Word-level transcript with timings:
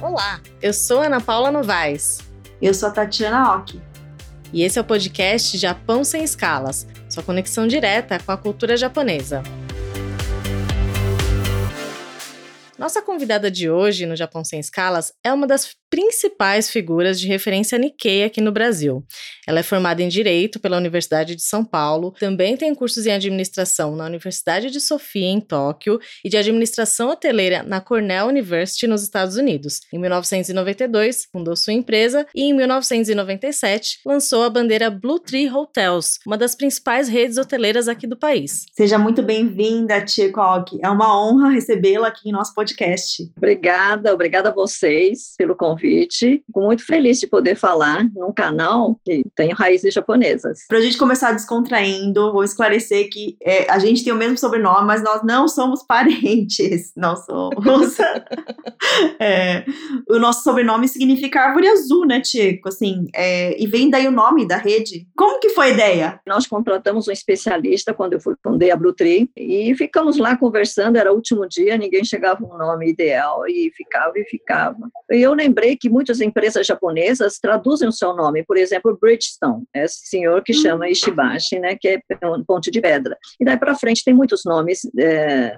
Olá, 0.00 0.40
eu 0.62 0.72
sou 0.72 1.02
Ana 1.02 1.20
Paula 1.20 1.50
Novaes. 1.50 2.20
Eu 2.62 2.72
sou 2.72 2.88
a 2.88 2.92
Tatiana 2.92 3.56
Oki. 3.56 3.82
E 4.52 4.62
esse 4.62 4.78
é 4.78 4.80
o 4.80 4.84
podcast 4.84 5.58
Japão 5.58 6.04
Sem 6.04 6.22
Escalas, 6.22 6.86
sua 7.10 7.22
conexão 7.24 7.66
direta 7.66 8.16
com 8.20 8.30
a 8.30 8.36
cultura 8.36 8.76
japonesa. 8.76 9.42
Nossa 12.78 13.02
convidada 13.02 13.50
de 13.50 13.68
hoje 13.68 14.06
no 14.06 14.14
Japão 14.14 14.44
Sem 14.44 14.60
Escalas 14.60 15.12
é 15.24 15.32
uma 15.32 15.48
das 15.48 15.76
principais 15.90 16.70
figuras 16.70 17.18
de 17.18 17.26
referência 17.26 17.78
Nikkei 17.78 18.22
aqui 18.22 18.40
no 18.40 18.52
Brasil. 18.52 19.04
Ela 19.46 19.60
é 19.60 19.62
formada 19.62 20.02
em 20.02 20.08
Direito 20.08 20.60
pela 20.60 20.76
Universidade 20.76 21.34
de 21.34 21.42
São 21.42 21.64
Paulo, 21.64 22.14
também 22.20 22.56
tem 22.56 22.74
cursos 22.74 23.06
em 23.06 23.12
Administração 23.12 23.96
na 23.96 24.04
Universidade 24.04 24.70
de 24.70 24.80
Sofia, 24.80 25.26
em 25.26 25.40
Tóquio, 25.40 25.98
e 26.24 26.28
de 26.28 26.36
Administração 26.36 27.08
Hoteleira 27.08 27.62
na 27.62 27.80
Cornell 27.80 28.26
University, 28.26 28.86
nos 28.86 29.02
Estados 29.02 29.36
Unidos. 29.36 29.80
Em 29.92 29.98
1992, 29.98 31.26
fundou 31.32 31.56
sua 31.56 31.72
empresa 31.72 32.26
e, 32.34 32.44
em 32.44 32.54
1997, 32.54 34.00
lançou 34.04 34.44
a 34.44 34.50
bandeira 34.50 34.90
Blue 34.90 35.18
Tree 35.18 35.50
Hotels, 35.50 36.18
uma 36.26 36.36
das 36.36 36.54
principais 36.54 37.08
redes 37.08 37.38
hoteleiras 37.38 37.88
aqui 37.88 38.06
do 38.06 38.16
país. 38.16 38.66
Seja 38.76 38.98
muito 38.98 39.22
bem-vinda, 39.22 40.04
Tia 40.04 40.30
Koki. 40.30 40.78
É 40.82 40.88
uma 40.90 41.18
honra 41.18 41.48
recebê-la 41.48 42.08
aqui 42.08 42.28
em 42.28 42.32
nosso 42.32 42.54
podcast. 42.54 42.67
Obrigada, 43.36 44.12
obrigada 44.12 44.48
a 44.48 44.54
vocês 44.54 45.34
pelo 45.36 45.56
convite. 45.56 46.42
Fico 46.46 46.60
muito 46.60 46.84
feliz 46.84 47.18
de 47.18 47.26
poder 47.26 47.56
falar 47.56 48.04
num 48.14 48.32
canal 48.32 48.98
que 49.04 49.24
tem 49.34 49.52
raízes 49.52 49.94
japonesas. 49.94 50.60
Para 50.68 50.78
a 50.78 50.80
gente 50.80 50.98
começar 50.98 51.32
descontraindo, 51.32 52.32
vou 52.32 52.44
esclarecer 52.44 53.08
que 53.10 53.36
é, 53.42 53.70
a 53.70 53.78
gente 53.78 54.04
tem 54.04 54.12
o 54.12 54.16
mesmo 54.16 54.38
sobrenome, 54.38 54.86
mas 54.86 55.02
nós 55.02 55.22
não 55.24 55.48
somos 55.48 55.82
parentes. 55.82 56.92
Nós 56.96 57.24
somos. 57.24 57.96
é, 59.20 59.64
o 60.08 60.18
nosso 60.18 60.42
sobrenome 60.42 60.88
significa 60.88 61.40
árvore 61.40 61.68
azul, 61.68 62.06
né, 62.06 62.20
Tico? 62.20 62.68
Assim, 62.68 63.06
é, 63.14 63.60
e 63.60 63.66
vem 63.66 63.88
daí 63.88 64.06
o 64.06 64.12
nome 64.12 64.46
da 64.46 64.56
rede. 64.56 65.06
Como 65.16 65.38
que 65.38 65.50
foi 65.50 65.66
a 65.66 65.70
ideia? 65.70 66.20
Nós 66.26 66.46
contratamos 66.46 67.06
um 67.08 67.12
especialista 67.12 67.94
quando 67.94 68.14
eu 68.14 68.20
fundei 68.42 68.70
a 68.70 68.76
Blue 68.76 68.92
Tree 68.92 69.30
e 69.36 69.74
ficamos 69.76 70.18
lá 70.18 70.36
conversando. 70.36 70.96
Era 70.96 71.12
o 71.12 71.16
último 71.16 71.48
dia, 71.48 71.76
ninguém 71.76 72.04
chegava 72.04 72.44
nome 72.58 72.90
ideal 72.90 73.46
e 73.46 73.70
ficava 73.74 74.18
e 74.18 74.24
ficava. 74.24 74.76
E 75.10 75.22
eu 75.22 75.32
lembrei 75.32 75.76
que 75.76 75.88
muitas 75.88 76.20
empresas 76.20 76.66
japonesas 76.66 77.38
traduzem 77.38 77.88
o 77.88 77.92
seu 77.92 78.14
nome, 78.14 78.44
por 78.44 78.56
exemplo, 78.56 78.98
Bridgestone, 79.00 79.64
esse 79.74 80.06
senhor 80.06 80.42
que 80.42 80.52
chama 80.52 80.84
hum. 80.84 80.88
Ishibashi, 80.88 81.58
né, 81.58 81.76
que 81.76 81.88
é 81.88 82.26
um 82.26 82.44
ponte 82.44 82.70
de 82.70 82.80
pedra. 82.80 83.16
E 83.40 83.44
daí 83.44 83.56
para 83.56 83.74
frente 83.74 84.04
tem 84.04 84.14
muitos 84.14 84.42
nomes 84.44 84.80
é, 84.98 85.56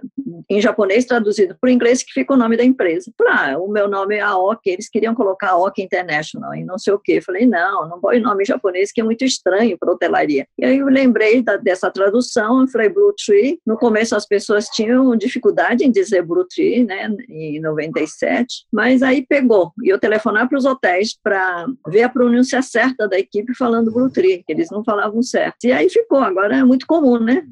em 0.48 0.60
japonês 0.60 1.04
traduzido 1.04 1.56
para 1.60 1.68
o 1.68 1.72
inglês 1.72 2.02
que 2.02 2.12
fica 2.12 2.34
o 2.34 2.36
nome 2.36 2.56
da 2.56 2.64
empresa. 2.64 3.12
Falei, 3.16 3.54
ah, 3.54 3.58
o 3.58 3.68
meu 3.68 3.88
nome 3.88 4.16
é 4.16 4.20
Aoki, 4.20 4.70
eles 4.70 4.88
queriam 4.88 5.14
colocar 5.14 5.50
Aoki 5.50 5.82
International 5.82 6.54
e 6.54 6.64
não 6.64 6.78
sei 6.78 6.92
o 6.92 6.98
quê. 6.98 7.20
Falei, 7.20 7.46
não, 7.46 7.88
não 7.88 8.00
põe 8.00 8.20
nome 8.20 8.44
japonês 8.44 8.92
que 8.92 9.00
é 9.00 9.04
muito 9.04 9.24
estranho 9.24 9.78
para 9.78 9.92
hotelaria. 9.92 10.46
E 10.58 10.64
aí 10.64 10.78
eu 10.78 10.86
lembrei 10.86 11.42
da, 11.42 11.56
dessa 11.56 11.90
tradução, 11.90 12.66
falei 12.68 12.88
Blue 12.88 13.14
Tree. 13.14 13.58
No 13.66 13.76
começo 13.76 14.14
as 14.14 14.26
pessoas 14.26 14.66
tinham 14.66 15.16
dificuldade 15.16 15.84
em 15.84 15.90
dizer 15.90 16.22
Blue 16.22 16.46
Tree, 16.46 16.84
né, 16.90 17.08
em 17.28 17.60
97, 17.60 18.66
mas 18.72 19.00
aí 19.00 19.24
pegou. 19.24 19.72
E 19.82 19.88
eu 19.88 19.98
telefonar 19.98 20.48
para 20.48 20.58
os 20.58 20.64
hotéis 20.64 21.16
para 21.22 21.66
ver 21.86 22.02
a 22.02 22.08
pronúncia 22.08 22.60
certa 22.62 23.08
da 23.08 23.16
equipe 23.16 23.54
falando 23.54 23.92
Blue 23.92 24.10
Tree, 24.10 24.42
que 24.44 24.52
eles 24.52 24.68
não 24.70 24.82
falavam 24.82 25.22
certo. 25.22 25.64
E 25.64 25.72
aí 25.72 25.88
ficou, 25.88 26.18
agora 26.18 26.56
é 26.56 26.64
muito 26.64 26.86
comum, 26.86 27.20
né? 27.20 27.44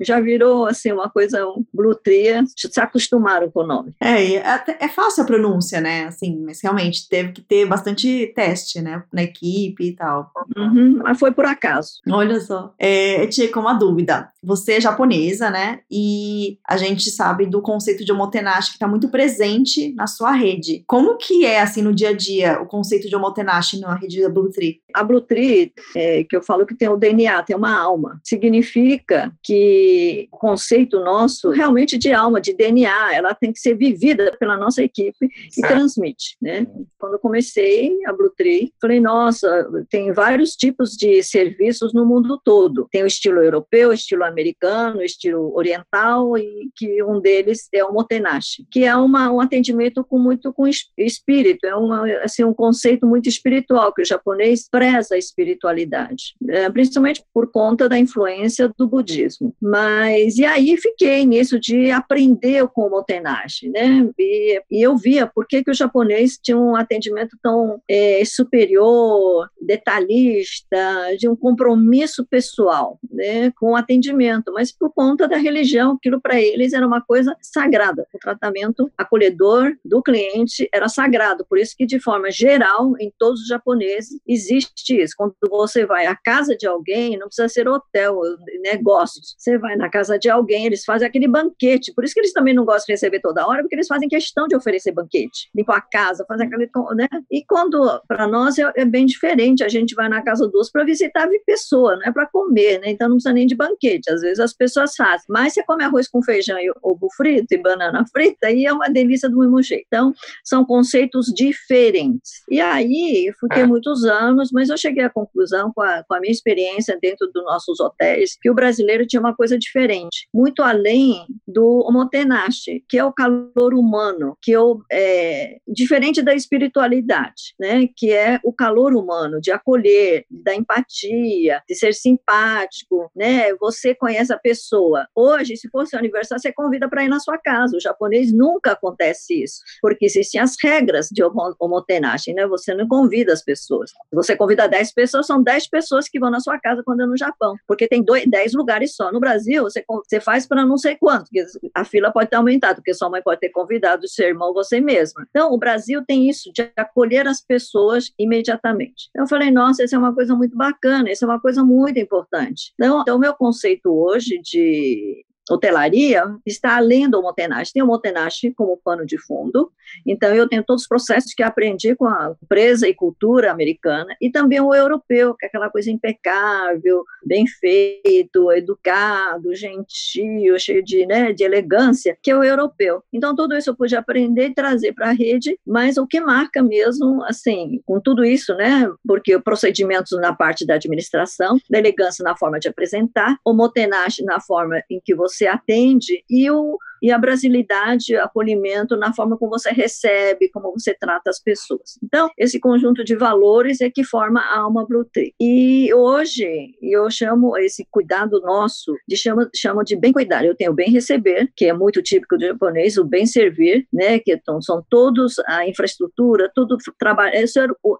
Já 0.00 0.20
virou 0.20 0.66
assim 0.66 0.90
uma 0.90 1.08
coisa, 1.08 1.46
um 1.46 1.64
Blue 1.72 1.94
Tree, 1.94 2.44
se 2.56 2.80
acostumaram 2.80 3.48
com 3.50 3.60
o 3.60 3.66
nome. 3.66 3.94
É, 4.00 4.34
é, 4.34 4.64
é 4.80 4.88
fácil 4.88 5.22
a 5.22 5.26
pronúncia, 5.26 5.80
né? 5.80 6.06
Assim, 6.06 6.42
mas 6.44 6.60
realmente 6.60 7.08
teve 7.08 7.32
que 7.32 7.42
ter 7.42 7.64
bastante 7.66 8.32
teste, 8.34 8.80
né? 8.80 9.04
Na 9.12 9.22
equipe 9.22 9.84
e 9.84 9.94
tal. 9.94 10.32
Uhum, 10.56 10.98
mas 11.04 11.18
foi 11.18 11.30
por 11.30 11.44
acaso. 11.46 12.00
Olha 12.10 12.40
só. 12.40 12.74
É, 12.78 13.24
tinha 13.28 13.50
como 13.52 13.68
uma 13.68 13.74
dúvida. 13.74 14.30
Você 14.42 14.74
é 14.74 14.80
japonesa, 14.80 15.50
né? 15.50 15.80
E 15.90 16.58
a 16.66 16.76
gente 16.76 17.10
sabe 17.10 17.46
do 17.46 17.62
conceito 17.62 18.04
de 18.04 18.12
omotenashi 18.12 18.63
que 18.70 18.76
está 18.76 18.88
muito 18.88 19.08
presente 19.08 19.92
na 19.94 20.06
sua 20.06 20.32
rede. 20.32 20.84
Como 20.86 21.16
que 21.16 21.44
é, 21.44 21.60
assim, 21.60 21.82
no 21.82 21.94
dia 21.94 22.10
a 22.10 22.12
dia, 22.12 22.60
o 22.60 22.66
conceito 22.66 23.08
de 23.08 23.16
omotenashi 23.16 23.78
na 23.80 23.94
rede 23.94 24.22
da 24.22 24.28
Blue 24.28 24.50
Tree? 24.50 24.80
A 24.94 25.02
Blue 25.02 25.20
Tree, 25.20 25.72
é, 25.96 26.24
que 26.24 26.36
eu 26.36 26.42
falo 26.42 26.66
que 26.66 26.74
tem 26.74 26.88
o 26.88 26.96
DNA, 26.96 27.42
tem 27.42 27.56
uma 27.56 27.76
alma, 27.76 28.20
significa 28.22 29.32
que 29.42 30.28
o 30.32 30.36
conceito 30.36 31.00
nosso 31.00 31.50
realmente 31.50 31.98
de 31.98 32.12
alma, 32.12 32.40
de 32.40 32.52
DNA, 32.54 33.14
ela 33.14 33.34
tem 33.34 33.52
que 33.52 33.60
ser 33.60 33.74
vivida 33.74 34.36
pela 34.38 34.56
nossa 34.56 34.82
equipe 34.82 35.28
e 35.56 35.60
transmite, 35.62 36.36
né? 36.40 36.66
Quando 36.98 37.14
eu 37.14 37.18
comecei 37.18 37.98
a 38.06 38.12
Blue 38.12 38.32
Tree, 38.36 38.72
falei, 38.80 39.00
nossa, 39.00 39.68
tem 39.88 40.12
vários 40.12 40.52
tipos 40.52 40.90
de 40.90 41.22
serviços 41.22 41.92
no 41.92 42.04
mundo 42.06 42.40
todo. 42.44 42.88
Tem 42.90 43.02
o 43.02 43.06
estilo 43.06 43.42
europeu, 43.42 43.90
o 43.90 43.92
estilo 43.92 44.24
americano, 44.24 44.98
o 44.98 45.02
estilo 45.02 45.54
oriental 45.54 46.36
e 46.38 46.70
que 46.74 47.02
um 47.02 47.20
deles 47.20 47.68
é 47.72 47.84
o 47.84 47.92
motenashi, 47.92 48.53
que 48.70 48.84
é 48.84 48.94
uma, 48.96 49.30
um 49.32 49.40
atendimento 49.40 50.04
com 50.04 50.18
muito 50.18 50.52
com 50.52 50.66
espírito, 50.96 51.66
é 51.66 51.74
uma, 51.74 52.06
assim, 52.22 52.44
um 52.44 52.54
conceito 52.54 53.06
muito 53.06 53.28
espiritual, 53.28 53.92
que 53.92 54.02
o 54.02 54.06
japonês 54.06 54.68
preza 54.70 55.14
a 55.14 55.18
espiritualidade, 55.18 56.34
é, 56.48 56.68
principalmente 56.70 57.24
por 57.32 57.50
conta 57.50 57.88
da 57.88 57.98
influência 57.98 58.72
do 58.76 58.86
budismo. 58.86 59.54
Mas, 59.60 60.36
e 60.36 60.44
aí 60.44 60.76
fiquei 60.76 61.24
nisso 61.24 61.58
de 61.58 61.90
aprender 61.90 62.66
com 62.68 62.86
o 62.86 62.90
Motenashi, 62.90 63.68
né? 63.68 64.08
E, 64.18 64.62
e 64.70 64.82
eu 64.82 64.96
via 64.96 65.26
por 65.26 65.46
que, 65.46 65.62
que 65.62 65.70
o 65.70 65.74
japonês 65.74 66.38
tinha 66.42 66.56
um 66.56 66.76
atendimento 66.76 67.36
tão 67.42 67.80
é, 67.88 68.22
superior, 68.24 69.48
detalhista, 69.60 70.76
de 71.18 71.28
um 71.28 71.36
compromisso 71.36 72.24
pessoal, 72.24 72.98
né, 73.10 73.50
com 73.52 73.72
o 73.72 73.76
atendimento, 73.76 74.52
mas 74.52 74.72
por 74.72 74.92
conta 74.92 75.26
da 75.28 75.36
religião, 75.36 75.92
aquilo 75.92 76.20
para 76.20 76.40
eles 76.40 76.72
era 76.72 76.86
uma 76.86 77.00
coisa 77.00 77.36
sagrada. 77.40 78.06
Tratamento 78.34 78.90
acolhedor 78.96 79.72
do 79.84 80.02
cliente 80.02 80.68
era 80.72 80.88
sagrado, 80.88 81.46
por 81.48 81.58
isso 81.58 81.74
que, 81.76 81.86
de 81.86 82.00
forma 82.00 82.30
geral, 82.30 82.94
em 82.98 83.12
todos 83.18 83.42
os 83.42 83.46
japoneses, 83.46 84.18
existe 84.26 85.00
isso. 85.00 85.14
Quando 85.16 85.34
você 85.48 85.86
vai 85.86 86.06
à 86.06 86.16
casa 86.16 86.56
de 86.56 86.66
alguém, 86.66 87.16
não 87.16 87.26
precisa 87.26 87.48
ser 87.48 87.68
hotel, 87.68 88.20
negócios. 88.60 89.34
Você 89.38 89.58
vai 89.58 89.76
na 89.76 89.88
casa 89.88 90.18
de 90.18 90.28
alguém, 90.28 90.66
eles 90.66 90.84
fazem 90.84 91.06
aquele 91.06 91.28
banquete. 91.28 91.92
Por 91.94 92.04
isso 92.04 92.14
que 92.14 92.20
eles 92.20 92.32
também 92.32 92.54
não 92.54 92.64
gostam 92.64 92.86
de 92.86 92.92
receber 92.92 93.20
toda 93.20 93.46
hora, 93.46 93.62
porque 93.62 93.74
eles 93.74 93.86
fazem 93.86 94.08
questão 94.08 94.46
de 94.46 94.56
oferecer 94.56 94.92
banquete. 94.92 95.48
Limpar 95.54 95.76
a 95.76 95.80
casa, 95.80 96.24
fazer 96.26 96.44
aquele. 96.44 96.68
Né? 96.96 97.08
E 97.30 97.44
quando, 97.44 98.00
para 98.08 98.26
nós, 98.26 98.58
é, 98.58 98.72
é, 98.76 98.84
bem 98.84 99.06
diferente. 99.06 99.64
A 99.64 99.68
gente 99.68 99.94
vai 99.94 100.08
na 100.08 100.22
casa 100.22 100.48
dos 100.48 100.70
para 100.70 100.84
visitar 100.84 101.28
pessoa, 101.46 101.96
não 101.96 102.06
é 102.06 102.12
para 102.12 102.26
comer, 102.26 102.80
né? 102.80 102.90
Então 102.90 103.08
não 103.08 103.16
precisa 103.16 103.34
nem 103.34 103.46
de 103.46 103.54
banquete. 103.54 104.10
Às 104.10 104.20
vezes 104.20 104.40
as 104.40 104.52
pessoas 104.52 104.94
fazem. 104.96 105.26
Mas 105.28 105.52
você 105.52 105.62
come 105.64 105.84
arroz 105.84 106.08
com 106.08 106.22
feijão 106.22 106.58
e 106.58 106.72
ovo 106.82 107.08
frito 107.16 107.54
e 107.54 107.58
banana 107.58 108.04
frita, 108.10 108.23
e 108.52 108.66
é 108.66 108.72
uma 108.72 108.88
delícia 108.88 109.28
do 109.28 109.38
mesmo 109.38 109.62
jeito. 109.62 109.84
Então, 109.86 110.12
são 110.42 110.64
conceitos 110.64 111.26
diferentes. 111.26 112.42
E 112.50 112.60
aí, 112.60 113.32
fiquei 113.40 113.62
é. 113.62 113.66
muitos 113.66 114.04
anos, 114.04 114.50
mas 114.52 114.68
eu 114.68 114.76
cheguei 114.76 115.04
à 115.04 115.10
conclusão, 115.10 115.72
com 115.74 115.82
a, 115.82 116.02
com 116.04 116.14
a 116.14 116.20
minha 116.20 116.32
experiência 116.32 116.98
dentro 117.00 117.30
dos 117.32 117.44
nossos 117.44 117.80
hotéis, 117.80 118.36
que 118.40 118.50
o 118.50 118.54
brasileiro 118.54 119.06
tinha 119.06 119.20
uma 119.20 119.34
coisa 119.34 119.58
diferente, 119.58 120.28
muito 120.32 120.62
além 120.62 121.26
do 121.46 121.84
omotenashi, 121.86 122.84
que 122.88 122.98
é 122.98 123.04
o 123.04 123.12
calor 123.12 123.74
humano, 123.74 124.36
que 124.40 124.52
eu, 124.52 124.80
é 124.90 125.58
diferente 125.66 126.22
da 126.22 126.34
espiritualidade, 126.34 127.54
né, 127.58 127.88
que 127.96 128.12
é 128.12 128.40
o 128.44 128.52
calor 128.52 128.94
humano, 128.94 129.40
de 129.40 129.50
acolher, 129.50 130.24
da 130.30 130.54
empatia, 130.54 131.62
de 131.68 131.74
ser 131.74 131.94
simpático, 131.94 133.10
né, 133.14 133.54
você 133.54 133.94
conhece 133.94 134.32
a 134.32 134.38
pessoa. 134.38 135.06
Hoje, 135.14 135.56
se 135.56 135.68
fosse 135.68 135.96
um 135.96 135.98
aniversário, 135.98 136.40
você 136.40 136.52
convida 136.52 136.88
para 136.88 137.04
ir 137.04 137.08
na 137.08 137.20
sua 137.20 137.38
casa. 137.38 137.76
O 137.76 137.80
japonês 137.80 138.13
nunca 138.32 138.72
acontece 138.72 139.42
isso, 139.42 139.60
porque 139.80 140.06
existem 140.06 140.40
as 140.40 140.56
regras 140.62 141.08
de 141.10 141.22
omotenashi, 141.58 142.32
né? 142.32 142.46
Você 142.46 142.74
não 142.74 142.86
convida 142.86 143.32
as 143.32 143.42
pessoas. 143.42 143.92
Você 144.12 144.36
convida 144.36 144.68
10 144.68 144.92
pessoas, 144.92 145.26
são 145.26 145.42
10 145.42 145.68
pessoas 145.68 146.08
que 146.08 146.18
vão 146.18 146.30
na 146.30 146.40
sua 146.40 146.58
casa 146.58 146.82
quando 146.84 147.02
é 147.02 147.06
no 147.06 147.16
Japão, 147.16 147.54
porque 147.66 147.88
tem 147.88 148.02
dois, 148.02 148.24
10 148.26 148.54
lugares 148.54 148.94
só. 148.94 149.12
No 149.12 149.20
Brasil, 149.20 149.62
você, 149.62 149.84
você 149.86 150.20
faz 150.20 150.46
para 150.46 150.64
não 150.64 150.78
sei 150.78 150.96
quanto, 150.96 151.28
a 151.74 151.84
fila 151.84 152.12
pode 152.12 152.30
ter 152.30 152.36
aumentado, 152.36 152.76
porque 152.76 152.94
sua 152.94 153.10
mãe 153.10 153.22
pode 153.22 153.40
ter 153.40 153.50
convidado 153.50 154.08
seu 154.08 154.28
irmão, 154.28 154.52
você 154.52 154.80
mesma. 154.80 155.26
Então, 155.30 155.52
o 155.52 155.58
Brasil 155.58 156.02
tem 156.06 156.28
isso 156.28 156.52
de 156.52 156.70
acolher 156.76 157.26
as 157.26 157.40
pessoas 157.40 158.12
imediatamente. 158.18 159.10
Eu 159.14 159.26
falei, 159.26 159.50
nossa, 159.50 159.84
isso 159.84 159.94
é 159.94 159.98
uma 159.98 160.14
coisa 160.14 160.34
muito 160.34 160.56
bacana, 160.56 161.10
isso 161.10 161.24
é 161.24 161.28
uma 161.28 161.40
coisa 161.40 161.64
muito 161.64 161.98
importante. 161.98 162.72
Então, 162.74 163.02
então 163.02 163.16
o 163.16 163.20
meu 163.20 163.34
conceito 163.34 163.90
hoje 163.90 164.40
de 164.42 165.24
hotelaria 165.50 166.24
está 166.46 166.76
além 166.76 167.08
do 167.08 167.22
Motenashi. 167.22 167.72
Tem 167.72 167.82
o 167.82 167.86
Motenashi 167.86 168.52
como 168.52 168.80
pano 168.82 169.04
de 169.04 169.18
fundo, 169.18 169.70
então 170.06 170.34
eu 170.34 170.48
tenho 170.48 170.64
todos 170.64 170.82
os 170.82 170.88
processos 170.88 171.34
que 171.34 171.42
aprendi 171.42 171.94
com 171.94 172.06
a 172.06 172.34
empresa 172.42 172.88
e 172.88 172.94
cultura 172.94 173.50
americana, 173.50 174.16
e 174.20 174.30
também 174.30 174.60
o 174.60 174.74
europeu, 174.74 175.34
que 175.34 175.44
é 175.44 175.48
aquela 175.48 175.70
coisa 175.70 175.90
impecável, 175.90 177.04
bem 177.24 177.46
feito, 177.46 178.50
educado, 178.52 179.54
gentil, 179.54 180.58
cheio 180.58 180.82
de, 180.82 181.06
né, 181.06 181.32
de 181.32 181.44
elegância, 181.44 182.16
que 182.22 182.30
é 182.30 182.36
o 182.36 182.44
europeu. 182.44 183.02
Então 183.12 183.34
tudo 183.34 183.56
isso 183.56 183.70
eu 183.70 183.76
pude 183.76 183.94
aprender 183.94 184.48
e 184.48 184.54
trazer 184.54 184.92
para 184.92 185.10
a 185.10 185.12
rede, 185.12 185.58
mas 185.66 185.96
o 185.96 186.06
que 186.06 186.20
marca 186.20 186.62
mesmo, 186.62 187.22
assim, 187.24 187.80
com 187.84 188.00
tudo 188.00 188.24
isso, 188.24 188.54
né, 188.54 188.90
porque 189.06 189.38
procedimentos 189.38 190.18
na 190.18 190.34
parte 190.34 190.66
da 190.66 190.74
administração, 190.74 191.58
da 191.68 191.78
elegância 191.78 192.22
na 192.22 192.36
forma 192.36 192.58
de 192.58 192.68
apresentar, 192.68 193.36
o 193.44 193.52
Motenashi 193.52 194.24
na 194.24 194.40
forma 194.40 194.82
em 194.90 195.00
que 195.04 195.14
você 195.14 195.33
você 195.34 195.46
atende 195.46 196.24
e 196.30 196.50
o 196.50 196.78
e 197.04 197.12
a 197.12 197.18
brasilidade, 197.18 198.16
acolhimento 198.16 198.96
na 198.96 199.12
forma 199.12 199.36
como 199.36 199.50
você 199.50 199.70
recebe, 199.70 200.48
como 200.48 200.72
você 200.72 200.96
trata 200.98 201.28
as 201.28 201.38
pessoas. 201.38 201.98
Então, 202.02 202.30
esse 202.38 202.58
conjunto 202.58 203.04
de 203.04 203.14
valores 203.14 203.82
é 203.82 203.90
que 203.90 204.02
forma 204.02 204.40
a 204.40 204.60
alma 204.60 204.86
Blue 204.86 205.04
Tree. 205.04 205.34
E 205.38 205.92
hoje, 205.92 206.70
eu 206.80 207.10
chamo 207.10 207.58
esse 207.58 207.86
cuidado 207.90 208.40
nosso, 208.40 208.96
de 209.06 209.18
chamo, 209.18 209.46
chamo 209.54 209.84
de 209.84 209.96
bem 209.96 210.14
cuidar. 210.14 210.46
Eu 210.46 210.56
tenho 210.56 210.72
o 210.72 210.74
bem 210.74 210.90
receber, 210.90 211.52
que 211.54 211.66
é 211.66 211.74
muito 211.74 212.00
típico 212.00 212.38
do 212.38 212.46
japonês, 212.46 212.96
o 212.96 213.04
bem 213.04 213.26
servir, 213.26 213.86
né, 213.92 214.18
que 214.18 214.32
então, 214.32 214.62
são 214.62 214.82
todos 214.88 215.34
a 215.46 215.68
infraestrutura, 215.68 216.50
tudo 216.54 216.78
trabalho, 216.98 217.34
é, 217.34 217.44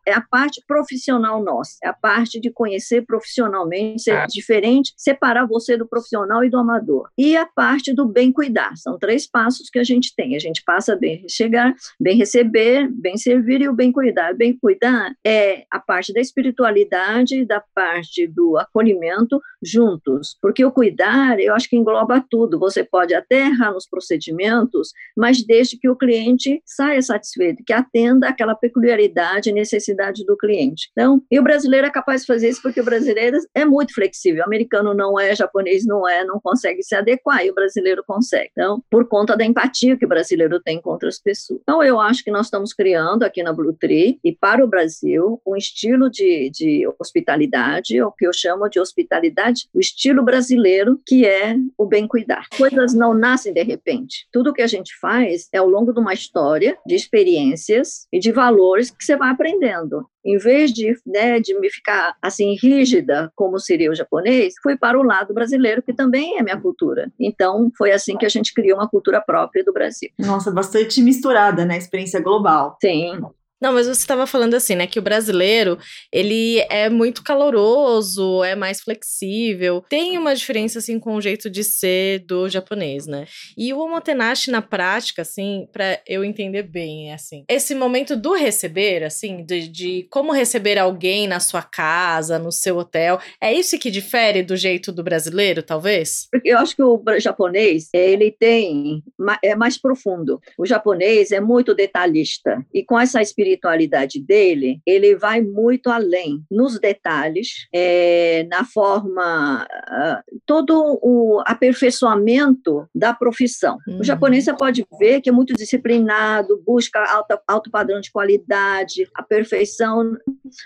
é 0.06 0.15
a 0.15 0.23
parte 0.23 0.62
profissional 0.67 1.45
nossa, 1.45 1.77
é 1.85 1.89
a 1.89 1.93
parte 1.93 2.41
de 2.41 2.51
conhecer 2.51 3.05
profissionalmente, 3.05 4.05
ser 4.05 4.17
ah. 4.17 4.27
diferente, 4.27 4.95
separar 4.97 5.47
você 5.47 5.77
do 5.77 5.87
profissional 5.87 6.43
e 6.43 6.49
do 6.49 6.56
amador. 6.56 7.11
E 7.19 7.37
a 7.37 7.45
parte 7.45 7.93
do 7.93 8.09
bem 8.09 8.33
cuidar, 8.33 8.75
são 8.77 8.94
são 8.94 8.99
três 8.99 9.26
passos 9.26 9.69
que 9.69 9.79
a 9.79 9.85
gente 9.85 10.14
tem. 10.17 10.37
A 10.37 10.38
gente 10.38 10.62
passa 10.64 10.96
bem 10.96 11.26
chegar, 11.29 11.75
bem 12.00 12.17
receber, 12.17 12.88
bem 12.91 13.17
servir 13.17 13.61
e 13.61 13.69
o 13.69 13.75
bem 13.75 13.93
cuidar. 13.93 14.35
Bem 14.35 14.56
cuidar 14.56 15.12
é 15.26 15.64
a 15.70 15.79
parte 15.79 16.12
da 16.12 16.20
espiritualidade, 16.20 17.44
da 17.44 17.62
parte 17.75 18.26
do 18.26 18.56
acolhimento 18.56 19.41
juntos, 19.62 20.37
porque 20.41 20.64
o 20.64 20.70
cuidar, 20.70 21.41
eu 21.41 21.55
acho 21.55 21.69
que 21.69 21.76
engloba 21.76 22.25
tudo. 22.31 22.58
Você 22.58 22.85
pode 22.85 23.14
até 23.14 23.46
errar 23.46 23.73
nos 23.73 23.88
procedimentos, 23.88 24.93
mas 25.17 25.44
desde 25.44 25.79
que 25.79 25.88
o 25.88 25.96
cliente 25.96 26.62
saia 26.64 27.00
satisfeito, 27.02 27.64
que 27.64 27.73
atenda 27.73 28.29
aquela 28.29 28.55
peculiaridade 28.55 29.50
e 29.50 29.52
necessidade 29.52 30.25
do 30.25 30.37
cliente. 30.37 30.88
Então, 30.93 31.23
e 31.31 31.38
o 31.38 31.43
brasileiro 31.43 31.87
é 31.87 31.91
capaz 31.91 32.20
de 32.23 32.26
fazer 32.26 32.50
isso 32.50 32.62
porque 32.62 32.81
o 32.81 32.85
brasileiro 32.85 33.38
é 33.55 33.64
muito 33.64 33.94
flexível. 33.94 34.43
O 34.43 34.46
americano 34.46 34.94
não 34.94 35.19
é, 35.19 35.35
japonês 35.35 35.85
não 35.87 36.08
é, 36.08 36.25
não 36.25 36.41
consegue 36.41 36.82
se 36.82 36.94
adequar 36.94 37.44
e 37.44 37.50
o 37.50 37.55
brasileiro 37.55 38.05
consegue. 38.06 38.50
Então, 38.52 38.74
por 38.91 39.09
conta 39.09 39.37
da 39.37 39.44
empatia 39.44 39.97
que 39.97 40.05
o 40.05 40.09
brasileiro 40.09 40.61
tem 40.61 40.81
com 40.81 40.91
outras 40.91 41.21
pessoas. 41.21 41.61
Então, 41.62 41.82
eu 41.82 42.00
acho 42.00 42.23
que 42.23 42.31
nós 42.31 42.47
estamos 42.47 42.73
criando 42.73 43.23
aqui 43.23 43.43
na 43.43 43.53
Blue 43.53 43.73
Tree 43.73 44.19
e 44.25 44.32
para 44.32 44.65
o 44.65 44.69
Brasil 44.69 45.41
um 45.47 45.56
estilo 45.56 46.11
de, 46.11 46.50
de 46.50 46.88
hospitalidade, 46.99 48.00
o 48.03 48.12
que 48.12 48.26
eu 48.26 48.32
chamo 48.32 48.69
de 48.69 48.81
hospitalidade, 48.81 49.69
o 49.75 49.81
estilo 49.81 50.23
brasileiro, 50.23 51.00
que 51.06 51.26
é 51.26 51.56
o 51.79 51.87
bem 51.87 52.06
cuidar. 52.06 52.47
Coisas 52.56 52.94
não 52.94 53.15
nascem 53.15 53.53
de 53.53 53.62
repente. 53.62 54.26
Tudo 54.32 54.53
que 54.53 54.62
a 54.62 54.67
gente 54.67 54.97
faz 54.99 55.49
é 55.53 55.59
ao 55.59 55.69
longo 55.69 55.93
de 55.93 56.00
uma 56.00 56.12
história, 56.12 56.77
de 56.87 56.94
experiências 56.94 58.06
e 58.12 58.19
de 58.19 58.32
valores 58.32 58.91
que 58.91 59.05
você 59.05 59.17
vai 59.17 59.31
aprendendo 59.31 60.06
em 60.25 60.38
vez 60.38 60.73
de, 60.73 60.97
né, 61.06 61.38
de 61.38 61.59
me 61.59 61.70
ficar 61.70 62.17
assim 62.23 62.56
rígida, 62.61 63.31
como 63.37 63.59
seria 63.59 63.91
o 63.91 63.94
japonês, 63.94 64.55
fui 64.62 64.77
para 64.77 64.99
o 64.99 65.03
lado 65.03 65.35
brasileiro, 65.35 65.82
que 65.82 65.93
também 65.93 66.38
é 66.38 66.43
minha 66.43 66.61
cultura. 66.61 67.12
Então, 67.20 67.70
foi 67.77 67.93
assim 67.93 68.17
que 68.17 68.25
a 68.25 68.31
gente 68.31 68.55
criou 68.64 68.78
uma 68.78 68.88
cultura 68.88 69.20
própria 69.20 69.62
do 69.62 69.72
Brasil. 69.75 70.08
Nossa, 70.19 70.50
bastante 70.50 71.02
misturada, 71.02 71.66
né? 71.66 71.76
Experiência 71.76 72.19
global. 72.19 72.78
Sim. 72.81 73.20
Não, 73.61 73.73
mas 73.73 73.87
você 73.87 74.01
estava 74.01 74.27
falando 74.27 74.55
assim, 74.55 74.75
né, 74.75 74.87
que 74.87 74.99
o 74.99 75.03
brasileiro, 75.03 75.79
ele 76.12 76.59
é 76.69 76.91
muito 76.91 77.23
caloroso, 77.23 78.45
é 78.45 78.55
mais 78.55 78.81
flexível, 78.81 79.83
tem 79.89 80.19
uma 80.19 80.35
diferença, 80.35 80.81
assim, 80.81 80.99
com 80.99 81.15
o 81.15 81.21
jeito 81.21 81.49
de 81.49 81.65
ser 81.65 82.19
do 82.27 82.49
japonês, 82.49 83.06
né? 83.06 83.27
E 83.56 83.73
o 83.73 83.79
omotenashi, 83.79 84.51
na 84.51 84.61
prática, 84.61 85.23
assim, 85.23 85.67
para 85.73 86.01
eu 86.06 86.25
entender 86.25 86.65
bem, 86.65 87.11
é 87.11 87.15
assim, 87.15 87.45
esse 87.49 87.75
momento 87.75 88.17
do 88.17 88.35
receber, 88.35 89.03
assim, 89.03 89.45
de, 89.45 89.69
de 89.69 90.06
como 90.11 90.33
receber 90.33 90.77
alguém 90.77 91.27
na 91.27 91.41
sua 91.41 91.62
casa, 91.62 92.39
no 92.39 92.53
seu 92.53 92.77
hotel, 92.77 93.19
é 93.41 93.53
isso 93.53 93.79
que 93.79 93.91
difere 93.91 94.43
do 94.43 94.56
jeito 94.56 94.93
do 94.93 95.03
brasileiro, 95.03 95.62
talvez? 95.62 96.29
Eu 96.45 96.59
acho 96.59 96.77
que 96.77 96.83
o 96.83 97.03
japonês, 97.19 97.89
ele 97.95 98.31
tem, 98.31 99.03
é 99.43 99.55
mais 99.55 99.81
profundo. 99.81 100.41
O 100.59 100.67
japonês 100.67 101.31
é 101.33 101.41
muito 101.41 101.75
detalhista, 101.75 102.62
e 102.75 102.85
com 102.85 102.99
essa 103.01 103.23
experiência 103.23 103.54
espiritualidade 103.55 104.21
dele, 104.21 104.81
ele 104.87 105.17
vai 105.17 105.41
muito 105.41 105.89
além 105.89 106.43
nos 106.51 106.79
detalhes, 106.79 107.67
é, 107.73 108.47
na 108.51 108.65
forma, 108.65 109.65
uh, 109.65 110.41
todo 110.45 110.99
o 111.03 111.43
aperfeiçoamento 111.47 112.89
da 112.95 113.15
profissão. 113.15 113.79
Uhum. 113.87 114.01
O 114.01 114.05
japonês 114.05 114.45
você 114.45 114.55
pode 114.55 114.87
ver 114.99 115.21
que 115.21 115.29
é 115.29 115.33
muito 115.33 115.55
disciplinado, 115.55 116.62
busca 116.67 117.01
alta, 117.11 117.41
alto 117.47 117.71
padrão 117.71 118.01
de 118.01 118.11
qualidade, 118.11 119.09
a 119.15 119.23
perfeição. 119.23 120.17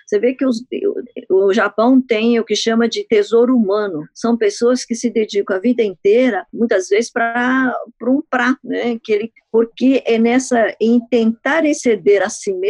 Você 0.06 0.18
vê 0.18 0.34
que 0.34 0.44
os, 0.44 0.64
o 1.30 1.52
Japão 1.52 2.00
tem 2.00 2.40
o 2.40 2.44
que 2.44 2.56
chama 2.56 2.88
de 2.88 3.04
tesouro 3.04 3.56
humano. 3.56 4.06
São 4.14 4.36
pessoas 4.36 4.84
que 4.84 4.94
se 4.94 5.10
dedicam 5.10 5.56
a 5.56 5.60
vida 5.60 5.82
inteira, 5.82 6.46
muitas 6.52 6.88
vezes, 6.88 7.10
para 7.10 7.74
um 8.02 8.22
prato, 8.28 8.58
né? 8.64 8.98
Que 9.02 9.12
ele, 9.12 9.32
porque 9.50 10.02
é 10.06 10.18
nessa 10.18 10.74
em 10.80 11.00
tentar 11.08 11.64
exceder 11.64 12.22
a 12.22 12.28
si 12.28 12.52
mesmo 12.52 12.67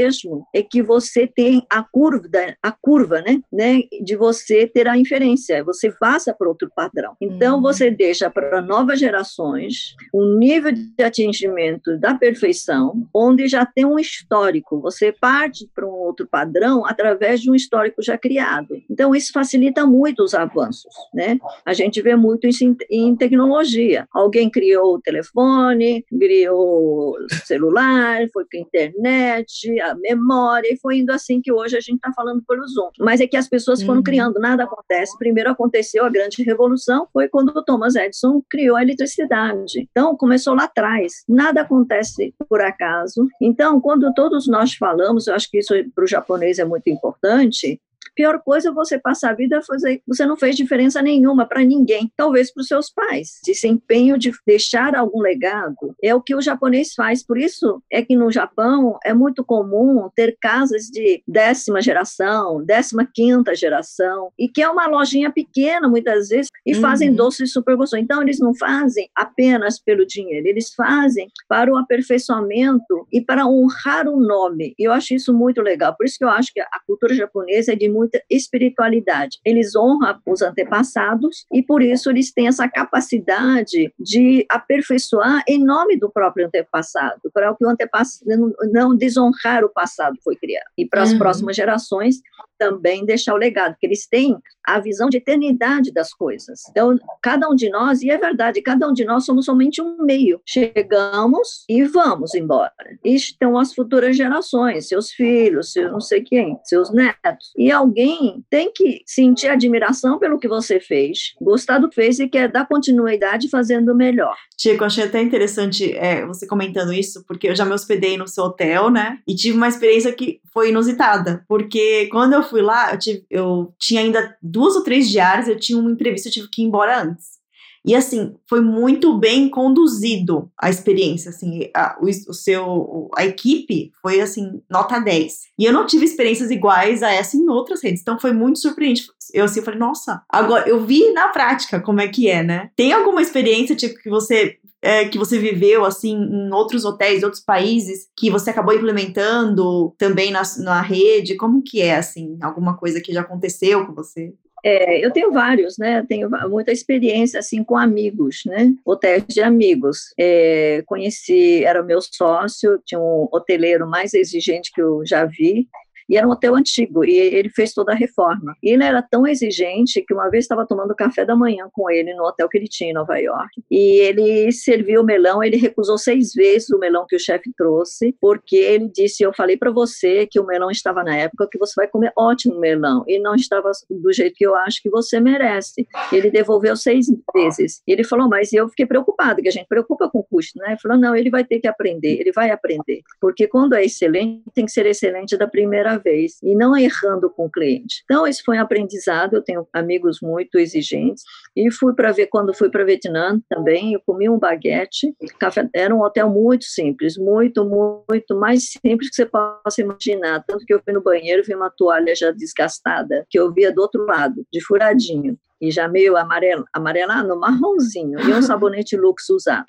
é 0.54 0.62
que 0.62 0.82
você 0.82 1.26
tem 1.26 1.62
a 1.70 1.82
curva, 1.82 2.28
a 2.62 2.72
curva, 2.72 3.20
né? 3.20 3.40
né? 3.52 3.82
De 4.02 4.16
você 4.16 4.66
ter 4.66 4.88
a 4.88 4.96
inferência, 4.96 5.62
você 5.64 5.90
passa 5.98 6.34
para 6.34 6.48
outro 6.48 6.70
padrão. 6.74 7.14
Então 7.20 7.56
uhum. 7.56 7.62
você 7.62 7.90
deixa 7.90 8.30
para 8.30 8.62
novas 8.62 8.98
gerações 8.98 9.94
um 10.14 10.38
nível 10.38 10.72
de 10.72 11.02
atingimento 11.02 11.98
da 11.98 12.14
perfeição, 12.14 13.06
onde 13.14 13.48
já 13.48 13.66
tem 13.66 13.84
um 13.84 13.98
histórico. 13.98 14.80
Você 14.80 15.12
parte 15.12 15.68
para 15.74 15.86
um 15.86 15.90
outro 15.90 16.26
padrão 16.26 16.84
através 16.86 17.40
de 17.40 17.50
um 17.50 17.54
histórico 17.54 18.02
já 18.02 18.16
criado. 18.16 18.76
Então, 18.90 19.14
isso 19.14 19.32
facilita 19.32 19.86
muito 19.86 20.22
os 20.22 20.34
avanços, 20.34 20.92
né? 21.12 21.38
A 21.64 21.72
gente 21.72 22.00
vê 22.00 22.16
muito 22.16 22.46
isso 22.46 22.64
em, 22.64 22.76
em 22.90 23.16
tecnologia. 23.16 24.06
Alguém 24.12 24.50
criou 24.50 24.94
o 24.94 25.00
telefone, 25.00 26.04
criou 26.08 27.10
o 27.10 27.26
celular, 27.44 28.26
foi 28.32 28.44
com 28.44 28.56
a 28.56 28.60
internet, 28.60 29.78
memória, 29.94 30.72
e 30.72 30.78
foi 30.78 30.98
indo 30.98 31.10
assim 31.10 31.40
que 31.40 31.52
hoje 31.52 31.76
a 31.76 31.80
gente 31.80 31.96
está 31.96 32.12
falando 32.12 32.42
pelo 32.46 32.66
Zoom. 32.66 32.90
Mas 32.98 33.20
é 33.20 33.26
que 33.26 33.36
as 33.36 33.48
pessoas 33.48 33.82
foram 33.82 33.98
uhum. 33.98 34.04
criando, 34.04 34.38
nada 34.40 34.64
acontece. 34.64 35.16
Primeiro 35.18 35.50
aconteceu 35.50 36.04
a 36.04 36.10
grande 36.10 36.42
revolução, 36.42 37.06
foi 37.12 37.28
quando 37.28 37.50
o 37.50 37.64
Thomas 37.64 37.94
Edison 37.94 38.42
criou 38.48 38.76
a 38.76 38.82
eletricidade. 38.82 39.88
Então, 39.90 40.16
começou 40.16 40.54
lá 40.54 40.64
atrás. 40.64 41.24
Nada 41.28 41.62
acontece 41.62 42.34
por 42.48 42.60
acaso. 42.60 43.26
Então, 43.40 43.80
quando 43.80 44.12
todos 44.14 44.46
nós 44.46 44.74
falamos, 44.74 45.26
eu 45.26 45.34
acho 45.34 45.50
que 45.50 45.58
isso 45.58 45.74
para 45.94 46.04
o 46.04 46.08
japonês 46.08 46.58
é 46.58 46.64
muito 46.64 46.88
importante, 46.88 47.80
pior 48.18 48.42
coisa 48.42 48.70
é 48.70 48.72
você 48.72 48.98
passar 48.98 49.30
a 49.30 49.34
vida 49.34 49.62
fazer, 49.62 50.02
você 50.04 50.26
não 50.26 50.36
fez 50.36 50.56
diferença 50.56 51.00
nenhuma 51.00 51.46
para 51.46 51.64
ninguém, 51.64 52.10
talvez 52.16 52.52
para 52.52 52.62
os 52.62 52.66
seus 52.66 52.90
pais. 52.90 53.38
Esse 53.46 53.68
empenho 53.68 54.18
de 54.18 54.32
deixar 54.44 54.96
algum 54.96 55.20
legado 55.20 55.94
é 56.02 56.12
o 56.12 56.20
que 56.20 56.34
o 56.34 56.40
japonês 56.40 56.94
faz. 56.94 57.24
Por 57.24 57.38
isso 57.38 57.80
é 57.88 58.02
que 58.02 58.16
no 58.16 58.32
Japão 58.32 58.98
é 59.04 59.14
muito 59.14 59.44
comum 59.44 60.10
ter 60.16 60.36
casas 60.40 60.86
de 60.86 61.22
décima 61.28 61.80
geração, 61.80 62.64
décima 62.64 63.06
quinta 63.06 63.54
geração, 63.54 64.32
e 64.36 64.48
que 64.48 64.62
é 64.62 64.68
uma 64.68 64.88
lojinha 64.88 65.30
pequena 65.30 65.88
muitas 65.88 66.28
vezes 66.28 66.48
e 66.66 66.74
uhum. 66.74 66.80
fazem 66.80 67.14
doces 67.14 67.52
super 67.52 67.76
gostosos. 67.76 68.02
Então 68.02 68.20
eles 68.20 68.40
não 68.40 68.52
fazem 68.52 69.08
apenas 69.14 69.78
pelo 69.78 70.04
dinheiro, 70.04 70.48
eles 70.48 70.74
fazem 70.74 71.28
para 71.48 71.72
o 71.72 71.76
aperfeiçoamento 71.76 73.06
e 73.12 73.20
para 73.20 73.46
honrar 73.46 74.08
o 74.08 74.18
nome. 74.18 74.74
E 74.76 74.88
eu 74.88 74.92
acho 74.92 75.14
isso 75.14 75.32
muito 75.32 75.62
legal. 75.62 75.94
Por 75.96 76.04
isso 76.04 76.18
que 76.18 76.24
eu 76.24 76.30
acho 76.30 76.52
que 76.52 76.60
a 76.60 76.80
cultura 76.84 77.14
japonesa 77.14 77.74
é 77.74 77.76
de 77.76 77.88
muito 77.88 78.07
muita 78.08 78.22
espiritualidade. 78.30 79.38
Eles 79.44 79.76
honram 79.76 80.18
os 80.26 80.40
antepassados 80.42 81.44
e 81.52 81.62
por 81.62 81.82
isso 81.82 82.10
eles 82.10 82.32
têm 82.32 82.48
essa 82.48 82.68
capacidade 82.68 83.92
de 83.98 84.46
aperfeiçoar 84.50 85.42
em 85.46 85.62
nome 85.62 85.98
do 85.98 86.10
próprio 86.10 86.46
antepassado, 86.46 87.20
para 87.32 87.54
que 87.54 87.64
o 87.64 87.68
antepassado 87.68 88.54
não 88.72 88.96
desonrar 88.96 89.64
o 89.64 89.68
passado 89.68 90.16
foi 90.24 90.36
criado. 90.36 90.64
E 90.76 90.86
para 90.86 91.02
as 91.02 91.12
uhum. 91.12 91.18
próximas 91.18 91.56
gerações 91.56 92.20
também 92.58 93.06
deixar 93.06 93.34
o 93.34 93.38
legado, 93.38 93.76
que 93.78 93.86
eles 93.86 94.06
têm 94.06 94.36
a 94.66 94.80
visão 94.80 95.08
de 95.08 95.16
eternidade 95.16 95.92
das 95.92 96.12
coisas. 96.12 96.60
Então, 96.68 96.98
cada 97.22 97.48
um 97.48 97.54
de 97.54 97.70
nós, 97.70 98.02
e 98.02 98.10
é 98.10 98.18
verdade, 98.18 98.60
cada 98.60 98.86
um 98.88 98.92
de 98.92 99.04
nós 99.04 99.24
somos 99.24 99.46
somente 99.46 99.80
um 99.80 100.02
meio. 100.02 100.42
Chegamos 100.44 101.64
e 101.68 101.84
vamos 101.84 102.34
embora. 102.34 102.74
E 103.02 103.14
estão 103.14 103.56
as 103.56 103.72
futuras 103.72 104.16
gerações, 104.16 104.88
seus 104.88 105.10
filhos, 105.10 105.72
seus 105.72 105.90
não 105.90 106.00
sei 106.00 106.22
quem, 106.22 106.58
seus 106.64 106.92
netos. 106.92 107.52
E 107.56 107.70
ao 107.70 107.87
alguém 107.88 108.44
tem 108.50 108.70
que 108.72 109.02
sentir 109.06 109.48
admiração 109.48 110.18
pelo 110.18 110.38
que 110.38 110.46
você 110.46 110.78
fez, 110.78 111.34
gostar 111.40 111.78
do 111.78 111.88
que 111.88 111.94
fez 111.94 112.20
e 112.20 112.28
quer 112.28 112.50
dar 112.50 112.68
continuidade 112.68 113.48
fazendo 113.48 113.94
melhor. 113.94 114.36
Chico, 114.60 114.84
achei 114.84 115.04
até 115.04 115.22
interessante 115.22 115.92
é, 115.94 116.24
você 116.26 116.46
comentando 116.46 116.92
isso, 116.92 117.24
porque 117.26 117.48
eu 117.48 117.56
já 117.56 117.64
me 117.64 117.72
hospedei 117.72 118.16
no 118.16 118.28
seu 118.28 118.44
hotel, 118.44 118.90
né? 118.90 119.18
E 119.26 119.34
tive 119.34 119.56
uma 119.56 119.68
experiência 119.68 120.12
que 120.12 120.40
foi 120.52 120.70
inusitada, 120.70 121.44
porque 121.48 122.08
quando 122.10 122.34
eu 122.34 122.42
fui 122.42 122.62
lá, 122.62 122.92
eu, 122.92 122.98
tive, 122.98 123.24
eu 123.30 123.74
tinha 123.78 124.00
ainda 124.00 124.36
duas 124.42 124.76
ou 124.76 124.82
três 124.82 125.08
diárias, 125.08 125.48
eu 125.48 125.58
tinha 125.58 125.78
uma 125.78 125.90
entrevista, 125.90 126.28
eu 126.28 126.32
tive 126.32 126.48
que 126.50 126.62
ir 126.62 126.66
embora 126.66 127.02
antes. 127.02 127.37
E 127.84 127.94
assim, 127.94 128.34
foi 128.48 128.60
muito 128.60 129.18
bem 129.18 129.48
conduzido 129.48 130.50
a 130.58 130.68
experiência, 130.68 131.30
assim, 131.30 131.70
a, 131.74 131.96
o, 132.00 132.06
o, 132.06 132.34
seu, 132.34 133.10
a 133.16 133.24
equipe 133.24 133.92
foi 134.02 134.20
assim, 134.20 134.60
nota 134.70 134.98
10. 134.98 135.48
E 135.58 135.64
eu 135.64 135.72
não 135.72 135.86
tive 135.86 136.04
experiências 136.04 136.50
iguais 136.50 137.02
a 137.02 137.12
essa 137.12 137.36
em 137.36 137.48
outras 137.48 137.82
redes, 137.82 138.02
então 138.02 138.18
foi 138.18 138.32
muito 138.32 138.58
surpreendente. 138.58 139.08
Eu 139.32 139.44
assim, 139.44 139.62
falei, 139.62 139.78
nossa, 139.78 140.22
agora 140.28 140.68
eu 140.68 140.84
vi 140.84 141.12
na 141.12 141.28
prática 141.28 141.80
como 141.80 142.00
é 142.00 142.08
que 142.08 142.28
é, 142.28 142.42
né? 142.42 142.70
Tem 142.74 142.92
alguma 142.92 143.22
experiência, 143.22 143.76
tipo, 143.76 143.98
que 144.00 144.08
você 144.08 144.58
é, 144.80 145.06
que 145.06 145.18
você 145.18 145.38
viveu 145.38 145.84
assim 145.84 146.14
em 146.14 146.52
outros 146.52 146.84
hotéis, 146.84 147.22
outros 147.22 147.42
países, 147.42 148.08
que 148.16 148.30
você 148.30 148.50
acabou 148.50 148.74
implementando 148.74 149.94
também 149.98 150.30
na, 150.30 150.42
na 150.58 150.80
rede? 150.80 151.36
Como 151.36 151.62
que 151.62 151.80
é 151.80 151.96
assim? 151.96 152.38
Alguma 152.40 152.76
coisa 152.76 153.00
que 153.00 153.12
já 153.12 153.22
aconteceu 153.22 153.86
com 153.86 153.94
você? 153.94 154.32
É, 154.64 155.04
eu 155.04 155.12
tenho 155.12 155.32
vários, 155.32 155.78
né? 155.78 156.04
Tenho 156.08 156.28
muita 156.48 156.72
experiência 156.72 157.38
assim 157.38 157.62
com 157.62 157.76
amigos, 157.76 158.42
né? 158.46 158.74
Hotéis 158.84 159.24
de 159.28 159.40
amigos. 159.40 160.12
É, 160.18 160.82
conheci, 160.86 161.64
era 161.64 161.82
meu 161.82 162.00
sócio, 162.00 162.80
tinha 162.84 163.00
um 163.00 163.28
hoteleiro 163.32 163.88
mais 163.88 164.14
exigente 164.14 164.70
que 164.72 164.80
eu 164.80 165.02
já 165.06 165.24
vi. 165.24 165.68
E 166.08 166.16
era 166.16 166.26
um 166.26 166.30
hotel 166.30 166.54
antigo, 166.54 167.04
e 167.04 167.16
ele 167.16 167.50
fez 167.50 167.72
toda 167.72 167.92
a 167.92 167.94
reforma. 167.94 168.56
E 168.62 168.70
ele 168.70 168.84
era 168.84 169.02
tão 169.02 169.26
exigente 169.26 170.02
que 170.02 170.14
uma 170.14 170.30
vez 170.30 170.44
estava 170.44 170.66
tomando 170.66 170.94
café 170.94 171.24
da 171.24 171.36
manhã 171.36 171.68
com 171.72 171.90
ele 171.90 172.14
no 172.14 172.24
hotel 172.24 172.48
que 172.48 172.56
ele 172.56 172.68
tinha 172.68 172.90
em 172.90 172.94
Nova 172.94 173.18
York. 173.18 173.62
E 173.70 174.00
ele 174.00 174.50
serviu 174.52 175.02
o 175.02 175.04
melão, 175.04 175.42
ele 175.42 175.56
recusou 175.56 175.98
seis 175.98 176.32
vezes 176.32 176.70
o 176.70 176.78
melão 176.78 177.04
que 177.06 177.16
o 177.16 177.20
chefe 177.20 177.52
trouxe, 177.56 178.14
porque 178.20 178.56
ele 178.56 178.88
disse: 178.88 179.22
Eu 179.22 179.32
falei 179.34 179.56
para 179.56 179.70
você 179.70 180.26
que 180.26 180.40
o 180.40 180.46
melão 180.46 180.70
estava 180.70 181.04
na 181.04 181.14
época 181.14 181.48
que 181.50 181.58
você 181.58 181.74
vai 181.76 181.88
comer 181.88 182.12
ótimo 182.16 182.58
melão, 182.58 183.04
e 183.06 183.18
não 183.18 183.34
estava 183.34 183.70
do 183.90 184.12
jeito 184.12 184.34
que 184.34 184.46
eu 184.46 184.54
acho 184.54 184.82
que 184.82 184.88
você 184.88 185.20
merece. 185.20 185.86
Ele 186.12 186.30
devolveu 186.30 186.76
seis 186.76 187.06
vezes. 187.34 187.82
Ele 187.86 188.04
falou: 188.04 188.28
Mas 188.28 188.52
eu 188.52 188.68
fiquei 188.68 188.86
preocupado, 188.86 189.42
que 189.42 189.48
a 189.48 189.52
gente 189.52 189.68
preocupa 189.68 190.08
com 190.08 190.20
o 190.20 190.24
custo, 190.24 190.58
né? 190.58 190.68
Ele 190.68 190.80
falou: 190.80 190.98
Não, 190.98 191.14
ele 191.14 191.28
vai 191.28 191.44
ter 191.44 191.60
que 191.60 191.68
aprender, 191.68 192.20
ele 192.20 192.32
vai 192.32 192.50
aprender. 192.50 193.02
Porque 193.20 193.46
quando 193.46 193.74
é 193.74 193.84
excelente, 193.84 194.42
tem 194.54 194.64
que 194.64 194.72
ser 194.72 194.86
excelente 194.86 195.36
da 195.36 195.46
primeira 195.46 195.97
vez 195.98 196.38
e 196.42 196.54
não 196.54 196.76
errando 196.76 197.28
com 197.30 197.46
o 197.46 197.50
cliente. 197.50 198.02
Então, 198.04 198.26
isso 198.26 198.42
foi 198.44 198.58
um 198.58 198.62
aprendizado. 198.62 199.34
Eu 199.34 199.42
tenho 199.42 199.66
amigos 199.72 200.20
muito 200.20 200.58
exigentes 200.58 201.22
e 201.56 201.70
fui 201.70 201.94
para 201.94 202.12
ver 202.12 202.26
quando 202.26 202.54
fui 202.54 202.70
para 202.70 202.84
Vietnã 202.84 203.40
também. 203.48 203.92
Eu 203.92 204.00
comi 204.06 204.28
um 204.28 204.38
baguete. 204.38 205.14
Café, 205.38 205.68
era 205.74 205.94
um 205.94 206.00
hotel 206.00 206.30
muito 206.30 206.64
simples, 206.64 207.16
muito, 207.16 207.64
muito 207.64 208.38
mais 208.38 208.70
simples 208.70 209.10
que 209.10 209.16
você 209.16 209.26
possa 209.26 209.80
imaginar. 209.80 210.44
Tanto 210.46 210.64
que 210.64 210.72
eu 210.72 210.80
fui 210.82 210.92
no 210.92 211.02
banheiro 211.02 211.42
vi 211.44 211.54
uma 211.54 211.70
toalha 211.70 212.14
já 212.14 212.30
desgastada 212.30 213.26
que 213.28 213.38
eu 213.38 213.52
via 213.52 213.72
do 213.72 213.80
outro 213.80 214.04
lado, 214.04 214.44
de 214.52 214.64
furadinho 214.64 215.38
e 215.60 215.70
já 215.70 215.88
meio 215.88 216.16
amarelo, 216.16 216.64
amarelado, 216.72 217.38
marronzinho, 217.38 218.18
e 218.20 218.32
um 218.32 218.42
sabonete 218.42 218.96
Lux 218.98 219.28
usado. 219.30 219.66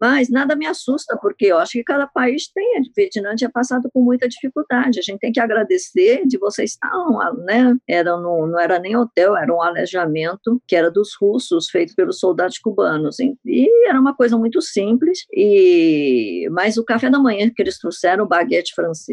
Mas 0.00 0.28
nada 0.28 0.54
me 0.54 0.66
assusta, 0.66 1.16
porque 1.16 1.46
eu 1.46 1.58
acho 1.58 1.72
que 1.72 1.84
cada 1.84 2.06
país 2.06 2.48
tem, 2.48 2.80
o 2.80 2.84
Vietnã 2.96 3.34
tinha 3.34 3.50
passado 3.50 3.90
por 3.92 4.02
muita 4.02 4.28
dificuldade, 4.28 4.98
a 4.98 5.02
gente 5.02 5.20
tem 5.20 5.32
que 5.32 5.40
agradecer 5.40 6.26
de 6.26 6.38
vocês 6.38 6.72
estar, 6.72 6.92
né, 7.44 7.76
era 7.88 8.16
no, 8.16 8.46
não 8.46 8.58
era 8.58 8.78
nem 8.78 8.96
hotel, 8.96 9.36
era 9.36 9.52
um 9.52 9.62
alojamento 9.62 10.60
que 10.66 10.76
era 10.76 10.90
dos 10.90 11.14
russos, 11.20 11.68
feito 11.68 11.94
pelos 11.94 12.18
soldados 12.18 12.58
cubanos, 12.58 13.16
e 13.20 13.88
era 13.88 14.00
uma 14.00 14.14
coisa 14.14 14.36
muito 14.36 14.60
simples, 14.60 15.26
e 15.32 16.48
mas 16.50 16.76
o 16.76 16.84
café 16.84 17.10
da 17.10 17.18
manhã 17.18 17.50
que 17.54 17.62
eles 17.62 17.78
trouxeram, 17.78 18.24
o 18.24 18.28
baguete 18.28 18.72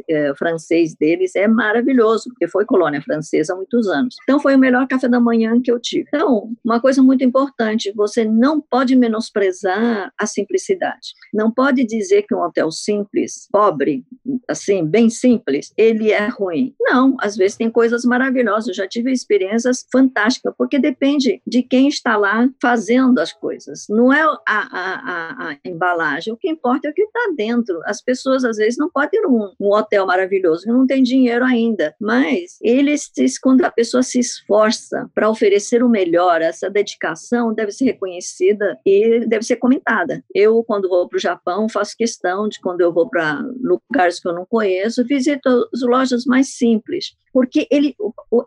eh, 0.10 0.34
francês 0.36 0.96
deles, 0.96 1.36
é 1.36 1.48
maravilhoso, 1.48 2.30
porque 2.30 2.48
foi 2.48 2.66
colônia 2.66 3.02
francesa 3.02 3.54
há 3.54 3.56
muitos 3.56 3.88
anos. 3.88 4.16
Então 4.24 4.40
foi 4.40 4.56
o 4.56 4.60
melhor 4.60 4.88
café 4.88 5.08
da 5.08 5.20
manhã 5.20 5.60
que 5.62 5.72
eu 5.72 5.80
tive. 5.80 6.03
Então, 6.08 6.52
uma 6.64 6.80
coisa 6.80 7.02
muito 7.02 7.24
importante, 7.24 7.92
você 7.96 8.26
não 8.26 8.62
pode 8.62 8.96
menosprezar 8.96 10.12
a 10.18 10.26
simplicidade. 10.26 11.14
Não 11.34 11.52
pode 11.52 11.86
dizer 11.86 12.24
que 12.24 12.36
um 12.36 12.42
hotel 12.42 12.72
simples, 12.72 13.48
pobre, 13.52 14.06
assim, 14.48 14.86
bem 14.86 15.10
simples, 15.10 15.74
ele 15.78 16.12
é 16.12 16.28
ruim. 16.28 16.76
Não, 16.80 17.16
às 17.20 17.36
vezes 17.36 17.58
tem 17.58 17.70
coisas 17.70 18.04
maravilhosas. 18.04 18.70
Eu 18.70 18.74
já 18.74 18.88
tive 18.88 19.12
experiências 19.12 19.86
fantásticas, 19.92 20.54
porque 20.58 20.80
depende 20.80 21.42
de 21.46 21.64
quem 21.64 21.88
está 21.88 22.18
lá 22.18 22.50
fazendo 22.62 23.20
as 23.20 23.32
coisas. 23.32 23.86
Não 23.90 24.12
é 24.12 24.22
a, 24.22 24.38
a, 24.48 25.48
a, 25.48 25.50
a 25.50 25.58
embalagem, 25.66 26.34
o 26.34 26.38
que 26.38 26.50
importa 26.50 26.88
é 26.88 26.92
o 26.92 26.94
que 26.94 27.04
está 27.04 27.32
dentro. 27.36 27.80
As 27.86 28.02
pessoas, 28.02 28.44
às 28.44 28.58
vezes, 28.58 28.78
não 28.78 28.90
podem 28.90 29.14
ter 29.14 29.28
um, 29.28 29.52
um 29.60 29.74
hotel 29.74 30.06
maravilhoso, 30.06 30.68
não 30.68 30.88
tem 30.88 31.04
dinheiro 31.04 31.46
ainda, 31.46 31.94
mas 32.00 32.58
eles, 32.62 33.12
quando 33.42 33.64
a 33.64 33.72
pessoa 33.72 34.02
se 34.02 34.20
esforça 34.20 35.10
para 35.14 35.30
oferecer 35.30 35.84
um 35.84 35.90
melhor, 35.94 36.42
essa 36.42 36.70
dedicação 36.70 37.54
deve 37.54 37.72
ser 37.72 37.86
reconhecida 37.86 38.80
e 38.86 39.26
deve 39.28 39.46
ser 39.46 39.58
comentada. 39.58 40.24
Eu, 40.34 40.64
quando 40.64 40.90
vou 40.90 41.08
para 41.08 41.18
o 41.18 41.22
Japão, 41.22 41.70
faço 41.70 41.96
questão 41.96 42.50
de, 42.50 42.60
quando 42.60 42.82
eu 42.82 42.92
vou 42.92 43.08
para 43.08 43.40
lugares 43.62 44.20
que 44.20 44.28
eu 44.28 44.34
não 44.34 44.46
conheço, 44.46 45.06
visito 45.06 45.48
as 45.74 45.82
lojas 45.82 46.26
mais 46.26 46.56
simples, 46.56 47.16
porque 47.32 47.68
ele 47.72 47.96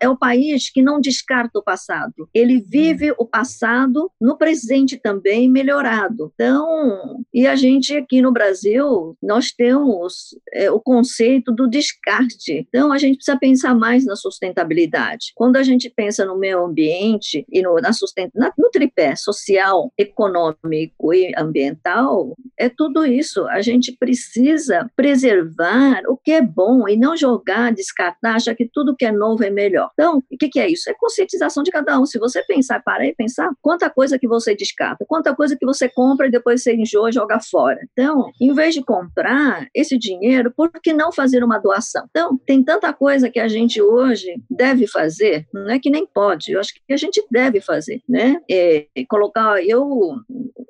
é 0.00 0.08
o 0.08 0.16
país 0.16 0.70
que 0.70 0.82
não 0.82 1.00
descarta 1.00 1.58
o 1.58 1.62
passado, 1.62 2.28
ele 2.34 2.60
vive 2.60 3.12
o 3.18 3.26
passado 3.26 4.10
no 4.20 4.36
presente 4.36 4.96
também 4.96 5.50
melhorado. 5.50 6.32
Então, 6.34 7.24
e 7.32 7.46
a 7.46 7.54
gente 7.54 7.96
aqui 7.96 8.20
no 8.20 8.32
Brasil, 8.32 9.16
nós 9.22 9.52
temos 9.52 10.36
é, 10.52 10.70
o 10.70 10.80
conceito 10.80 11.52
do 11.52 11.68
descarte. 11.68 12.66
Então, 12.68 12.92
a 12.92 12.98
gente 12.98 13.16
precisa 13.16 13.38
pensar 13.38 13.74
mais 13.74 14.04
na 14.04 14.16
sustentabilidade. 14.16 15.32
Quando 15.34 15.56
a 15.56 15.62
gente 15.62 15.90
pensa 15.90 16.24
no 16.24 16.38
meio 16.38 16.64
ambiente, 16.64 17.36
e 17.50 17.62
no, 17.62 17.76
na 17.76 17.93
sustenta, 17.93 18.33
na, 18.35 18.52
no 18.57 18.71
tripé 18.71 19.16
social, 19.16 19.93
econômico 19.99 21.12
e 21.12 21.33
ambiental, 21.37 22.37
é 22.58 22.68
tudo 22.68 23.04
isso. 23.04 23.46
A 23.48 23.60
gente 23.60 23.92
precisa 23.92 24.90
preservar 24.96 26.02
o 26.08 26.16
que 26.16 26.32
é 26.32 26.42
bom 26.42 26.88
e 26.88 26.96
não 26.96 27.16
jogar, 27.16 27.72
descartar, 27.72 28.36
achar 28.36 28.54
que 28.54 28.68
tudo 28.72 28.96
que 28.96 29.04
é 29.04 29.12
novo 29.12 29.44
é 29.44 29.50
melhor. 29.50 29.90
Então, 29.94 30.18
o 30.30 30.38
que, 30.38 30.48
que 30.48 30.60
é 30.60 30.68
isso? 30.68 30.90
É 30.90 30.94
conscientização 30.94 31.62
de 31.62 31.70
cada 31.70 31.98
um. 32.00 32.06
Se 32.06 32.18
você 32.18 32.42
pensar, 32.42 32.82
parar 32.82 33.06
e 33.06 33.14
pensar, 33.14 33.50
quanta 33.60 33.88
coisa 33.90 34.18
que 34.18 34.28
você 34.28 34.54
descarta, 34.54 35.04
quanta 35.08 35.34
coisa 35.34 35.56
que 35.56 35.66
você 35.66 35.88
compra 35.88 36.26
e 36.26 36.30
depois 36.30 36.62
você 36.62 36.75
enjoa 36.75 37.10
e 37.10 37.12
joga 37.12 37.40
fora. 37.40 37.78
Então, 37.92 38.30
em 38.40 38.52
vez 38.54 38.75
de 38.75 38.82
comprar 38.82 39.68
esse 39.75 39.98
dinheiro, 39.98 40.52
por 40.56 40.70
que 40.70 40.92
não 40.92 41.12
fazer 41.12 41.42
uma 41.44 41.58
doação? 41.58 42.06
Então, 42.10 42.38
tem 42.46 42.62
tanta 42.62 42.92
coisa 42.92 43.30
que 43.30 43.40
a 43.40 43.48
gente 43.48 43.80
hoje 43.80 44.34
deve 44.50 44.86
fazer, 44.86 45.46
não 45.52 45.70
é 45.70 45.78
que 45.78 45.90
nem 45.90 46.06
pode, 46.06 46.52
eu 46.52 46.60
acho 46.60 46.75
que 46.75 46.92
a 46.92 46.96
gente 46.96 47.25
deve 47.30 47.60
fazer, 47.60 48.02
né? 48.08 48.40
É, 48.50 48.86
colocar, 49.08 49.62
eu, 49.64 50.16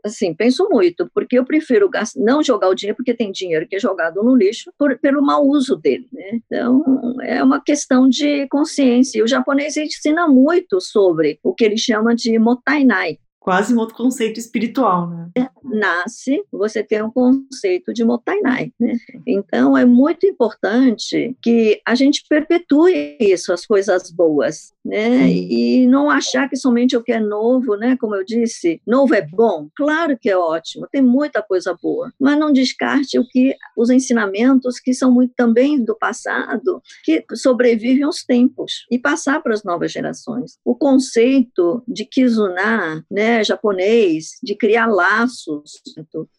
assim, 0.04 0.34
penso 0.34 0.68
muito, 0.70 1.10
porque 1.14 1.38
eu 1.38 1.44
prefiro 1.44 1.88
gastar, 1.88 2.20
não 2.20 2.42
jogar 2.42 2.68
o 2.68 2.74
dinheiro, 2.74 2.96
porque 2.96 3.14
tem 3.14 3.32
dinheiro 3.32 3.66
que 3.68 3.76
é 3.76 3.80
jogado 3.80 4.22
no 4.22 4.34
lixo, 4.34 4.72
por, 4.78 4.98
pelo 4.98 5.22
mau 5.22 5.46
uso 5.46 5.76
dele, 5.76 6.08
né? 6.12 6.30
Então, 6.32 6.82
é 7.22 7.42
uma 7.42 7.62
questão 7.62 8.08
de 8.08 8.46
consciência. 8.48 9.18
E 9.18 9.22
o 9.22 9.28
japonês 9.28 9.76
ensina 9.76 10.26
muito 10.28 10.80
sobre 10.80 11.38
o 11.42 11.54
que 11.54 11.64
ele 11.64 11.78
chama 11.78 12.14
de 12.14 12.38
motainai, 12.38 13.18
quase 13.46 13.72
um 13.72 13.78
outro 13.78 13.94
conceito 13.94 14.40
espiritual, 14.40 15.08
né? 15.08 15.30
Nasce, 15.62 16.42
você 16.50 16.82
tem 16.82 17.00
um 17.00 17.12
conceito 17.12 17.92
de 17.92 18.04
Motainai, 18.04 18.72
né? 18.78 18.96
Então 19.24 19.78
é 19.78 19.84
muito 19.84 20.26
importante 20.26 21.36
que 21.40 21.80
a 21.86 21.94
gente 21.94 22.24
perpetue 22.28 23.16
isso, 23.20 23.52
as 23.52 23.64
coisas 23.64 24.10
boas, 24.10 24.72
né? 24.86 25.30
E 25.30 25.86
não 25.86 26.08
achar 26.08 26.48
que 26.48 26.56
somente 26.56 26.96
o 26.96 27.02
que 27.02 27.12
é 27.12 27.20
novo, 27.20 27.76
né? 27.76 27.96
Como 27.98 28.14
eu 28.14 28.24
disse, 28.24 28.80
novo 28.86 29.14
é 29.14 29.22
bom, 29.22 29.68
claro 29.74 30.16
que 30.18 30.30
é 30.30 30.36
ótimo, 30.36 30.88
tem 30.90 31.02
muita 31.02 31.42
coisa 31.42 31.76
boa, 31.80 32.12
mas 32.18 32.38
não 32.38 32.52
descarte 32.52 33.18
o 33.18 33.26
que 33.26 33.56
os 33.76 33.90
ensinamentos 33.90 34.78
que 34.78 34.94
são 34.94 35.10
muito 35.10 35.34
também 35.36 35.82
do 35.82 35.96
passado, 35.96 36.80
que 37.04 37.24
sobrevivem 37.34 38.04
aos 38.04 38.24
tempos 38.24 38.86
e 38.90 38.98
passar 38.98 39.42
para 39.42 39.54
as 39.54 39.64
novas 39.64 39.92
gerações. 39.92 40.58
O 40.64 40.74
conceito 40.74 41.82
de 41.86 42.04
Kizuna, 42.04 43.04
né? 43.10 43.42
japonês, 43.42 44.38
de 44.42 44.54
criar 44.54 44.86
laços, 44.86 45.72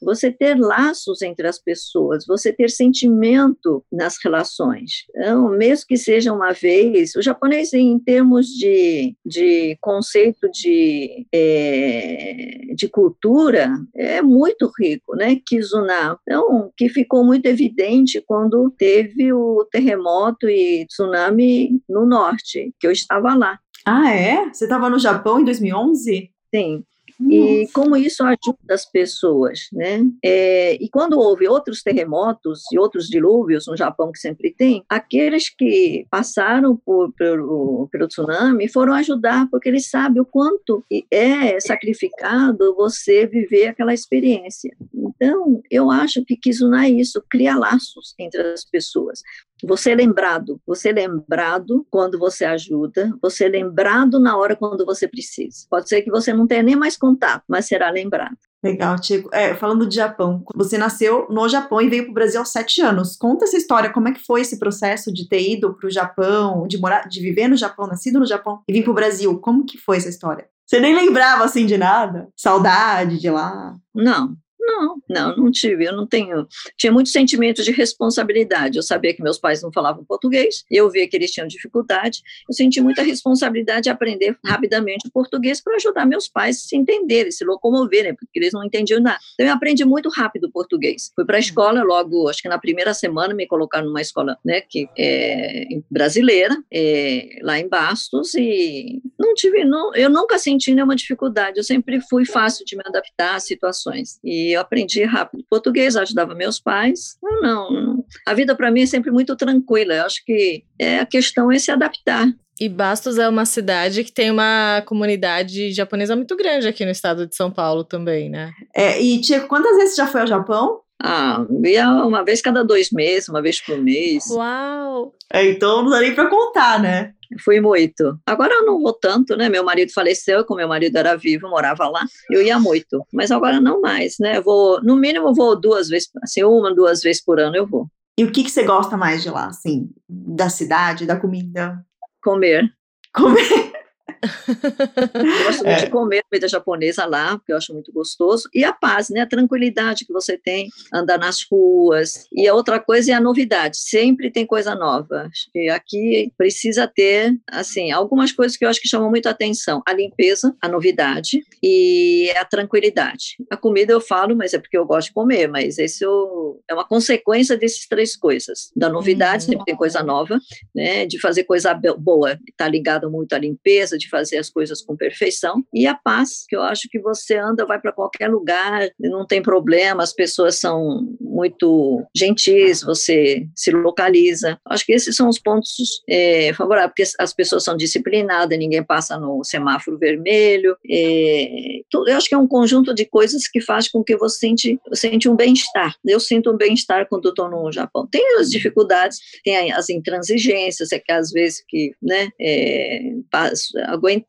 você 0.02 0.32
ter 0.32 0.58
laços 0.58 1.22
entre 1.22 1.48
as 1.48 1.60
pessoas, 1.60 2.26
você 2.26 2.54
ter 2.54 2.70
sentimento 2.70 3.84
nas 3.92 4.16
relações. 4.24 5.06
Então, 5.16 5.50
mesmo 5.50 5.86
que 5.88 5.98
seja 5.98 6.34
uma 6.34 6.54
vez, 6.54 7.16
o 7.16 7.22
japonês, 7.22 7.74
em 7.74 8.00
termos 8.00 8.37
termos 8.38 8.48
de, 8.48 9.16
de 9.26 9.78
conceito 9.82 10.50
de, 10.52 11.26
é, 11.34 12.74
de 12.76 12.88
cultura, 12.88 13.72
é 13.96 14.22
muito 14.22 14.72
rico, 14.80 15.16
né? 15.16 15.38
Kizuna. 15.46 16.18
Então, 16.22 16.72
que 16.76 16.90
ficou 16.90 17.24
muito 17.24 17.46
evidente 17.46 18.24
quando 18.26 18.72
teve 18.78 19.34
o 19.34 19.66
terremoto 19.72 20.48
e 20.48 20.86
tsunami 20.86 21.82
no 21.90 22.06
norte, 22.06 22.74
que 22.80 22.88
eu 22.88 22.92
estava 22.92 23.34
lá. 23.34 23.60
Ah, 23.86 24.14
é? 24.14 24.50
Você 24.52 24.66
estava 24.66 24.90
no 24.90 25.00
Japão 25.00 25.40
em 25.40 25.46
2011? 25.46 26.30
Sim. 26.54 26.84
E 27.20 27.68
como 27.74 27.98
isso 27.98 28.24
ajuda 28.24 28.74
as 28.74 28.86
pessoas, 28.86 29.68
né? 29.74 30.04
É, 30.24 30.76
e 30.76 30.90
quando 30.90 31.20
houve 31.20 31.48
outros 31.48 31.82
terremotos 31.82 32.62
e 32.72 32.78
outros 32.78 33.08
dilúvios 33.08 33.66
no 33.68 33.76
Japão 33.76 34.12
que 34.12 34.20
sempre 34.20 34.54
tem, 34.54 34.84
aqueles 34.88 35.50
que 35.50 36.06
passaram 36.12 36.76
por, 36.76 37.12
pelo, 37.14 37.88
pelo 37.92 38.08
tsunami 38.08 38.70
foram 38.70 38.94
ajudar 38.94 39.48
porque 39.50 39.70
eles 39.70 39.90
sabem 39.90 40.22
o 40.22 40.26
quanto 40.26 40.86
é 41.12 41.60
sacrificado 41.60 42.76
você 42.76 43.26
viver 43.26 43.68
aquela 43.68 43.94
experiência. 43.94 44.76
Então, 44.94 45.62
eu 45.72 45.90
acho 45.90 46.24
que 46.24 46.38
Kizuna 46.38 46.86
é 46.86 46.90
isso, 46.90 47.24
cria 47.30 47.58
laços 47.58 48.14
entre 48.20 48.42
as 48.42 48.64
pessoas. 48.64 49.22
Você 49.64 49.92
é 49.92 49.96
lembrado, 49.96 50.60
você 50.66 50.90
é 50.90 50.94
lembrado 50.94 51.86
quando 51.90 52.20
você 52.20 52.46
ajuda, 52.46 53.12
você 53.22 53.46
é 53.46 53.50
lembrado 53.50 54.20
na 54.20 54.38
hora 54.38 54.56
quando 54.56 54.86
você 54.86 55.08
precisa. 55.08 55.66
Pode 55.70 55.90
ser 55.90 56.02
que 56.02 56.12
você 56.12 56.32
não 56.34 56.46
tenha 56.46 56.64
nem 56.64 56.76
mais 56.76 56.96
contato, 56.98 57.44
mas 57.48 57.66
será 57.66 57.90
lembrado. 57.90 58.38
Legal, 58.64 59.00
Tico. 59.00 59.30
É, 59.34 59.54
falando 59.56 59.88
de 59.88 59.96
Japão, 59.96 60.44
você 60.56 60.78
nasceu 60.78 61.28
no 61.30 61.48
Japão 61.48 61.82
e 61.82 61.90
veio 61.90 62.04
para 62.04 62.12
o 62.12 62.14
Brasil 62.14 62.40
aos 62.40 62.52
sete 62.52 62.82
anos. 62.82 63.16
Conta 63.16 63.46
essa 63.46 63.58
história, 63.58 63.92
como 63.92 64.08
é 64.08 64.12
que 64.12 64.26
foi 64.26 64.42
esse 64.42 64.60
processo 64.60 65.14
de 65.14 65.28
ter 65.28 65.42
ido 65.42 65.74
para 65.74 65.88
o 65.88 65.92
Japão, 65.92 66.68
de 66.68 66.78
morar, 66.78 67.08
de 67.08 67.22
viver 67.22 67.48
no 67.48 67.56
Japão, 67.56 67.88
nascido 67.88 68.20
no 68.20 68.26
Japão 68.26 68.62
e 68.68 68.74
vir 68.74 68.84
para 68.84 68.92
o 68.92 68.96
Brasil? 68.96 69.40
Como 69.40 69.66
que 69.66 69.78
foi 69.78 69.98
essa 69.98 70.10
história? 70.10 70.48
Você 70.66 70.80
nem 70.80 70.94
lembrava 70.94 71.46
assim 71.46 71.66
de 71.66 71.78
nada? 71.78 72.28
Saudade 72.36 73.20
de 73.20 73.30
lá? 73.30 73.76
Não, 73.96 74.36
não, 74.68 75.02
não, 75.10 75.38
não 75.38 75.52
tive. 75.52 75.86
Eu 75.86 75.96
não 75.96 76.06
tenho. 76.06 76.46
Tinha 76.76 76.92
muito 76.92 77.10
sentimento 77.10 77.64
de 77.64 77.72
responsabilidade. 77.72 78.78
Eu 78.78 78.84
sabia 78.84 79.14
que 79.14 79.24
meus 79.24 79.40
pais 79.40 79.64
não 79.64 79.72
falavam 79.72 80.04
português, 80.04 80.66
eu 80.70 80.90
via 80.90 81.08
que 81.08 81.16
eles 81.16 81.32
tinham 81.32 81.48
dificuldade. 81.48 82.22
Eu 82.48 82.54
senti 82.54 82.82
muita 82.82 83.02
responsabilidade 83.02 83.84
de 83.84 83.90
aprender 83.90 84.38
rapidamente 84.46 85.08
o 85.08 85.12
português 85.12 85.62
para 85.62 85.76
ajudar 85.76 86.06
meus 86.06 86.28
pais 86.28 86.58
a 86.58 86.68
se 86.68 86.76
entenderem, 86.76 87.32
se 87.32 87.46
locomoverem, 87.46 88.14
porque 88.16 88.38
eles 88.38 88.54
não 88.54 88.64
entendiam 88.64 89.00
nada. 89.00 89.20
Então 89.34 89.46
eu 89.46 89.54
aprendi 89.54 89.86
muito 89.86 90.10
rápido 90.10 90.46
o 90.46 90.52
português. 90.52 91.12
Fui 91.16 91.26
para 91.26 91.38
a 91.38 91.40
escola 91.40 91.82
logo, 91.84 92.28
acho 92.28 92.42
que 92.42 92.50
na 92.50 92.60
primeira 92.60 92.94
semana 92.94 93.34
me 93.34 93.48
colocaram 93.48 93.88
numa 93.88 94.02
escola, 94.02 94.38
né, 94.44 94.62
que 94.62 94.90
é 94.98 95.68
brasileira, 95.90 96.56
é, 96.72 97.40
lá 97.42 97.60
em 97.60 97.68
Bastos 97.68 98.34
e 98.36 99.02
não 99.18 99.34
tive, 99.34 99.64
não, 99.64 99.96
eu 99.96 100.10
nunca 100.10 100.38
senti 100.38 100.74
nenhuma 100.74 100.96
dificuldade. 100.96 101.58
Eu 101.58 101.64
sempre 101.64 102.02
fui 102.02 102.26
fácil 102.26 102.66
de 102.66 102.76
me 102.76 102.84
adaptar 102.86 103.36
às 103.36 103.44
situações. 103.44 104.20
E 104.24 104.57
eu 104.58 104.62
aprendi 104.62 105.04
rápido 105.04 105.46
português, 105.50 105.96
ajudava 105.96 106.36
meus 106.36 106.60
pais. 106.60 107.18
Não, 107.22 107.72
não. 107.72 108.06
A 108.26 108.34
vida 108.34 108.56
para 108.56 108.72
mim 108.72 108.82
é 108.82 108.86
sempre 108.86 109.12
muito 109.12 109.36
tranquila. 109.36 109.94
Eu 109.94 110.06
acho 110.06 110.24
que 110.26 110.64
é, 110.80 111.00
a 111.00 111.06
questão 111.06 111.52
é 111.52 111.60
se 111.60 111.72
adaptar. 111.72 112.28
E 112.60 112.68
Bastos 112.68 113.20
é 113.20 113.30
uma 113.30 113.46
cidade 113.46 114.04
que 114.04 114.12
tem 114.12 114.32
uma 114.32 114.82
comunidade 114.86 115.72
japonesa 115.72 116.16
muito 116.16 116.36
grande 116.36 116.68
aqui 116.68 116.84
no 116.84 116.92
estado 116.92 117.28
de 117.28 117.36
São 117.36 117.52
Paulo 117.52 117.84
também, 117.84 118.30
né? 118.30 118.52
É, 118.76 119.00
e, 119.00 119.22
Tia, 119.22 119.42
quantas 119.42 119.76
vezes 119.78 119.96
você 119.96 120.02
já 120.02 120.08
foi 120.08 120.22
ao 120.22 120.28
Japão? 120.28 120.80
Ah, 121.02 121.46
ia 121.64 121.90
uma 121.90 122.24
vez 122.24 122.42
cada 122.42 122.64
dois 122.64 122.90
meses, 122.92 123.30
uma 123.30 123.42
vez 123.42 123.62
por 123.62 123.78
mês. 123.78 124.26
Uau! 124.30 125.14
É, 125.32 125.46
então 125.46 125.84
não 125.84 125.92
dá 125.92 126.00
nem 126.00 126.16
para 126.16 126.30
contar, 126.30 126.82
né? 126.82 127.14
Fui 127.44 127.60
muito. 127.60 128.18
Agora 128.26 128.54
eu 128.54 128.66
não 128.66 128.82
vou 128.82 128.94
tanto, 128.94 129.36
né? 129.36 129.50
Meu 129.50 129.64
marido 129.64 129.92
faleceu, 129.92 130.46
como 130.46 130.60
meu 130.60 130.68
marido 130.68 130.98
era 130.98 131.16
vivo, 131.16 131.50
morava 131.50 131.88
lá. 131.88 132.06
Eu 132.32 132.42
ia 132.42 132.58
muito, 132.60 133.06
mas 133.14 133.32
agora 133.32 133.60
não 133.60 133.82
mais, 133.82 134.16
né? 134.20 134.38
Eu 134.38 134.44
vou, 134.44 134.82
no 134.82 134.96
mínimo, 134.96 135.34
vou 135.34 135.60
duas 135.60 135.90
vezes, 135.90 136.10
assim, 136.24 136.44
uma, 136.44 136.74
duas 136.74 137.02
vezes 137.02 137.24
por 137.24 137.40
ano 137.40 137.56
eu 137.56 137.68
vou. 137.68 137.88
E 138.18 138.24
o 138.24 138.32
que, 138.32 138.44
que 138.44 138.50
você 138.50 138.64
gosta 138.64 138.98
mais 138.98 139.22
de 139.22 139.30
lá, 139.30 139.48
assim? 139.48 139.90
Da 140.10 140.50
cidade, 140.50 141.06
da 141.06 141.20
comida? 141.20 141.86
Comer. 142.24 142.72
Comer. 143.14 143.77
Eu 144.24 145.46
gosto 145.46 145.64
muito 145.64 145.68
é. 145.68 145.86
de 145.86 145.90
comer 145.90 146.24
comida 146.30 146.48
japonesa 146.48 147.06
lá, 147.06 147.38
porque 147.38 147.52
eu 147.52 147.58
acho 147.58 147.74
muito 147.74 147.92
gostoso. 147.92 148.50
E 148.54 148.64
a 148.64 148.72
paz, 148.72 149.10
né? 149.10 149.22
A 149.22 149.28
tranquilidade 149.28 150.06
que 150.06 150.14
você 150.14 150.38
tem, 150.38 150.70
andar 150.94 151.18
nas 151.18 151.46
ruas. 151.50 152.28
E 152.32 152.48
a 152.48 152.54
outra 152.54 152.80
coisa 152.80 153.12
é 153.12 153.16
a 153.16 153.22
novidade. 153.22 153.78
Sempre 153.78 154.32
tem 154.32 154.46
coisa 154.46 154.76
nova. 154.76 155.30
E 155.54 155.70
aqui 155.70 156.32
precisa 156.38 156.88
ter, 156.88 157.38
assim, 157.48 157.92
algumas 157.92 158.32
coisas 158.32 158.58
que 158.58 158.66
eu 158.66 158.70
acho 158.70 158.82
que 158.82 158.88
chamam 158.88 159.10
muito 159.10 159.28
a 159.28 159.32
atenção. 159.32 159.82
A 159.86 159.94
limpeza, 159.94 160.56
a 160.62 160.68
novidade 160.68 161.44
e 161.62 162.32
a 162.38 162.46
tranquilidade. 162.46 163.38
A 163.50 163.58
comida 163.58 163.94
eu 163.94 164.02
falo, 164.02 164.36
mas 164.36 164.54
é 164.54 164.60
porque 164.60 164.78
eu 164.78 164.86
gosto 164.86 165.08
de 165.08 165.14
comer, 165.14 165.48
mas 165.48 165.78
isso 165.78 166.62
é 166.70 166.74
uma 166.74 166.86
consequência 166.86 167.58
dessas 167.58 167.86
três 167.88 168.16
coisas. 168.16 168.72
Da 168.76 168.90
novidade, 168.90 169.46
uhum. 169.46 169.52
sempre 169.52 169.66
tem 169.66 169.76
coisa 169.76 170.04
nova, 170.04 170.40
né? 170.76 171.06
De 171.06 171.20
fazer 171.20 171.44
coisa 171.44 171.74
boa. 171.98 172.38
Está 172.48 172.68
ligado 172.68 173.10
muito 173.10 173.34
à 173.34 173.38
limpeza, 173.38 173.98
de 173.98 174.07
de 174.08 174.10
fazer 174.10 174.38
as 174.38 174.50
coisas 174.50 174.82
com 174.82 174.96
perfeição, 174.96 175.64
e 175.74 175.86
a 175.86 175.94
paz, 175.94 176.46
que 176.48 176.56
eu 176.56 176.62
acho 176.62 176.88
que 176.90 177.00
você 177.00 177.38
anda, 177.38 177.66
vai 177.66 177.80
para 177.80 177.92
qualquer 177.92 178.30
lugar, 178.30 178.90
não 179.00 179.26
tem 179.26 179.42
problema, 179.42 180.02
as 180.02 180.14
pessoas 180.14 180.60
são 180.60 181.16
muito 181.20 182.04
gentis, 182.16 182.82
você 182.82 183.46
se 183.56 183.72
localiza. 183.72 184.58
Acho 184.66 184.86
que 184.86 184.94
esses 184.94 185.16
são 185.16 185.30
os 185.30 185.40
pontos 185.40 186.02
é, 186.10 186.54
favoráveis, 186.54 186.92
porque 186.92 187.04
as 187.20 187.34
pessoas 187.34 187.64
são 187.64 187.76
disciplinadas, 187.76 188.58
ninguém 188.58 188.84
passa 188.84 189.18
no 189.20 189.44
semáforo 189.44 189.98
vermelho. 189.98 190.76
É, 190.90 191.80
eu 191.94 192.16
acho 192.16 192.30
que 192.30 192.36
é 192.36 192.38
um 192.38 192.48
conjunto 192.48 192.94
de 192.94 193.06
coisas 193.06 193.48
que 193.48 193.62
faz 193.62 193.88
com 193.90 194.04
que 194.04 194.16
você 194.18 194.48
sente, 194.48 194.80
sente 194.94 195.30
um 195.30 195.36
bem-estar. 195.36 195.96
Eu 196.06 196.20
sinto 196.20 196.52
um 196.52 196.58
bem-estar 196.58 197.08
quando 197.10 197.30
estou 197.30 197.50
no 197.50 197.72
Japão. 197.72 198.08
Tem 198.10 198.40
as 198.40 198.50
dificuldades, 198.50 199.18
tem 199.44 199.72
as 199.72 199.90
intransigências, 199.90 200.92
é 200.92 201.00
que 201.00 201.12
às 201.12 201.32
vezes 201.32 201.64
que, 201.68 201.92
né, 202.02 202.30
é, 202.40 203.02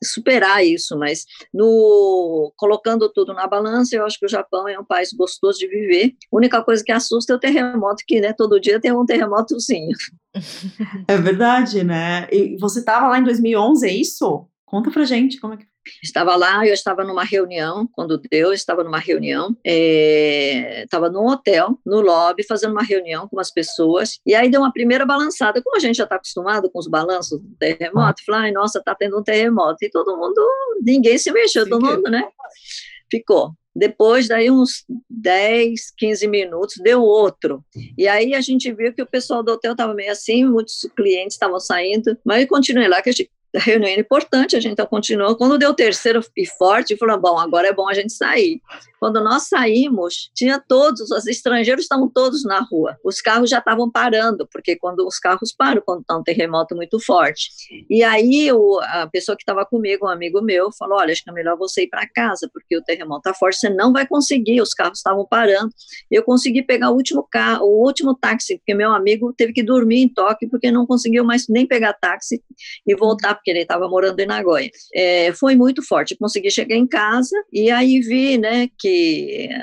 superar 0.03 0.65
isso, 0.65 0.99
mas 0.99 1.25
no 1.53 2.53
colocando 2.57 3.09
tudo 3.09 3.33
na 3.33 3.47
balança, 3.47 3.97
eu 3.97 4.05
acho 4.05 4.19
que 4.19 4.27
o 4.27 4.29
Japão 4.29 4.69
é 4.69 4.79
um 4.79 4.85
país 4.85 5.13
gostoso 5.13 5.59
de 5.59 5.69
viver. 5.69 6.15
A 6.33 6.37
única 6.37 6.63
coisa 6.63 6.83
que 6.85 6.93
assusta 6.93 7.33
é 7.33 7.37
o 7.37 7.41
terremoto, 7.41 8.05
que 8.07 8.21
né, 8.21 8.33
todo 8.33 8.61
dia 8.61 8.81
tem 8.81 8.93
um 8.93 9.07
terremotozinho. 9.07 9.97
É 11.09 11.17
verdade, 11.17 11.83
né? 11.83 12.29
E 12.31 12.57
você 12.59 12.81
estava 12.81 13.09
lá 13.09 13.19
em 13.19 13.25
2011, 13.25 13.87
é 13.87 13.93
isso? 13.93 14.47
Conta 14.71 14.91
pra 14.91 15.05
gente 15.05 15.41
como 15.41 15.55
é 15.55 15.57
que 15.57 15.67
Estava 16.03 16.37
lá, 16.37 16.67
eu 16.67 16.75
estava 16.75 17.05
numa 17.05 17.25
reunião, 17.25 17.89
quando 17.93 18.21
deu, 18.31 18.53
estava 18.53 18.85
numa 18.85 18.99
reunião, 18.99 19.57
é, 19.65 20.85
estava 20.85 21.09
num 21.09 21.27
hotel, 21.27 21.79
no 21.85 22.01
lobby, 22.01 22.45
fazendo 22.45 22.73
uma 22.73 22.83
reunião 22.83 23.29
com 23.29 23.41
as 23.41 23.51
pessoas, 23.51 24.19
e 24.27 24.35
aí 24.35 24.51
deu 24.51 24.61
uma 24.61 24.73
primeira 24.73 25.07
balançada. 25.07 25.63
Como 25.63 25.77
a 25.77 25.81
gente 25.81 25.97
já 25.97 26.05
está 26.05 26.17
acostumado 26.17 26.71
com 26.71 26.79
os 26.79 26.87
balanços 26.87 27.41
do 27.41 27.57
terremoto, 27.59 28.23
falei, 28.25 28.41
ai, 28.43 28.53
nossa, 28.53 28.79
está 28.79 28.95
tendo 28.95 29.19
um 29.19 29.23
terremoto. 29.23 29.79
E 29.83 29.91
todo 29.91 30.17
mundo, 30.17 30.41
ninguém 30.83 31.19
se 31.19 31.33
mexeu, 31.33 31.65
Sim, 31.65 31.71
todo 31.71 31.85
mundo, 31.85 32.11
né? 32.11 32.29
Ficou. 33.11 33.53
Depois, 33.75 34.27
daí 34.27 34.51
uns 34.51 34.85
10, 35.09 35.93
15 35.97 36.27
minutos, 36.27 36.77
deu 36.83 37.01
outro. 37.01 37.65
E 37.97 38.09
aí 38.09 38.35
a 38.35 38.41
gente 38.41 38.73
viu 38.73 38.93
que 38.93 39.03
o 39.03 39.07
pessoal 39.07 39.43
do 39.43 39.53
hotel 39.53 39.73
estava 39.73 39.95
meio 39.95 40.11
assim, 40.11 40.45
muitos 40.45 40.81
clientes 40.97 41.35
estavam 41.35 41.61
saindo, 41.61 42.19
mas 42.25 42.43
eu 42.43 42.49
continuei 42.49 42.89
lá, 42.89 43.01
que 43.01 43.09
a 43.09 43.13
gente 43.13 43.31
reunião 43.55 43.91
importante, 43.99 44.57
a 44.57 44.61
gente 44.61 44.73
então 44.73 44.87
continuou. 44.87 45.37
Quando 45.37 45.59
deu 45.59 45.75
terceiro 45.75 46.21
e 46.37 46.47
forte, 46.47 46.97
falou: 46.97 47.19
bom, 47.19 47.39
agora 47.39 47.69
é 47.69 47.73
bom 47.73 47.89
a 47.89 47.95
gente 47.95 48.13
sair. 48.13 48.61
Quando 48.99 49.23
nós 49.23 49.49
saímos, 49.49 50.31
tinha 50.35 50.59
todos, 50.59 51.11
os 51.11 51.27
estrangeiros 51.27 51.85
estavam 51.85 52.09
todos 52.09 52.45
na 52.45 52.61
rua. 52.61 52.97
Os 53.05 53.21
carros 53.21 53.49
já 53.49 53.59
estavam 53.59 53.91
parando, 53.91 54.49
porque 54.51 54.77
quando 54.77 55.07
os 55.07 55.19
carros 55.19 55.53
param, 55.53 55.83
quando 55.85 56.01
está 56.01 56.17
um 56.17 56.23
terremoto 56.23 56.75
muito 56.75 56.99
forte. 57.01 57.51
E 57.89 58.03
aí 58.03 58.51
o, 58.53 58.81
a 58.81 59.07
pessoa 59.07 59.37
que 59.37 59.43
estava 59.43 59.65
comigo, 59.65 60.07
um 60.07 60.11
amigo 60.11 60.43
meu, 60.43 60.71
falou: 60.73 60.99
olha, 60.99 61.13
acho 61.13 61.23
que 61.23 61.31
é 61.31 61.33
melhor 61.33 61.57
você 61.57 61.83
ir 61.83 61.89
para 61.89 62.09
casa, 62.09 62.51
porque 62.53 62.77
o 62.77 62.83
terremoto 62.83 63.29
está 63.29 63.35
forte, 63.35 63.59
você 63.59 63.69
não 63.69 63.93
vai 63.93 64.07
conseguir, 64.07 64.61
os 64.61 64.75
carros 64.75 64.99
estavam 64.99 65.27
parando. 65.27 65.71
Eu 66.11 66.23
consegui 66.23 66.63
pegar 66.63 66.91
o 66.91 66.95
último 66.95 67.27
carro, 67.31 67.67
o 67.67 67.85
último 67.85 68.15
táxi, 68.15 68.59
porque 68.59 68.75
meu 68.75 68.93
amigo 68.93 69.33
teve 69.33 69.53
que 69.53 69.63
dormir 69.63 70.03
em 70.03 70.09
Tóquio, 70.09 70.49
porque 70.51 70.71
não 70.71 70.87
conseguiu 70.87 71.25
mais 71.25 71.47
nem 71.49 71.67
pegar 71.67 71.93
táxi 71.93 72.43
e 72.87 72.95
voltar 72.97 73.35
porque 73.35 73.51
ele 73.51 73.61
estava 73.61 73.89
morando 73.89 74.19
em 74.19 74.27
Nagoya. 74.27 74.71
É, 74.95 75.33
foi 75.33 75.55
muito 75.55 75.87
forte. 75.87 76.17
Consegui 76.17 76.51
chegar 76.51 76.77
em 76.77 76.87
casa 76.87 77.37
e 77.53 77.71
aí 77.71 78.01
vi, 78.01 78.39
né, 78.39 78.69
que 78.79 78.88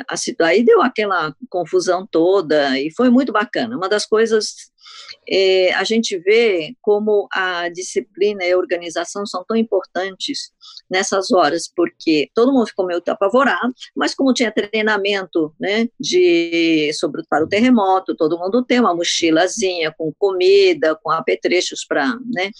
a 0.07 0.15
aí 0.47 0.63
deu 0.63 0.81
aquela 0.81 1.33
confusão 1.49 2.05
toda 2.05 2.79
e 2.79 2.91
foi 2.91 3.09
muito 3.09 3.31
bacana. 3.31 3.75
Uma 3.75 3.89
das 3.89 4.05
coisas 4.05 4.71
é, 5.29 5.73
a 5.73 5.83
gente 5.83 6.17
vê 6.19 6.73
como 6.81 7.27
a 7.31 7.69
disciplina 7.69 8.43
e 8.43 8.51
a 8.51 8.57
organização 8.57 9.25
são 9.25 9.43
tão 9.47 9.57
importantes 9.57 10.51
nessas 10.89 11.31
horas, 11.31 11.71
porque 11.75 12.29
todo 12.33 12.51
mundo 12.51 12.67
ficou 12.67 12.85
meio 12.85 13.01
apavorado, 13.07 13.73
mas 13.95 14.13
como 14.13 14.33
tinha 14.33 14.51
treinamento 14.51 15.53
né, 15.59 15.87
de, 15.99 16.91
sobre, 16.93 17.23
para 17.29 17.43
o 17.43 17.47
terremoto, 17.47 18.15
todo 18.15 18.37
mundo 18.37 18.63
tem 18.63 18.79
uma 18.79 18.95
mochilazinha 18.95 19.93
com 19.97 20.13
comida, 20.17 20.95
com 21.01 21.11
apetrechos 21.11 21.85
para 21.85 22.17
né, 22.33 22.51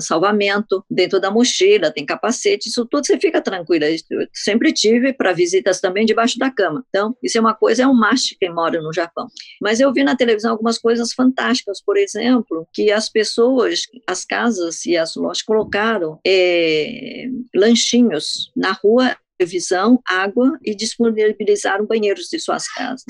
salvamento 0.00 0.84
dentro 0.90 1.20
da 1.20 1.30
mochila, 1.30 1.90
tem 1.90 2.04
capacete, 2.04 2.68
isso 2.68 2.86
tudo 2.86 3.06
você 3.06 3.18
fica 3.18 3.40
tranquila. 3.40 3.86
Eu 3.86 4.26
sempre 4.32 4.72
tive 4.72 5.12
para 5.12 5.32
visitas 5.32 5.80
também 5.80 6.06
debaixo 6.06 6.38
da 6.38 6.50
cama. 6.50 6.84
Então, 6.88 7.16
isso 7.22 7.36
é 7.36 7.40
uma 7.40 7.54
coisa, 7.54 7.82
é 7.82 7.86
um 7.86 7.94
must 7.94 8.36
quem 8.38 8.52
mora 8.52 8.80
no 8.80 8.92
Japão. 8.92 9.28
Mas 9.60 9.80
eu 9.80 9.92
vi 9.92 10.02
na 10.02 10.16
televisão 10.16 10.52
algumas 10.52 10.78
coisas 10.78 11.12
fantásticas, 11.12 11.43
por 11.84 11.96
exemplo, 11.96 12.66
que 12.72 12.90
as 12.90 13.08
pessoas, 13.08 13.82
as 14.06 14.24
casas 14.24 14.84
e 14.86 14.96
as 14.96 15.14
lojas 15.16 15.42
colocaram 15.42 16.18
é, 16.26 17.26
lanchinhos 17.54 18.50
na 18.56 18.72
rua 18.72 19.16
televisão, 19.38 20.00
água 20.06 20.58
e 20.64 20.74
disponibilizaram 20.74 21.86
banheiros 21.86 22.28
de 22.28 22.38
suas 22.38 22.68
casas. 22.68 23.04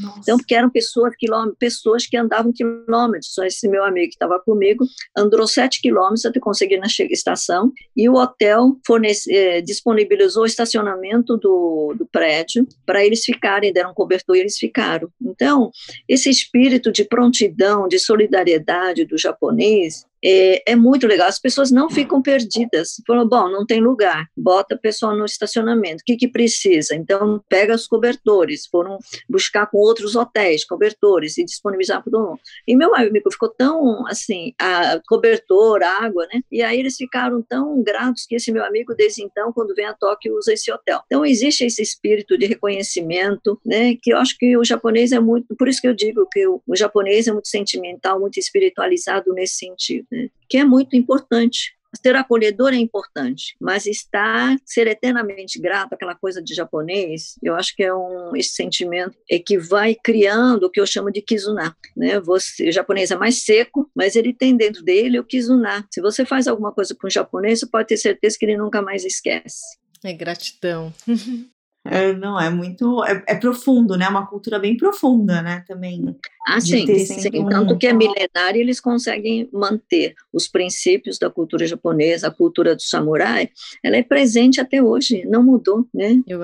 Nossa. 0.00 0.20
Então, 0.20 0.36
porque 0.36 0.54
eram 0.54 0.70
pessoas, 0.70 1.14
pessoas 1.58 2.06
que 2.06 2.16
andavam 2.16 2.52
quilômetros. 2.52 3.32
Só 3.32 3.44
esse 3.44 3.68
meu 3.68 3.84
amigo 3.84 4.08
que 4.08 4.14
estava 4.14 4.38
comigo 4.38 4.84
andou 5.16 5.46
sete 5.46 5.80
quilômetros 5.80 6.26
até 6.26 6.38
conseguir 6.38 6.78
na 6.78 6.86
estação 6.86 7.72
e 7.96 8.08
o 8.08 8.14
hotel 8.14 8.78
fornece, 8.86 9.34
eh, 9.34 9.60
disponibilizou 9.60 10.42
o 10.42 10.46
estacionamento 10.46 11.36
do, 11.36 11.94
do 11.96 12.06
prédio 12.06 12.66
para 12.84 13.04
eles 13.04 13.24
ficarem, 13.24 13.72
deram 13.72 13.94
cobertor 13.94 14.36
e 14.36 14.40
eles 14.40 14.58
ficaram. 14.58 15.08
Então, 15.20 15.70
esse 16.08 16.28
espírito 16.28 16.92
de 16.92 17.04
prontidão, 17.04 17.88
de 17.88 17.98
solidariedade 17.98 19.04
do 19.04 19.16
japonês, 19.16 20.04
é, 20.24 20.72
é, 20.72 20.76
muito 20.76 21.06
legal. 21.06 21.28
As 21.28 21.38
pessoas 21.38 21.70
não 21.70 21.90
ficam 21.90 22.20
perdidas. 22.20 23.00
Falam, 23.06 23.26
bom, 23.26 23.48
não 23.48 23.64
tem 23.64 23.80
lugar, 23.80 24.26
bota 24.36 24.74
a 24.74 24.78
pessoa 24.78 25.14
no 25.14 25.24
estacionamento. 25.24 26.02
O 26.02 26.04
que, 26.04 26.16
que 26.16 26.28
precisa? 26.28 26.94
Então, 26.94 27.42
pega 27.48 27.74
os 27.74 27.86
cobertores. 27.86 28.66
Foram 28.66 28.98
buscar 29.28 29.66
com 29.66 29.78
outros 29.78 30.14
hotéis 30.16 30.64
cobertores 30.64 31.38
e 31.38 31.44
disponibilizar 31.44 32.02
para 32.02 32.10
todo 32.10 32.28
mundo. 32.28 32.40
E 32.66 32.76
meu 32.76 32.94
amigo 32.94 33.30
ficou 33.30 33.48
tão, 33.48 34.06
assim, 34.06 34.52
a 34.58 35.00
cobertor, 35.08 35.82
água, 35.82 36.26
né? 36.32 36.42
E 36.50 36.62
aí 36.62 36.78
eles 36.78 36.96
ficaram 36.96 37.42
tão 37.42 37.82
gratos 37.82 38.26
que 38.26 38.34
esse 38.34 38.52
meu 38.52 38.64
amigo, 38.64 38.94
desde 38.94 39.22
então, 39.22 39.52
quando 39.52 39.74
vem 39.74 39.86
a 39.86 39.94
Tóquio, 39.94 40.36
usa 40.36 40.52
esse 40.52 40.70
hotel. 40.70 41.00
Então, 41.06 41.24
existe 41.24 41.64
esse 41.64 41.82
espírito 41.82 42.36
de 42.36 42.46
reconhecimento, 42.46 43.60
né? 43.64 43.96
Que 44.00 44.12
eu 44.12 44.18
acho 44.18 44.36
que 44.38 44.56
o 44.56 44.64
japonês 44.64 45.12
é 45.12 45.20
muito, 45.20 45.54
por 45.56 45.68
isso 45.68 45.80
que 45.80 45.88
eu 45.88 45.94
digo 45.94 46.26
que 46.30 46.46
o, 46.46 46.60
o 46.66 46.76
japonês 46.76 47.26
é 47.26 47.32
muito 47.32 47.48
sentimental, 47.48 48.20
muito 48.20 48.38
espiritualizado 48.38 49.32
nesse 49.32 49.54
sentido 49.54 50.06
que 50.48 50.58
é 50.58 50.64
muito 50.64 50.96
importante. 50.96 51.74
Ser 52.00 52.14
acolhedor 52.14 52.72
é 52.72 52.76
importante, 52.76 53.56
mas 53.60 53.84
estar, 53.84 54.56
ser 54.64 54.86
eternamente 54.86 55.60
grato, 55.60 55.92
aquela 55.92 56.14
coisa 56.14 56.40
de 56.40 56.54
japonês, 56.54 57.34
eu 57.42 57.56
acho 57.56 57.74
que 57.74 57.82
é 57.82 57.92
um 57.92 58.36
esse 58.36 58.50
sentimento 58.50 59.18
é 59.28 59.40
que 59.40 59.58
vai 59.58 59.96
criando 59.96 60.64
o 60.64 60.70
que 60.70 60.80
eu 60.80 60.86
chamo 60.86 61.10
de 61.10 61.20
kizuna, 61.20 61.76
né? 61.96 62.20
Você, 62.20 62.68
o 62.68 62.72
japonês 62.72 63.10
é 63.10 63.16
mais 63.16 63.42
seco, 63.42 63.90
mas 63.92 64.14
ele 64.14 64.32
tem 64.32 64.56
dentro 64.56 64.84
dele 64.84 65.18
o 65.18 65.24
kizuna. 65.24 65.84
Se 65.90 66.00
você 66.00 66.24
faz 66.24 66.46
alguma 66.46 66.72
coisa 66.72 66.94
com 66.94 67.08
o 67.08 67.10
japonês, 67.10 67.58
você 67.58 67.66
pode 67.66 67.88
ter 67.88 67.96
certeza 67.96 68.36
que 68.38 68.44
ele 68.44 68.56
nunca 68.56 68.80
mais 68.80 69.04
esquece. 69.04 69.76
É 70.04 70.12
gratidão. 70.12 70.94
É, 71.84 72.12
não, 72.12 72.38
é 72.38 72.50
muito. 72.50 73.02
É, 73.04 73.24
é, 73.26 73.34
profundo, 73.34 73.96
né? 73.96 74.06
Uma 74.08 74.26
cultura 74.26 74.58
bem 74.58 74.76
profunda, 74.76 75.40
né? 75.40 75.64
Também. 75.66 76.14
Ah, 76.46 76.60
sim, 76.60 76.86
sim. 76.98 77.30
Um... 77.40 77.48
Tanto 77.48 77.78
que 77.78 77.86
é 77.86 77.92
milenário, 77.92 78.60
eles 78.60 78.80
conseguem 78.80 79.48
manter 79.52 80.14
os 80.32 80.46
princípios 80.46 81.18
da 81.18 81.30
cultura 81.30 81.66
japonesa, 81.66 82.28
a 82.28 82.30
cultura 82.30 82.76
do 82.76 82.82
samurai, 82.82 83.48
ela 83.82 83.96
é 83.96 84.02
presente 84.02 84.60
até 84.60 84.82
hoje, 84.82 85.24
não 85.26 85.42
mudou, 85.42 85.86
né? 85.94 86.20
Eu, 86.26 86.40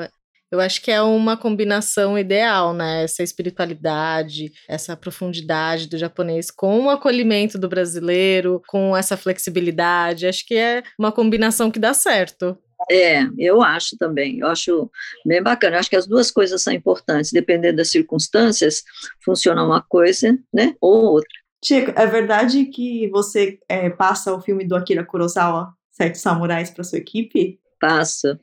eu 0.51 0.61
acho 0.61 0.81
que 0.81 0.91
é 0.91 1.03
uma 1.03 1.37
combinação 1.37 2.19
ideal, 2.19 2.73
né? 2.73 3.05
Essa 3.05 3.23
espiritualidade, 3.23 4.53
essa 4.69 4.97
profundidade 4.97 5.87
do 5.87 5.99
japonês 5.99 6.51
com 6.51 6.85
o 6.85 6.91
acolhimento 6.91 7.59
do 7.59 7.69
brasileiro, 7.69 8.63
com 8.69 8.97
essa 8.97 9.17
flexibilidade. 9.17 10.27
Acho 10.27 10.47
que 10.47 10.55
é 10.55 10.83
uma 10.99 11.13
combinação 11.13 11.71
que 11.71 11.79
dá 11.79 11.93
certo. 11.93 12.57
É, 12.91 13.23
eu 13.39 13.63
acho 13.63 13.97
também, 13.97 14.39
eu 14.41 14.47
acho 14.47 14.91
bem 15.25 15.43
bacana. 15.43 15.77
Eu 15.77 15.81
acho 15.81 15.91
que 15.91 15.97
as 15.97 16.07
duas 16.07 16.31
coisas 16.31 16.63
são 16.63 16.73
importantes, 16.73 17.33
dependendo 17.33 17.77
das 17.77 17.91
circunstâncias, 17.91 18.83
funciona 19.25 19.65
uma 19.65 19.83
coisa, 19.83 20.39
né, 20.53 20.75
ou 20.81 21.05
outra. 21.05 21.29
Chico, 21.65 21.93
é 21.97 22.07
verdade 22.07 22.67
que 22.67 23.09
você 23.09 23.59
é, 23.69 23.91
passa 23.91 24.33
o 24.35 24.41
filme 24.41 24.65
do 24.67 24.77
Akira 24.77 25.05
Kurosawa, 25.05 25.73
Sete 25.91 26.19
Samurais, 26.19 26.71
para 26.71 26.85
sua 26.85 26.99
equipe? 26.99 27.59
Passa. 27.81 28.41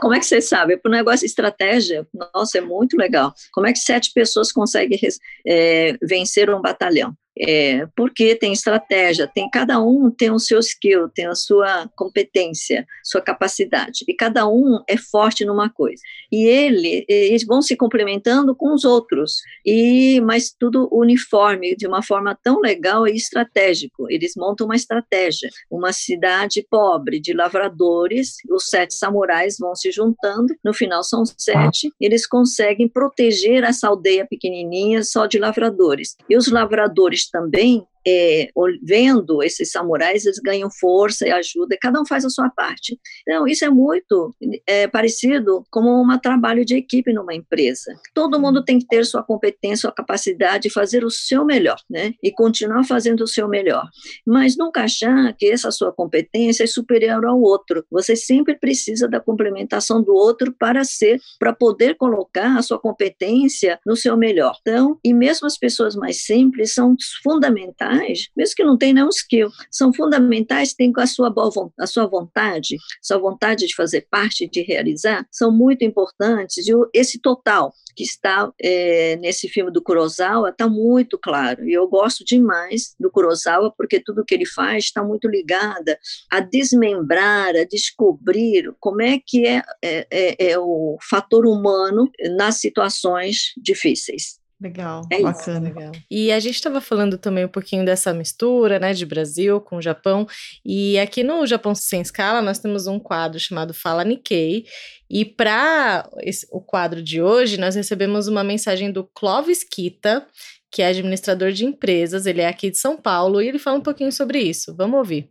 Como 0.00 0.14
é 0.14 0.18
que 0.18 0.26
você 0.26 0.40
sabe? 0.40 0.74
É 0.74 0.76
para 0.76 0.88
o 0.88 0.92
negócio 0.92 1.20
de 1.20 1.26
estratégia, 1.26 2.06
nossa, 2.34 2.58
é 2.58 2.60
muito 2.60 2.96
legal. 2.96 3.32
Como 3.52 3.66
é 3.66 3.72
que 3.72 3.78
sete 3.78 4.12
pessoas 4.12 4.50
conseguem 4.52 4.98
é, 5.46 5.96
vencer 6.02 6.50
um 6.50 6.60
batalhão? 6.60 7.14
É, 7.38 7.86
porque 7.96 8.36
tem 8.36 8.52
estratégia, 8.52 9.26
tem 9.26 9.48
cada 9.48 9.80
um 9.80 10.10
tem 10.10 10.30
o 10.30 10.38
seu 10.38 10.58
skill, 10.58 11.08
tem 11.08 11.26
a 11.26 11.34
sua 11.34 11.88
competência, 11.96 12.86
sua 13.02 13.22
capacidade, 13.22 14.04
e 14.06 14.14
cada 14.14 14.46
um 14.46 14.82
é 14.86 14.98
forte 14.98 15.44
numa 15.44 15.70
coisa. 15.70 16.02
E 16.30 16.44
ele, 16.44 17.04
eles 17.08 17.44
vão 17.46 17.62
se 17.62 17.74
complementando 17.74 18.54
com 18.54 18.74
os 18.74 18.84
outros, 18.84 19.36
e 19.64 20.20
mas 20.20 20.54
tudo 20.58 20.88
uniforme, 20.92 21.74
de 21.74 21.86
uma 21.86 22.02
forma 22.02 22.38
tão 22.42 22.60
legal 22.60 23.08
e 23.08 23.16
estratégico. 23.16 24.10
Eles 24.10 24.34
montam 24.36 24.66
uma 24.66 24.76
estratégia, 24.76 25.48
uma 25.70 25.92
cidade 25.92 26.66
pobre 26.70 27.18
de 27.18 27.32
lavradores, 27.32 28.36
os 28.50 28.68
sete 28.68 28.94
samurais 28.94 29.56
vão 29.58 29.74
se 29.74 29.90
juntando, 29.90 30.54
no 30.62 30.74
final 30.74 31.02
são 31.02 31.24
sete, 31.24 31.90
eles 31.98 32.26
conseguem 32.26 32.88
proteger 32.88 33.64
essa 33.64 33.88
aldeia 33.88 34.26
pequenininha 34.26 35.02
só 35.02 35.26
de 35.26 35.38
lavradores. 35.38 36.14
E 36.28 36.36
os 36.36 36.48
lavradores 36.48 37.21
também 37.30 37.86
é, 38.06 38.48
vendo 38.82 39.42
esses 39.42 39.70
samurais, 39.70 40.24
eles 40.24 40.38
ganham 40.38 40.70
força 40.70 41.26
e 41.26 41.30
ajuda, 41.30 41.76
cada 41.80 42.00
um 42.00 42.06
faz 42.06 42.24
a 42.24 42.30
sua 42.30 42.50
parte. 42.50 42.98
Então, 43.22 43.46
isso 43.46 43.64
é 43.64 43.70
muito 43.70 44.34
é, 44.66 44.86
parecido 44.86 45.64
com 45.70 45.80
um 45.80 46.18
trabalho 46.18 46.64
de 46.64 46.76
equipe 46.76 47.12
numa 47.12 47.34
empresa. 47.34 47.94
Todo 48.14 48.40
mundo 48.40 48.64
tem 48.64 48.78
que 48.78 48.86
ter 48.86 49.04
sua 49.04 49.22
competência, 49.22 49.82
sua 49.82 49.92
capacidade 49.92 50.64
de 50.64 50.70
fazer 50.70 51.04
o 51.04 51.10
seu 51.10 51.44
melhor, 51.44 51.76
né? 51.90 52.14
E 52.22 52.30
continuar 52.30 52.84
fazendo 52.84 53.22
o 53.22 53.26
seu 53.26 53.48
melhor. 53.48 53.88
Mas 54.26 54.56
nunca 54.56 54.84
achar 54.84 55.34
que 55.36 55.46
essa 55.46 55.70
sua 55.70 55.92
competência 55.92 56.64
é 56.64 56.66
superior 56.66 57.24
ao 57.24 57.40
outro. 57.40 57.84
Você 57.90 58.14
sempre 58.14 58.56
precisa 58.58 59.08
da 59.08 59.20
complementação 59.20 60.02
do 60.02 60.14
outro 60.14 60.54
para 60.58 60.84
ser, 60.84 61.20
para 61.38 61.52
poder 61.52 61.96
colocar 61.96 62.56
a 62.56 62.62
sua 62.62 62.78
competência 62.78 63.78
no 63.84 63.96
seu 63.96 64.16
melhor. 64.16 64.56
Então, 64.60 64.98
e 65.04 65.12
mesmo 65.12 65.46
as 65.46 65.58
pessoas 65.58 65.96
mais 65.96 66.24
simples 66.24 66.74
são 66.74 66.94
fundamentais 67.22 67.91
mesmo 68.36 68.54
que 68.56 68.64
não 68.64 68.76
tenha 68.76 68.94
nenhum 68.94 69.08
skill, 69.08 69.48
são 69.70 69.92
fundamentais, 69.92 70.74
com 70.94 71.00
a 71.00 71.06
sua, 71.06 71.30
boa, 71.30 71.70
a 71.78 71.86
sua 71.86 72.06
vontade, 72.06 72.76
sua 73.00 73.18
vontade 73.18 73.66
de 73.66 73.74
fazer 73.74 74.06
parte, 74.10 74.48
de 74.48 74.62
realizar, 74.62 75.26
são 75.30 75.50
muito 75.52 75.84
importantes. 75.84 76.66
E 76.66 76.72
esse 76.92 77.20
total 77.20 77.72
que 77.94 78.04
está 78.04 78.50
é, 78.60 79.16
nesse 79.16 79.48
filme 79.48 79.70
do 79.70 79.82
Kurosawa 79.82 80.50
está 80.50 80.68
muito 80.68 81.18
claro. 81.18 81.68
E 81.68 81.72
eu 81.72 81.86
gosto 81.88 82.24
demais 82.24 82.94
do 82.98 83.10
Kurosawa 83.10 83.72
porque 83.76 84.00
tudo 84.00 84.24
que 84.24 84.34
ele 84.34 84.46
faz 84.46 84.84
está 84.84 85.02
muito 85.02 85.28
ligada 85.28 85.98
a 86.30 86.40
desmembrar, 86.40 87.54
a 87.56 87.64
descobrir 87.64 88.72
como 88.80 89.02
é 89.02 89.18
que 89.24 89.46
é, 89.46 89.62
é, 89.82 90.06
é, 90.10 90.50
é 90.52 90.58
o 90.58 90.96
fator 91.08 91.46
humano 91.46 92.10
nas 92.36 92.56
situações 92.56 93.52
difíceis. 93.56 94.41
Legal, 94.62 95.02
é 95.10 95.20
bacana. 95.20 95.68
Isso, 95.68 95.76
legal. 95.76 95.92
E 96.08 96.30
a 96.30 96.38
gente 96.38 96.54
estava 96.54 96.80
falando 96.80 97.18
também 97.18 97.44
um 97.44 97.48
pouquinho 97.48 97.84
dessa 97.84 98.14
mistura, 98.14 98.78
né, 98.78 98.92
de 98.92 99.04
Brasil 99.04 99.60
com 99.60 99.82
Japão. 99.82 100.24
E 100.64 100.96
aqui 101.00 101.24
no 101.24 101.44
Japão 101.44 101.74
Sem 101.74 102.00
Escala 102.00 102.40
nós 102.40 102.60
temos 102.60 102.86
um 102.86 103.00
quadro 103.00 103.40
chamado 103.40 103.74
Fala 103.74 104.04
Nikkei. 104.04 104.64
E 105.10 105.24
para 105.24 106.08
o 106.52 106.60
quadro 106.60 107.02
de 107.02 107.20
hoje 107.20 107.58
nós 107.58 107.74
recebemos 107.74 108.28
uma 108.28 108.44
mensagem 108.44 108.92
do 108.92 109.02
Clovis 109.02 109.64
Kita, 109.64 110.24
que 110.70 110.80
é 110.80 110.86
administrador 110.86 111.50
de 111.50 111.64
empresas. 111.64 112.24
Ele 112.24 112.40
é 112.40 112.46
aqui 112.46 112.70
de 112.70 112.78
São 112.78 112.96
Paulo 112.96 113.42
e 113.42 113.48
ele 113.48 113.58
fala 113.58 113.78
um 113.78 113.82
pouquinho 113.82 114.12
sobre 114.12 114.38
isso. 114.38 114.76
Vamos 114.76 114.96
ouvir. 114.96 115.28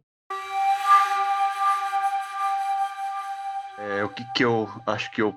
É, 3.79 4.03
o 4.03 4.09
que, 4.09 4.25
que 4.35 4.43
eu 4.43 4.67
acho 4.85 5.09
que 5.11 5.21
eu 5.21 5.33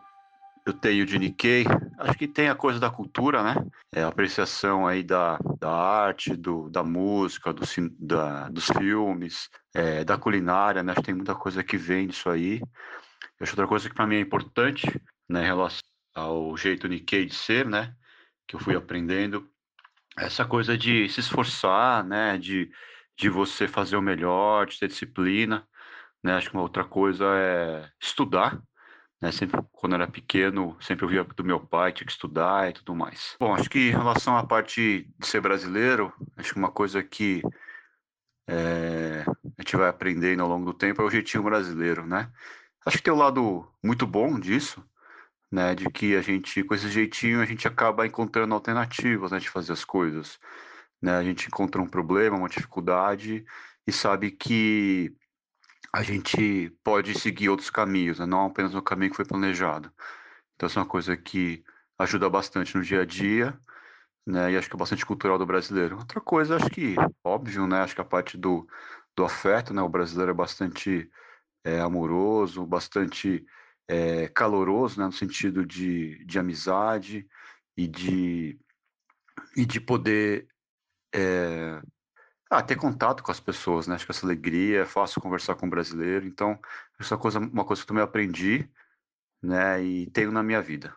eu 0.66 0.72
tenho 0.72 1.04
de 1.04 1.18
Nikkei, 1.18 1.64
acho 1.98 2.18
que 2.18 2.26
tem 2.26 2.48
a 2.48 2.54
coisa 2.54 2.80
da 2.80 2.90
cultura, 2.90 3.42
né? 3.42 3.54
É 3.92 4.02
a 4.02 4.08
apreciação 4.08 4.86
aí 4.86 5.02
da, 5.02 5.38
da 5.58 5.70
arte, 5.70 6.34
do, 6.34 6.70
da 6.70 6.82
música, 6.82 7.52
do, 7.52 7.62
da, 7.98 8.48
dos 8.48 8.66
filmes, 8.66 9.50
é, 9.74 10.04
da 10.04 10.16
culinária, 10.16 10.82
né? 10.82 10.92
Acho 10.92 11.00
que 11.02 11.06
tem 11.06 11.14
muita 11.14 11.34
coisa 11.34 11.62
que 11.62 11.76
vem 11.76 12.08
disso 12.08 12.30
aí. 12.30 12.62
Acho 13.40 13.52
outra 13.52 13.66
coisa 13.66 13.88
que 13.88 13.94
para 13.94 14.06
mim 14.06 14.16
é 14.16 14.20
importante, 14.20 14.86
né, 15.28 15.42
em 15.42 15.46
relação 15.46 15.82
ao 16.14 16.56
jeito 16.56 16.88
Nikkei 16.88 17.26
de 17.26 17.34
ser, 17.34 17.66
né? 17.66 17.94
Que 18.46 18.56
eu 18.56 18.60
fui 18.60 18.74
aprendendo, 18.74 19.46
essa 20.16 20.44
coisa 20.44 20.78
de 20.78 21.08
se 21.08 21.20
esforçar, 21.20 22.04
né, 22.04 22.38
de, 22.38 22.70
de 23.18 23.28
você 23.28 23.66
fazer 23.66 23.96
o 23.96 24.02
melhor, 24.02 24.66
de 24.66 24.78
ter 24.78 24.88
disciplina, 24.88 25.66
né, 26.22 26.34
acho 26.34 26.50
que 26.50 26.56
uma 26.56 26.62
outra 26.62 26.84
coisa 26.84 27.24
é 27.36 27.90
estudar, 28.00 28.62
né, 29.24 29.32
sempre 29.32 29.58
quando 29.72 29.94
era 29.94 30.06
pequeno, 30.06 30.76
sempre 30.82 31.06
ouvia 31.06 31.24
do 31.24 31.42
meu 31.42 31.58
pai, 31.58 31.92
tinha 31.92 32.04
que 32.04 32.12
estudar 32.12 32.68
e 32.68 32.74
tudo 32.74 32.94
mais. 32.94 33.36
Bom, 33.40 33.54
acho 33.54 33.70
que 33.70 33.88
em 33.88 33.90
relação 33.90 34.36
à 34.36 34.46
parte 34.46 35.08
de 35.18 35.26
ser 35.26 35.40
brasileiro, 35.40 36.12
acho 36.36 36.52
que 36.52 36.58
uma 36.58 36.70
coisa 36.70 37.02
que 37.02 37.40
é, 38.46 39.24
a 39.26 39.62
gente 39.62 39.76
vai 39.76 39.88
aprendendo 39.88 40.42
ao 40.42 40.48
longo 40.48 40.66
do 40.66 40.74
tempo 40.74 41.00
é 41.00 41.04
o 41.06 41.10
jeitinho 41.10 41.42
brasileiro, 41.42 42.06
né? 42.06 42.30
Acho 42.84 42.98
que 42.98 43.02
tem 43.02 43.14
um 43.14 43.16
lado 43.16 43.66
muito 43.82 44.06
bom 44.06 44.38
disso, 44.38 44.84
né? 45.50 45.74
De 45.74 45.88
que 45.88 46.14
a 46.16 46.20
gente, 46.20 46.62
com 46.62 46.74
esse 46.74 46.90
jeitinho, 46.90 47.40
a 47.40 47.46
gente 47.46 47.66
acaba 47.66 48.06
encontrando 48.06 48.52
alternativas, 48.52 49.32
né? 49.32 49.38
De 49.38 49.48
fazer 49.48 49.72
as 49.72 49.86
coisas, 49.86 50.38
né? 51.00 51.16
A 51.16 51.22
gente 51.22 51.46
encontra 51.46 51.80
um 51.80 51.88
problema, 51.88 52.36
uma 52.36 52.48
dificuldade 52.48 53.42
e 53.86 53.92
sabe 53.92 54.32
que 54.32 55.16
a 55.94 56.02
gente 56.02 56.70
pode 56.82 57.16
seguir 57.18 57.48
outros 57.48 57.70
caminhos, 57.70 58.18
né? 58.18 58.26
não 58.26 58.46
apenas 58.46 58.74
o 58.74 58.82
caminho 58.82 59.12
que 59.12 59.16
foi 59.16 59.24
planejado. 59.24 59.92
Então, 60.54 60.66
isso 60.66 60.78
é 60.78 60.82
uma 60.82 60.88
coisa 60.88 61.16
que 61.16 61.64
ajuda 61.96 62.28
bastante 62.28 62.76
no 62.76 62.82
dia 62.82 63.02
a 63.02 63.04
dia, 63.04 63.56
né? 64.26 64.52
E 64.52 64.56
acho 64.56 64.68
que 64.68 64.74
é 64.74 64.78
bastante 64.78 65.06
cultural 65.06 65.38
do 65.38 65.46
brasileiro. 65.46 65.96
Outra 65.98 66.20
coisa, 66.20 66.56
acho 66.56 66.68
que, 66.70 66.96
óbvio, 67.22 67.66
né? 67.68 67.80
Acho 67.80 67.94
que 67.94 68.00
a 68.00 68.04
parte 68.04 68.36
do, 68.36 68.66
do 69.16 69.24
afeto, 69.24 69.72
né? 69.72 69.82
O 69.82 69.88
brasileiro 69.88 70.32
é 70.32 70.34
bastante 70.34 71.08
é, 71.64 71.80
amoroso, 71.80 72.66
bastante 72.66 73.46
é, 73.88 74.28
caloroso, 74.28 74.98
né? 74.98 75.06
No 75.06 75.12
sentido 75.12 75.64
de, 75.64 76.24
de 76.24 76.38
amizade 76.40 77.24
e 77.76 77.86
de, 77.86 78.58
e 79.56 79.64
de 79.64 79.80
poder 79.80 80.48
é, 81.14 81.80
ah, 82.50 82.62
ter 82.62 82.76
contato 82.76 83.22
com 83.22 83.30
as 83.30 83.40
pessoas, 83.40 83.86
né? 83.86 83.94
Acho 83.94 84.06
que 84.06 84.12
essa 84.12 84.26
alegria, 84.26 84.82
é 84.82 84.86
fácil 84.86 85.20
conversar 85.20 85.54
com 85.54 85.66
o 85.66 85.70
brasileiro. 85.70 86.26
Então, 86.26 86.58
essa 87.00 87.16
coisa, 87.16 87.38
uma 87.38 87.64
coisa 87.64 87.82
que 87.82 87.84
eu 87.84 87.88
também 87.88 88.04
aprendi, 88.04 88.68
né? 89.42 89.82
E 89.82 90.06
tenho 90.10 90.30
na 90.30 90.42
minha 90.42 90.62
vida. 90.62 90.94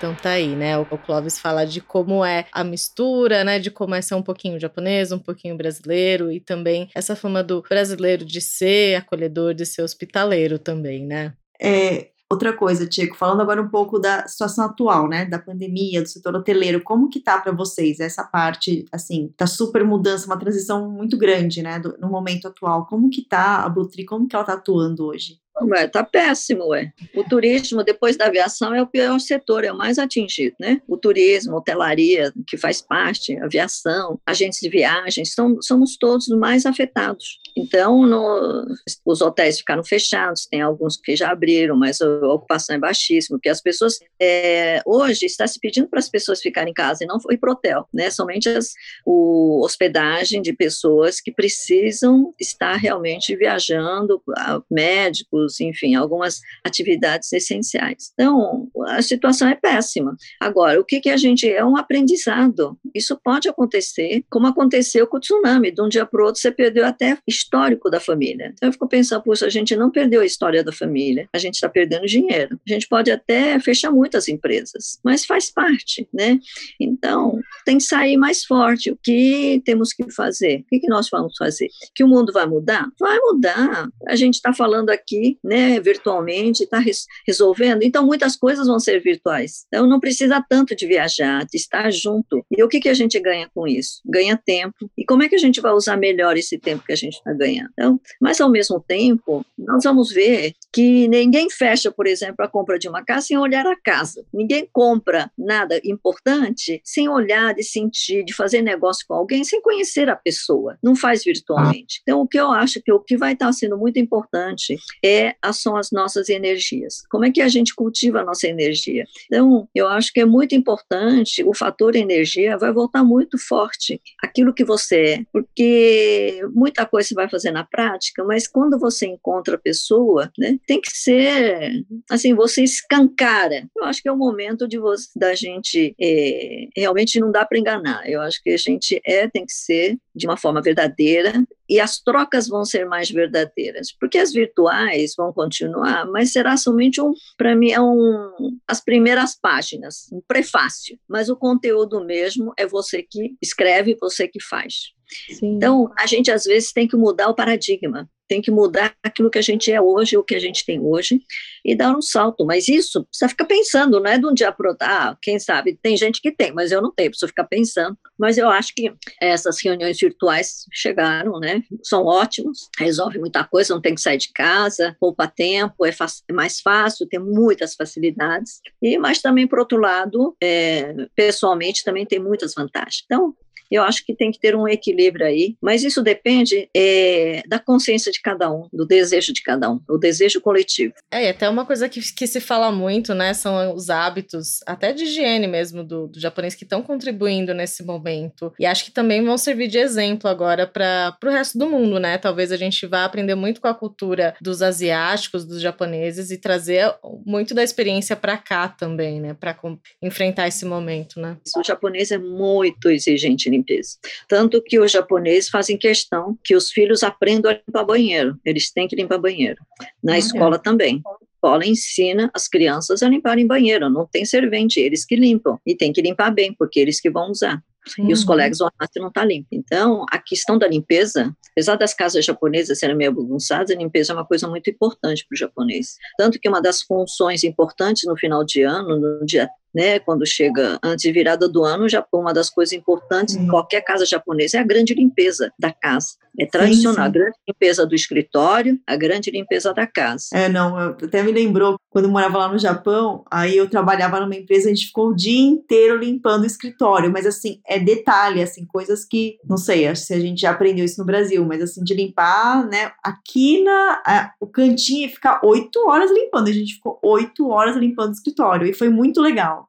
Então 0.00 0.14
tá 0.14 0.30
aí, 0.30 0.56
né? 0.56 0.78
O 0.78 0.86
Clóvis 0.96 1.38
fala 1.38 1.66
de 1.66 1.78
como 1.82 2.24
é 2.24 2.46
a 2.52 2.64
mistura, 2.64 3.44
né? 3.44 3.58
De 3.58 3.70
como 3.70 3.94
é 3.94 4.00
ser 4.00 4.14
um 4.14 4.22
pouquinho 4.22 4.58
japonês, 4.58 5.12
um 5.12 5.18
pouquinho 5.18 5.58
brasileiro 5.58 6.32
e 6.32 6.40
também 6.40 6.88
essa 6.94 7.14
fama 7.14 7.44
do 7.44 7.60
brasileiro 7.60 8.24
de 8.24 8.40
ser 8.40 8.94
acolhedor, 8.94 9.52
de 9.52 9.66
ser 9.66 9.82
hospitaleiro 9.82 10.58
também, 10.58 11.06
né? 11.06 11.34
É, 11.60 12.08
Outra 12.32 12.56
coisa, 12.56 12.86
Tico, 12.86 13.16
falando 13.16 13.40
agora 13.40 13.60
um 13.60 13.68
pouco 13.68 13.98
da 13.98 14.28
situação 14.28 14.64
atual, 14.64 15.08
né, 15.08 15.24
da 15.24 15.36
pandemia, 15.36 16.00
do 16.00 16.08
setor 16.08 16.36
hoteleiro, 16.36 16.80
como 16.80 17.08
que 17.08 17.18
tá 17.18 17.40
para 17.40 17.50
vocês 17.50 17.98
essa 17.98 18.22
parte, 18.22 18.84
assim, 18.92 19.34
tá 19.36 19.48
super 19.48 19.84
mudança, 19.84 20.26
uma 20.26 20.38
transição 20.38 20.88
muito 20.88 21.18
grande, 21.18 21.60
né, 21.60 21.80
do, 21.80 21.98
no 21.98 22.08
momento 22.08 22.46
atual. 22.46 22.86
Como 22.86 23.10
que 23.10 23.22
tá 23.26 23.64
a 23.64 23.68
Blue 23.68 23.88
Tree, 23.88 24.04
como 24.04 24.28
que 24.28 24.36
ela 24.36 24.44
tá 24.44 24.52
atuando 24.52 25.06
hoje? 25.06 25.40
Ué, 25.62 25.86
tá 25.88 26.02
péssimo, 26.02 26.68
ué. 26.68 26.92
O 27.14 27.22
turismo, 27.22 27.84
depois 27.84 28.16
da 28.16 28.26
aviação, 28.26 28.74
é 28.74 28.80
o 28.80 28.86
pior 28.86 29.18
setor, 29.20 29.64
é 29.64 29.70
o 29.72 29.76
mais 29.76 29.98
atingido, 29.98 30.56
né? 30.58 30.80
O 30.88 30.96
turismo, 30.96 31.56
hotelaria, 31.56 32.32
que 32.46 32.56
faz 32.56 32.80
parte, 32.80 33.38
aviação, 33.38 34.18
agentes 34.24 34.58
de 34.60 34.70
viagens, 34.70 35.34
são, 35.34 35.60
somos 35.60 35.96
todos 35.98 36.28
mais 36.28 36.64
afetados. 36.64 37.40
Então, 37.56 38.06
no, 38.06 38.64
os 39.04 39.20
hotéis 39.20 39.58
ficaram 39.58 39.84
fechados, 39.84 40.46
tem 40.46 40.62
alguns 40.62 40.96
que 40.96 41.14
já 41.14 41.30
abriram, 41.30 41.76
mas 41.76 42.00
a 42.00 42.08
ocupação 42.28 42.76
é 42.76 42.78
baixíssima, 42.78 43.36
porque 43.36 43.48
as 43.48 43.60
pessoas, 43.60 43.98
é, 44.20 44.80
hoje, 44.86 45.26
está 45.26 45.46
se 45.46 45.58
pedindo 45.60 45.88
para 45.88 45.98
as 45.98 46.08
pessoas 46.08 46.40
ficarem 46.40 46.70
em 46.70 46.74
casa 46.74 47.04
e 47.04 47.06
não 47.06 47.18
ir 47.30 47.38
para 47.38 47.52
hotel, 47.52 47.86
né? 47.92 48.10
Somente 48.10 48.48
as, 48.48 48.72
o 49.04 49.62
hospedagem 49.62 50.40
de 50.40 50.54
pessoas 50.54 51.20
que 51.20 51.32
precisam 51.32 52.32
estar 52.40 52.76
realmente 52.76 53.36
viajando, 53.36 54.22
médicos, 54.70 55.49
enfim, 55.58 55.94
algumas 55.94 56.40
atividades 56.64 57.32
essenciais. 57.32 58.12
Então, 58.12 58.68
a 58.86 59.02
situação 59.02 59.48
é 59.48 59.54
péssima. 59.54 60.16
Agora, 60.38 60.80
o 60.80 60.84
que, 60.84 61.00
que 61.00 61.10
a 61.10 61.16
gente 61.16 61.50
é 61.50 61.64
um 61.64 61.76
aprendizado? 61.76 62.78
Isso 62.94 63.18
pode 63.22 63.48
acontecer, 63.48 64.24
como 64.30 64.46
aconteceu 64.46 65.06
com 65.06 65.16
o 65.16 65.20
tsunami, 65.20 65.70
de 65.70 65.82
um 65.82 65.88
dia 65.88 66.06
para 66.06 66.22
o 66.22 66.26
outro 66.26 66.40
você 66.40 66.50
perdeu 66.50 66.84
até 66.84 67.18
histórico 67.26 67.90
da 67.90 67.98
família. 67.98 68.52
Então, 68.52 68.68
eu 68.68 68.72
fico 68.72 68.88
pensando, 68.88 69.22
puxa, 69.22 69.46
a 69.46 69.50
gente 69.50 69.74
não 69.74 69.90
perdeu 69.90 70.20
a 70.20 70.26
história 70.26 70.62
da 70.62 70.72
família, 70.72 71.28
a 71.32 71.38
gente 71.38 71.54
está 71.54 71.68
perdendo 71.68 72.06
dinheiro. 72.06 72.60
A 72.66 72.72
gente 72.72 72.88
pode 72.88 73.10
até 73.10 73.58
fechar 73.60 73.90
muitas 73.90 74.28
empresas, 74.28 74.98
mas 75.04 75.24
faz 75.24 75.50
parte, 75.50 76.08
né? 76.12 76.38
Então, 76.78 77.38
tem 77.64 77.78
que 77.78 77.84
sair 77.84 78.16
mais 78.16 78.44
forte. 78.44 78.90
O 78.90 78.98
que 79.02 79.62
temos 79.64 79.92
que 79.92 80.10
fazer? 80.10 80.60
O 80.60 80.64
que, 80.68 80.80
que 80.80 80.88
nós 80.88 81.08
vamos 81.10 81.34
fazer? 81.36 81.68
Que 81.94 82.04
o 82.04 82.08
mundo 82.08 82.32
vai 82.32 82.46
mudar? 82.46 82.88
Vai 82.98 83.18
mudar. 83.18 83.88
A 84.08 84.16
gente 84.16 84.34
está 84.34 84.52
falando 84.52 84.90
aqui 84.90 85.29
né, 85.42 85.80
virtualmente, 85.80 86.64
está 86.64 86.78
res 86.78 87.06
resolvendo. 87.26 87.82
Então, 87.82 88.06
muitas 88.06 88.36
coisas 88.36 88.66
vão 88.66 88.78
ser 88.78 89.00
virtuais. 89.00 89.64
Então, 89.68 89.86
não 89.86 90.00
precisa 90.00 90.44
tanto 90.48 90.74
de 90.74 90.86
viajar, 90.86 91.44
de 91.44 91.56
estar 91.56 91.90
junto. 91.92 92.44
E 92.50 92.62
o 92.62 92.68
que, 92.68 92.80
que 92.80 92.88
a 92.88 92.94
gente 92.94 93.18
ganha 93.20 93.48
com 93.54 93.66
isso? 93.66 94.00
Ganha 94.04 94.36
tempo. 94.36 94.90
E 94.96 95.04
como 95.04 95.22
é 95.22 95.28
que 95.28 95.34
a 95.34 95.38
gente 95.38 95.60
vai 95.60 95.72
usar 95.72 95.96
melhor 95.96 96.36
esse 96.36 96.58
tempo 96.58 96.84
que 96.84 96.92
a 96.92 96.96
gente 96.96 97.14
está 97.14 97.32
ganhando? 97.32 97.70
Então, 97.72 98.00
mas, 98.20 98.40
ao 98.40 98.50
mesmo 98.50 98.80
tempo, 98.80 99.44
nós 99.58 99.84
vamos 99.84 100.12
ver 100.12 100.52
que 100.72 101.08
ninguém 101.08 101.48
fecha, 101.50 101.90
por 101.90 102.06
exemplo, 102.06 102.44
a 102.44 102.48
compra 102.48 102.78
de 102.78 102.88
uma 102.88 103.04
casa 103.04 103.26
sem 103.28 103.38
olhar 103.38 103.66
a 103.66 103.76
casa. 103.80 104.24
Ninguém 104.32 104.68
compra 104.72 105.30
nada 105.36 105.80
importante 105.84 106.80
sem 106.84 107.08
olhar, 107.08 107.54
de 107.54 107.62
sentir, 107.62 108.24
de 108.24 108.34
fazer 108.34 108.62
negócio 108.62 109.04
com 109.06 109.14
alguém, 109.14 109.44
sem 109.44 109.60
conhecer 109.60 110.08
a 110.08 110.16
pessoa. 110.16 110.76
Não 110.82 110.94
faz 110.96 111.24
virtualmente. 111.24 112.00
Então, 112.02 112.20
o 112.20 112.28
que 112.28 112.38
eu 112.38 112.50
acho 112.50 112.80
que 112.82 112.92
o 112.92 113.00
que 113.00 113.16
vai 113.16 113.32
estar 113.32 113.52
sendo 113.52 113.76
muito 113.76 113.98
importante 113.98 114.76
é 115.02 115.19
são 115.52 115.76
as 115.76 115.90
nossas 115.90 116.28
energias. 116.28 117.02
Como 117.10 117.24
é 117.24 117.30
que 117.30 117.40
a 117.40 117.48
gente 117.48 117.74
cultiva 117.74 118.20
a 118.20 118.24
nossa 118.24 118.46
energia? 118.46 119.04
Então, 119.26 119.68
eu 119.74 119.88
acho 119.88 120.12
que 120.12 120.20
é 120.20 120.24
muito 120.24 120.54
importante, 120.54 121.44
o 121.44 121.54
fator 121.54 121.96
energia 121.96 122.56
vai 122.56 122.72
voltar 122.72 123.02
muito 123.04 123.38
forte, 123.38 124.00
aquilo 124.22 124.54
que 124.54 124.64
você 124.64 125.00
é, 125.10 125.24
porque 125.32 126.40
muita 126.52 126.86
coisa 126.86 127.08
você 127.08 127.14
vai 127.14 127.28
fazer 127.28 127.50
na 127.50 127.64
prática, 127.64 128.22
mas 128.24 128.46
quando 128.46 128.78
você 128.78 129.06
encontra 129.06 129.56
a 129.56 129.58
pessoa, 129.58 130.30
né, 130.38 130.58
tem 130.66 130.80
que 130.80 130.90
ser, 130.92 131.84
assim, 132.10 132.34
você 132.34 132.62
escancara. 132.62 133.68
Eu 133.76 133.84
acho 133.84 134.02
que 134.02 134.08
é 134.08 134.12
o 134.12 134.16
momento 134.16 134.68
de 134.68 134.78
você, 134.78 135.08
da 135.16 135.34
gente, 135.34 135.94
é, 136.00 136.68
realmente 136.76 137.18
não 137.18 137.32
dá 137.32 137.44
para 137.44 137.58
enganar, 137.58 138.08
eu 138.08 138.20
acho 138.20 138.42
que 138.42 138.50
a 138.50 138.56
gente 138.56 139.00
é, 139.04 139.28
tem 139.28 139.44
que 139.44 139.52
ser 139.52 139.98
de 140.14 140.26
uma 140.26 140.36
forma 140.36 140.60
verdadeira 140.60 141.32
e 141.70 141.78
as 141.78 142.00
trocas 142.00 142.48
vão 142.48 142.64
ser 142.64 142.84
mais 142.84 143.08
verdadeiras, 143.08 143.94
porque 143.98 144.18
as 144.18 144.32
virtuais 144.32 145.14
vão 145.16 145.32
continuar, 145.32 146.04
mas 146.10 146.32
será 146.32 146.56
somente 146.56 147.00
um, 147.00 147.14
para 147.38 147.54
mim, 147.54 147.70
é 147.70 147.80
um, 147.80 148.58
as 148.66 148.80
primeiras 148.80 149.38
páginas, 149.40 150.08
um 150.12 150.20
prefácio, 150.26 150.98
mas 151.08 151.28
o 151.28 151.36
conteúdo 151.36 152.04
mesmo 152.04 152.52
é 152.58 152.66
você 152.66 153.04
que 153.08 153.36
escreve, 153.40 153.96
você 154.00 154.26
que 154.26 154.42
faz. 154.42 154.90
Sim. 155.38 155.54
Então, 155.54 155.92
a 155.96 156.06
gente 156.06 156.28
às 156.30 156.42
vezes 156.42 156.72
tem 156.72 156.88
que 156.88 156.96
mudar 156.96 157.28
o 157.28 157.34
paradigma 157.34 158.08
tem 158.30 158.40
que 158.40 158.50
mudar 158.52 158.94
aquilo 159.02 159.28
que 159.28 159.38
a 159.38 159.42
gente 159.42 159.72
é 159.72 159.80
hoje, 159.80 160.16
o 160.16 160.22
que 160.22 160.36
a 160.36 160.38
gente 160.38 160.64
tem 160.64 160.78
hoje, 160.78 161.20
e 161.64 161.74
dar 161.74 161.96
um 161.96 162.00
salto. 162.00 162.46
Mas 162.46 162.68
isso, 162.68 163.04
precisa 163.06 163.28
ficar 163.28 163.44
pensando, 163.44 163.98
não 163.98 164.08
é 164.08 164.16
de 164.16 164.24
um 164.24 164.32
dia 164.32 164.52
para 164.52 164.70
outro. 164.70 164.86
Ah, 164.88 165.16
quem 165.20 165.40
sabe, 165.40 165.76
tem 165.82 165.96
gente 165.96 166.22
que 166.22 166.30
tem, 166.30 166.52
mas 166.52 166.70
eu 166.70 166.80
não 166.80 166.92
tenho, 166.92 167.10
preciso 167.10 167.26
ficar 167.26 167.42
pensando. 167.42 167.98
Mas 168.16 168.38
eu 168.38 168.48
acho 168.48 168.72
que 168.72 168.94
essas 169.20 169.60
reuniões 169.60 169.98
virtuais 169.98 170.64
chegaram, 170.72 171.40
né? 171.40 171.64
São 171.82 172.04
ótimos, 172.04 172.68
resolve 172.78 173.18
muita 173.18 173.42
coisa, 173.42 173.74
não 173.74 173.80
tem 173.80 173.96
que 173.96 174.00
sair 174.00 174.18
de 174.18 174.32
casa, 174.32 174.96
poupa 175.00 175.26
tempo, 175.26 175.84
é, 175.84 175.90
é 175.90 176.32
mais 176.32 176.60
fácil, 176.60 177.08
tem 177.08 177.18
muitas 177.18 177.74
facilidades. 177.74 178.60
E, 178.80 178.96
mas 178.96 179.20
também, 179.20 179.48
por 179.48 179.58
outro 179.58 179.80
lado, 179.80 180.36
é, 180.40 180.94
pessoalmente, 181.16 181.82
também 181.82 182.06
tem 182.06 182.20
muitas 182.20 182.54
vantagens. 182.54 183.02
Então, 183.04 183.34
eu 183.76 183.82
acho 183.82 184.04
que 184.04 184.14
tem 184.14 184.30
que 184.30 184.38
ter 184.38 184.54
um 184.56 184.66
equilíbrio 184.66 185.26
aí, 185.26 185.56
mas 185.60 185.84
isso 185.84 186.02
depende 186.02 186.68
é, 186.74 187.42
da 187.46 187.58
consciência 187.58 188.10
de 188.10 188.20
cada 188.20 188.52
um, 188.52 188.68
do 188.72 188.86
desejo 188.86 189.32
de 189.32 189.42
cada 189.42 189.70
um, 189.70 189.80
o 189.88 189.98
desejo 189.98 190.40
coletivo. 190.40 190.94
É, 191.10 191.26
e 191.26 191.28
até 191.28 191.48
uma 191.48 191.64
coisa 191.64 191.88
que, 191.88 192.00
que 192.12 192.26
se 192.26 192.40
fala 192.40 192.70
muito, 192.72 193.14
né, 193.14 193.34
são 193.34 193.74
os 193.74 193.90
hábitos, 193.90 194.60
até 194.66 194.92
de 194.92 195.04
higiene 195.04 195.46
mesmo, 195.46 195.84
do, 195.84 196.08
do 196.08 196.20
japonês 196.20 196.54
que 196.54 196.64
estão 196.64 196.82
contribuindo 196.82 197.54
nesse 197.54 197.84
momento. 197.84 198.52
E 198.58 198.66
acho 198.66 198.84
que 198.84 198.90
também 198.90 199.24
vão 199.24 199.38
servir 199.38 199.68
de 199.68 199.78
exemplo 199.78 200.28
agora 200.28 200.66
para 200.66 201.16
o 201.24 201.30
resto 201.30 201.58
do 201.58 201.68
mundo, 201.68 201.98
né? 201.98 202.18
Talvez 202.18 202.52
a 202.52 202.56
gente 202.56 202.86
vá 202.86 203.04
aprender 203.04 203.34
muito 203.34 203.60
com 203.60 203.68
a 203.68 203.74
cultura 203.74 204.34
dos 204.40 204.62
asiáticos, 204.62 205.44
dos 205.44 205.60
japoneses 205.60 206.30
e 206.30 206.38
trazer 206.38 206.94
muito 207.24 207.54
da 207.54 207.62
experiência 207.62 208.16
para 208.16 208.36
cá 208.36 208.68
também, 208.68 209.20
né? 209.20 209.34
Para 209.34 209.56
enfrentar 210.02 210.48
esse 210.48 210.64
momento, 210.64 211.20
né? 211.20 211.36
O 211.56 211.62
japonês 211.62 212.10
é 212.10 212.18
muito 212.18 212.90
exigente 212.90 213.48
limpeza. 213.60 213.96
Tanto 214.28 214.62
que 214.62 214.78
os 214.78 214.90
japoneses 214.90 215.48
fazem 215.48 215.76
questão 215.76 216.38
que 216.42 216.56
os 216.56 216.70
filhos 216.70 217.02
aprendam 217.02 217.50
a 217.50 217.54
limpar 217.54 217.84
banheiro. 217.84 218.38
Eles 218.44 218.72
têm 218.72 218.88
que 218.88 218.96
limpar 218.96 219.18
banheiro. 219.18 219.62
Na 220.02 220.18
escola 220.18 220.58
também. 220.58 221.02
escola 221.34 221.66
ensina 221.66 222.30
as 222.34 222.48
crianças 222.48 223.02
a 223.02 223.08
limparem 223.08 223.46
banheiro, 223.46 223.88
não 223.88 224.06
tem 224.06 224.24
servente, 224.24 224.78
eles 224.78 225.04
que 225.04 225.16
limpam, 225.16 225.58
e 225.66 225.74
tem 225.74 225.92
que 225.92 226.02
limpar 226.02 226.30
bem, 226.30 226.52
porque 226.52 226.80
eles 226.80 227.00
que 227.00 227.10
vão 227.10 227.30
usar. 227.30 227.62
Uhum. 227.98 228.10
E 228.10 228.12
os 228.12 228.24
colegas 228.24 228.58
vão 228.58 228.70
lá 228.78 228.86
se 228.90 229.00
não 229.00 229.08
está 229.08 229.24
limpo. 229.24 229.48
Então, 229.50 230.04
a 230.10 230.18
questão 230.18 230.58
da 230.58 230.68
limpeza, 230.68 231.34
apesar 231.52 231.76
das 231.76 231.94
casas 231.94 232.24
japonesas 232.24 232.78
serem 232.78 232.96
meio 232.96 233.12
bagunçadas, 233.12 233.70
a 233.70 233.78
limpeza 233.78 234.12
é 234.12 234.16
uma 234.16 234.26
coisa 234.26 234.46
muito 234.48 234.68
importante 234.68 235.24
para 235.26 235.34
o 235.34 235.38
japonês. 235.38 235.96
Tanto 236.18 236.38
que 236.38 236.48
uma 236.48 236.60
das 236.60 236.82
funções 236.82 237.42
importantes 237.42 238.04
no 238.06 238.16
final 238.16 238.44
de 238.44 238.62
ano, 238.62 238.98
no 238.98 239.24
dia 239.24 239.48
né, 239.74 239.98
quando 239.98 240.26
chega 240.26 240.78
antes 240.82 241.02
de 241.02 241.12
virada 241.12 241.48
do 241.48 241.64
ano, 241.64 241.88
já 241.88 242.04
uma 242.12 242.32
das 242.32 242.50
coisas 242.50 242.72
importantes 242.72 243.36
em 243.36 243.46
qualquer 243.46 243.82
casa 243.82 244.04
japonesa 244.04 244.58
é 244.58 244.60
a 244.60 244.64
grande 244.64 244.94
limpeza 244.94 245.52
da 245.58 245.72
casa. 245.72 246.16
É 246.38 246.46
tradicional, 246.46 246.94
sim, 246.94 247.00
sim. 247.00 247.06
a 247.06 247.08
grande 247.08 247.36
limpeza 247.48 247.86
do 247.86 247.94
escritório, 247.94 248.80
a 248.86 248.96
grande 248.96 249.30
limpeza 249.30 249.74
da 249.74 249.86
casa. 249.86 250.26
É, 250.32 250.48
não, 250.48 250.76
até 250.76 251.22
me 251.22 251.32
lembrou, 251.32 251.76
quando 251.90 252.04
eu 252.04 252.10
morava 252.10 252.38
lá 252.38 252.48
no 252.48 252.58
Japão, 252.58 253.24
aí 253.30 253.56
eu 253.56 253.68
trabalhava 253.68 254.20
numa 254.20 254.36
empresa, 254.36 254.68
a 254.68 254.74
gente 254.74 254.86
ficou 254.86 255.08
o 255.08 255.14
dia 255.14 255.40
inteiro 255.40 255.96
limpando 255.98 256.42
o 256.42 256.46
escritório, 256.46 257.10
mas 257.10 257.26
assim, 257.26 257.60
é 257.66 257.78
detalhe, 257.78 258.42
assim, 258.42 258.64
coisas 258.64 259.04
que, 259.04 259.36
não 259.44 259.56
sei, 259.56 259.88
acho 259.88 260.06
que 260.06 260.14
a 260.14 260.20
gente 260.20 260.40
já 260.40 260.50
aprendeu 260.50 260.84
isso 260.84 261.00
no 261.00 261.06
Brasil, 261.06 261.44
mas 261.44 261.60
assim, 261.60 261.82
de 261.82 261.94
limpar, 261.94 262.66
né, 262.68 262.92
aqui 263.02 263.62
na, 263.64 264.02
a, 264.06 264.32
o 264.40 264.46
cantinho 264.46 265.06
e 265.06 265.10
ficar 265.10 265.40
oito 265.44 265.80
horas 265.88 266.10
limpando, 266.10 266.48
a 266.48 266.52
gente 266.52 266.74
ficou 266.74 266.98
oito 267.02 267.48
horas 267.48 267.76
limpando 267.76 268.10
o 268.10 268.14
escritório, 268.14 268.66
e 268.66 268.72
foi 268.72 268.88
muito 268.88 269.20
legal. 269.20 269.59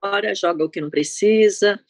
Fora, 0.00 0.34
joga 0.34 0.64
o 0.64 0.70
que 0.70 0.80
não 0.80 0.90
precisa, 0.90 1.80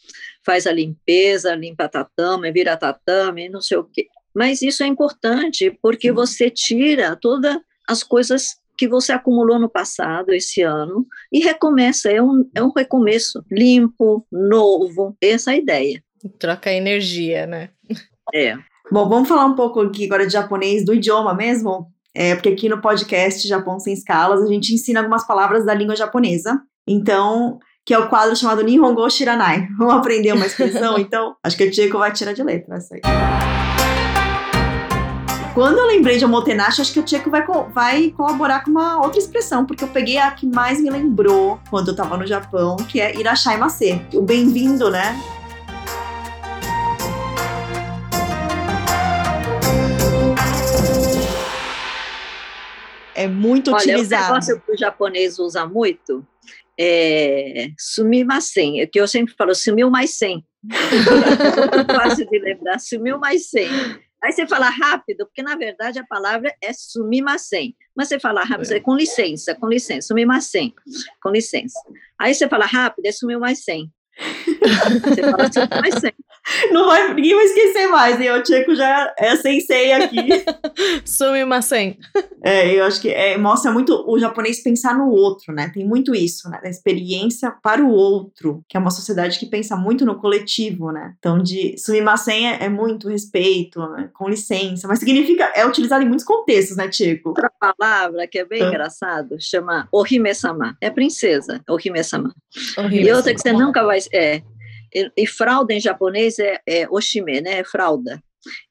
faz 0.45 0.67
a 0.67 0.73
limpeza, 0.73 1.55
limpa 1.55 1.89
tatame, 1.89 2.53
vira 2.53 2.77
tatame, 2.77 3.49
não 3.49 3.61
sei 3.61 3.79
o 3.79 3.85
quê. 3.85 4.07
Mas 4.35 4.63
isso 4.63 4.83
é 4.83 4.87
importante 4.87 5.77
porque 5.83 6.13
você 6.13 6.51
tira 6.51 7.17
todas 7.17 7.57
as 7.89 8.03
coisas 8.03 8.57
que 8.77 8.87
você 8.87 9.11
acumulou 9.11 9.59
no 9.59 9.69
passado, 9.69 10.33
esse 10.33 10.63
ano, 10.63 11.05
e 11.33 11.41
recomeça. 11.41 12.11
É 12.11 12.23
um, 12.23 12.49
é 12.55 12.63
um 12.63 12.71
recomeço 12.71 13.45
limpo, 13.51 14.25
novo, 14.31 15.17
essa 15.21 15.51
é 15.51 15.55
a 15.55 15.59
ideia. 15.59 16.05
Troca 16.39 16.73
energia, 16.73 17.47
né? 17.47 17.71
É. 18.33 18.57
Bom, 18.91 19.09
vamos 19.09 19.29
falar 19.29 19.47
um 19.47 19.55
pouco 19.55 19.81
aqui 19.81 20.07
agora 20.07 20.27
de 20.27 20.33
japonês, 20.33 20.85
do 20.85 20.95
idioma 20.95 21.35
mesmo, 21.35 21.93
é, 22.15 22.35
porque 22.35 22.49
aqui 22.51 22.69
no 22.69 22.81
podcast 22.81 23.47
Japão 23.47 23.79
Sem 23.79 23.93
Escalas 23.93 24.43
a 24.43 24.47
gente 24.47 24.73
ensina 24.73 25.01
algumas 25.01 25.27
palavras 25.27 25.67
da 25.67 25.75
língua 25.75 25.97
japonesa. 25.97 26.61
Então, 26.89 27.59
que 27.85 27.93
é 27.93 27.99
o 27.99 28.09
quadro 28.09 28.35
chamado 28.35 28.63
Nihongo 28.63 29.09
Shiranai. 29.11 29.69
Vamos 29.79 29.95
aprender 29.95 30.33
uma 30.33 30.47
expressão? 30.47 30.97
então, 30.99 31.37
acho 31.45 31.57
que 31.57 31.65
o 31.65 31.73
Chico 31.73 31.99
vai 31.99 32.11
tirar 32.13 32.33
de 32.33 32.43
letra 32.43 32.77
essa 32.77 32.95
aí. 32.95 33.03
Quando 35.53 35.79
eu 35.79 35.87
lembrei 35.87 36.17
de 36.17 36.25
Omotenashi, 36.25 36.81
acho 36.81 36.93
que 36.93 37.01
o 37.01 37.07
Chico 37.07 37.29
vai, 37.31 37.45
vai 37.75 38.11
colaborar 38.17 38.65
com 38.65 38.71
uma 38.71 39.05
outra 39.05 39.19
expressão, 39.19 39.67
porque 39.67 39.85
eu 39.85 39.89
peguei 39.89 40.17
a 40.17 40.31
que 40.31 40.47
mais 40.47 40.81
me 40.81 40.89
lembrou 40.89 41.61
quando 41.69 41.89
eu 41.89 41.97
tava 41.97 42.17
no 42.17 42.27
Japão, 42.27 42.77
que 42.77 43.01
é 43.01 43.15
Irashaimase. 43.19 44.01
O 44.15 44.23
bem-vindo, 44.23 44.89
né? 44.91 45.21
É 53.15 53.27
muito 53.27 53.73
Olha, 53.73 53.79
utilizado. 53.79 54.23
Olha, 54.23 54.31
um 54.31 54.35
negócio 54.35 54.63
que 54.65 54.73
o 54.73 54.79
japonês 54.79 55.41
usa 55.41 55.67
muito 55.67 56.25
é 56.79 57.71
sumimasen, 57.79 58.81
é 58.81 58.87
que 58.87 59.01
eu 59.01 59.09
sempre 59.09 59.35
falo 59.37 59.55
sumiu 59.55 59.91
mais 59.91 60.17
100. 60.17 60.45
muito 60.63 61.87
fácil 61.95 62.29
de 62.29 62.39
lembrar, 62.39 62.79
sumiu 62.79 63.19
mais 63.19 63.49
100. 63.51 63.69
Aí 64.23 64.33
você 64.33 64.47
fala 64.47 64.69
rápido, 64.69 65.27
porque 65.27 65.43
na 65.43 65.57
verdade 65.57 65.99
a 65.99 66.05
palavra 66.05 66.53
é 66.63 66.73
sumimasen. 66.73 67.75
Mas 67.97 68.09
você 68.09 68.19
fala 68.19 68.43
rápido, 68.43 68.73
é. 68.73 68.81
com 68.81 68.97
licença, 68.97 69.55
com 69.55 69.69
licença, 69.69 70.09
sumimasen, 70.09 70.75
com 71.23 71.31
licença. 71.31 71.79
Aí 72.19 72.35
você 72.35 72.49
fala 72.49 72.67
rápido, 72.67 73.07
é 73.07 73.13
sumiu 73.13 73.39
mais 73.39 73.65
100. 73.65 73.91
Você 75.03 75.23
fala 75.23 75.53
sumiu 75.53 75.81
mais 75.81 75.95
100. 75.95 76.13
Não 76.73 76.87
vai, 76.87 77.15
ninguém 77.15 77.35
vai 77.35 77.45
esquecer 77.45 77.89
mais, 77.89 78.21
hein? 78.21 78.31
O 78.31 78.43
Tcheco 78.43 78.75
já 78.75 79.13
é 79.19 79.37
sensei 79.37 79.93
aqui. 79.93 80.29
Sumimasen. 81.05 81.99
É, 82.43 82.75
eu 82.75 82.85
acho 82.85 83.01
que 83.01 83.11
é, 83.11 83.37
mostra 83.37 83.71
muito 83.71 84.05
o 84.09 84.19
japonês 84.19 84.63
pensar 84.63 84.97
no 84.97 85.11
outro, 85.11 85.53
né? 85.53 85.71
Tem 85.73 85.87
muito 85.87 86.15
isso, 86.15 86.49
né? 86.49 86.59
Da 86.63 86.71
experiência 86.71 87.51
para 87.63 87.85
o 87.85 87.91
outro, 87.91 88.65
que 88.69 88.77
é 88.77 88.81
uma 88.81 88.91
sociedade 88.91 89.39
que 89.39 89.47
pensa 89.47 89.77
muito 89.77 90.07
no 90.07 90.19
coletivo, 90.19 90.91
né? 90.91 91.15
Então, 91.19 91.43
de 91.43 91.77
sumimasen 91.77 92.49
é, 92.49 92.65
é 92.65 92.69
muito 92.69 93.09
respeito, 93.09 93.81
né? 93.91 94.09
com 94.15 94.29
licença, 94.29 94.89
mas 94.89 94.99
significa, 95.01 95.53
é 95.55 95.67
utilizado 95.67 96.03
em 96.03 96.09
muitos 96.09 96.25
contextos, 96.25 96.77
né, 96.77 96.89
Tcheco? 96.89 97.31
Outra 97.31 97.51
palavra 97.61 98.27
que 98.27 98.39
é 98.39 98.45
bem 98.45 98.63
ah. 98.63 98.69
engraçado, 98.69 99.37
chama 99.39 99.89
ohime-sama. 99.93 100.77
É 100.81 100.91
princesa, 100.91 101.61
ohime-sama. 101.69 102.35
Ohime 102.79 103.05
e 103.05 103.13
outra 103.13 103.35
que 103.35 103.41
você 103.41 103.53
nunca 103.53 103.85
vai... 103.85 103.99
É, 104.13 104.43
e, 104.95 105.11
e 105.17 105.27
fralda 105.27 105.73
em 105.73 105.81
japonês 105.81 106.39
é, 106.39 106.61
é 106.67 106.89
oshime, 106.89 107.41
né? 107.41 107.59
É 107.59 107.65
fralda. 107.65 108.23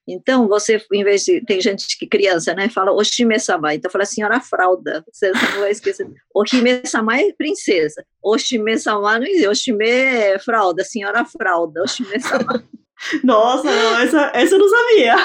Então, 0.07 0.47
você, 0.47 0.81
em 0.91 1.03
vez 1.03 1.23
de. 1.23 1.41
Tem 1.41 1.59
gente 1.59 1.97
que 1.97 2.07
criança, 2.07 2.53
né? 2.53 2.69
Fala 2.69 2.93
Oshime-sama. 2.93 3.75
Então, 3.75 3.91
fala 3.91 4.05
senhora 4.05 4.39
fralda. 4.39 5.03
Você 5.11 5.31
não 5.31 5.59
vai 5.59 5.71
esquecer. 5.71 6.07
Oshime-sama 6.33 7.19
é 7.19 7.33
princesa. 7.33 8.03
Oshime-sama 8.23 9.19
não 9.19 9.27
existe. 9.27 9.47
Oshime 9.47 9.85
é 9.85 10.39
fralda, 10.39 10.83
senhora 10.83 11.25
fralda. 11.25 11.83
Oshime-sama. 11.83 12.63
Nossa, 13.23 13.63
não, 13.63 13.99
essa, 13.99 14.31
essa 14.33 14.55
eu 14.55 14.59
não 14.59 14.69
sabia. 14.69 15.15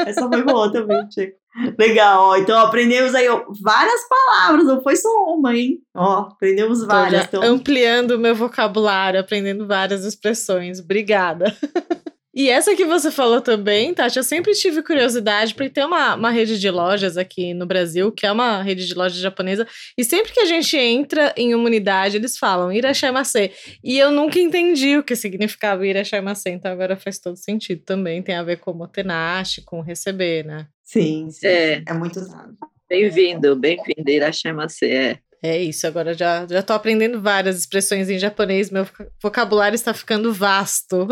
essa 0.06 0.28
foi 0.28 0.42
boa 0.42 0.70
também, 0.70 1.10
Chico. 1.10 1.41
Legal, 1.78 2.30
ó. 2.30 2.36
Então 2.36 2.58
aprendemos 2.58 3.14
aí 3.14 3.28
ó, 3.28 3.44
várias 3.60 4.08
palavras, 4.08 4.66
não 4.66 4.82
foi 4.82 4.96
só 4.96 5.08
uma, 5.26 5.56
hein? 5.56 5.80
Ó, 5.94 6.28
aprendemos 6.32 6.84
várias. 6.84 7.24
Então, 7.24 7.42
Ampliando 7.42 8.12
o 8.12 8.18
meu 8.18 8.34
vocabulário, 8.34 9.20
aprendendo 9.20 9.66
várias 9.66 10.04
expressões. 10.04 10.80
Obrigada. 10.80 11.54
E 12.34 12.48
essa 12.48 12.74
que 12.74 12.86
você 12.86 13.10
falou 13.10 13.42
também, 13.42 13.92
Tati, 13.92 14.16
eu 14.16 14.24
sempre 14.24 14.54
tive 14.54 14.82
curiosidade, 14.82 15.54
porque 15.54 15.68
tem 15.68 15.84
uma, 15.84 16.14
uma 16.14 16.30
rede 16.30 16.58
de 16.58 16.70
lojas 16.70 17.18
aqui 17.18 17.52
no 17.52 17.66
Brasil, 17.66 18.10
que 18.10 18.24
é 18.24 18.32
uma 18.32 18.62
rede 18.62 18.86
de 18.86 18.94
lojas 18.94 19.18
japonesa, 19.18 19.68
e 19.98 20.02
sempre 20.02 20.32
que 20.32 20.40
a 20.40 20.46
gente 20.46 20.74
entra 20.74 21.34
em 21.36 21.54
uma 21.54 21.66
unidade, 21.66 22.16
eles 22.16 22.38
falam 22.38 22.72
Irashaimase. 22.72 23.52
E 23.84 23.98
eu 23.98 24.10
nunca 24.10 24.38
entendi 24.38 24.96
o 24.96 25.02
que 25.02 25.14
significava 25.14 25.86
Irashaimase, 25.86 26.48
então 26.48 26.72
agora 26.72 26.96
faz 26.96 27.18
todo 27.18 27.36
sentido 27.36 27.82
também. 27.84 28.22
Tem 28.22 28.34
a 28.34 28.42
ver 28.42 28.60
com 28.60 28.72
motenashi, 28.72 29.60
com 29.60 29.82
receber, 29.82 30.42
né? 30.42 30.66
Sim, 30.92 31.30
sim. 31.30 31.46
É, 31.46 31.82
é 31.86 31.94
muito 31.94 32.20
usado. 32.20 32.54
Bem-vindo, 32.86 33.56
bem-vindo, 33.56 34.10
Irashaimase. 34.10 34.84
É. 34.84 35.18
É 35.42 35.58
isso, 35.58 35.86
agora 35.86 36.12
já 36.12 36.46
já 36.46 36.62
tô 36.62 36.72
aprendendo 36.74 37.20
várias 37.20 37.58
expressões 37.58 38.08
em 38.08 38.18
japonês, 38.18 38.70
meu 38.70 38.86
vocabulário 39.20 39.74
está 39.74 39.92
ficando 39.92 40.32
vasto. 40.32 41.08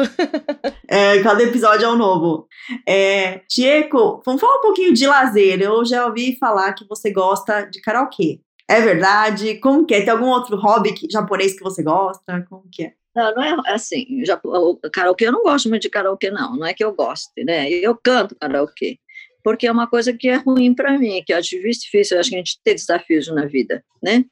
é, 0.86 1.20
cada 1.22 1.42
episódio 1.42 1.86
é 1.86 1.88
um 1.88 1.96
novo. 1.96 2.46
É, 2.86 3.40
Chieko, 3.50 4.22
vamos 4.24 4.40
falar 4.40 4.58
um 4.58 4.60
pouquinho 4.60 4.92
de 4.92 5.06
lazer. 5.06 5.62
Eu 5.62 5.84
já 5.84 6.06
ouvi 6.06 6.36
falar 6.38 6.74
que 6.74 6.86
você 6.86 7.10
gosta 7.10 7.62
de 7.62 7.80
karaokê. 7.80 8.40
É 8.68 8.82
verdade? 8.82 9.54
Como 9.60 9.86
que 9.86 9.94
é? 9.94 10.02
Tem 10.02 10.10
algum 10.10 10.28
outro 10.28 10.56
hobby 10.58 10.92
que, 10.92 11.10
japonês 11.10 11.54
que 11.54 11.64
você 11.64 11.82
gosta? 11.82 12.46
Como 12.48 12.68
que 12.70 12.84
é? 12.84 12.92
Não, 13.16 13.34
não 13.34 13.42
é 13.42 13.72
assim. 13.72 14.24
Já, 14.24 14.38
o 14.44 14.76
karaokê, 14.92 15.26
eu 15.26 15.32
não 15.32 15.42
gosto 15.42 15.68
muito 15.70 15.82
de 15.82 15.90
karaokê, 15.90 16.30
não. 16.30 16.54
Não 16.54 16.66
é 16.66 16.74
que 16.74 16.84
eu 16.84 16.94
goste, 16.94 17.42
né? 17.42 17.68
Eu 17.68 17.96
canto 17.96 18.36
karaokê 18.36 18.98
porque 19.42 19.66
é 19.66 19.72
uma 19.72 19.88
coisa 19.88 20.12
que 20.12 20.28
é 20.28 20.36
ruim 20.36 20.74
para 20.74 20.98
mim, 20.98 21.22
que 21.24 21.32
eu 21.32 21.38
acho 21.38 21.50
difícil, 21.50 22.16
eu 22.16 22.20
acho 22.20 22.30
que 22.30 22.36
a 22.36 22.38
gente 22.38 22.60
tem 22.62 22.74
desafios 22.74 23.28
na 23.28 23.46
vida, 23.46 23.84
né? 24.02 24.24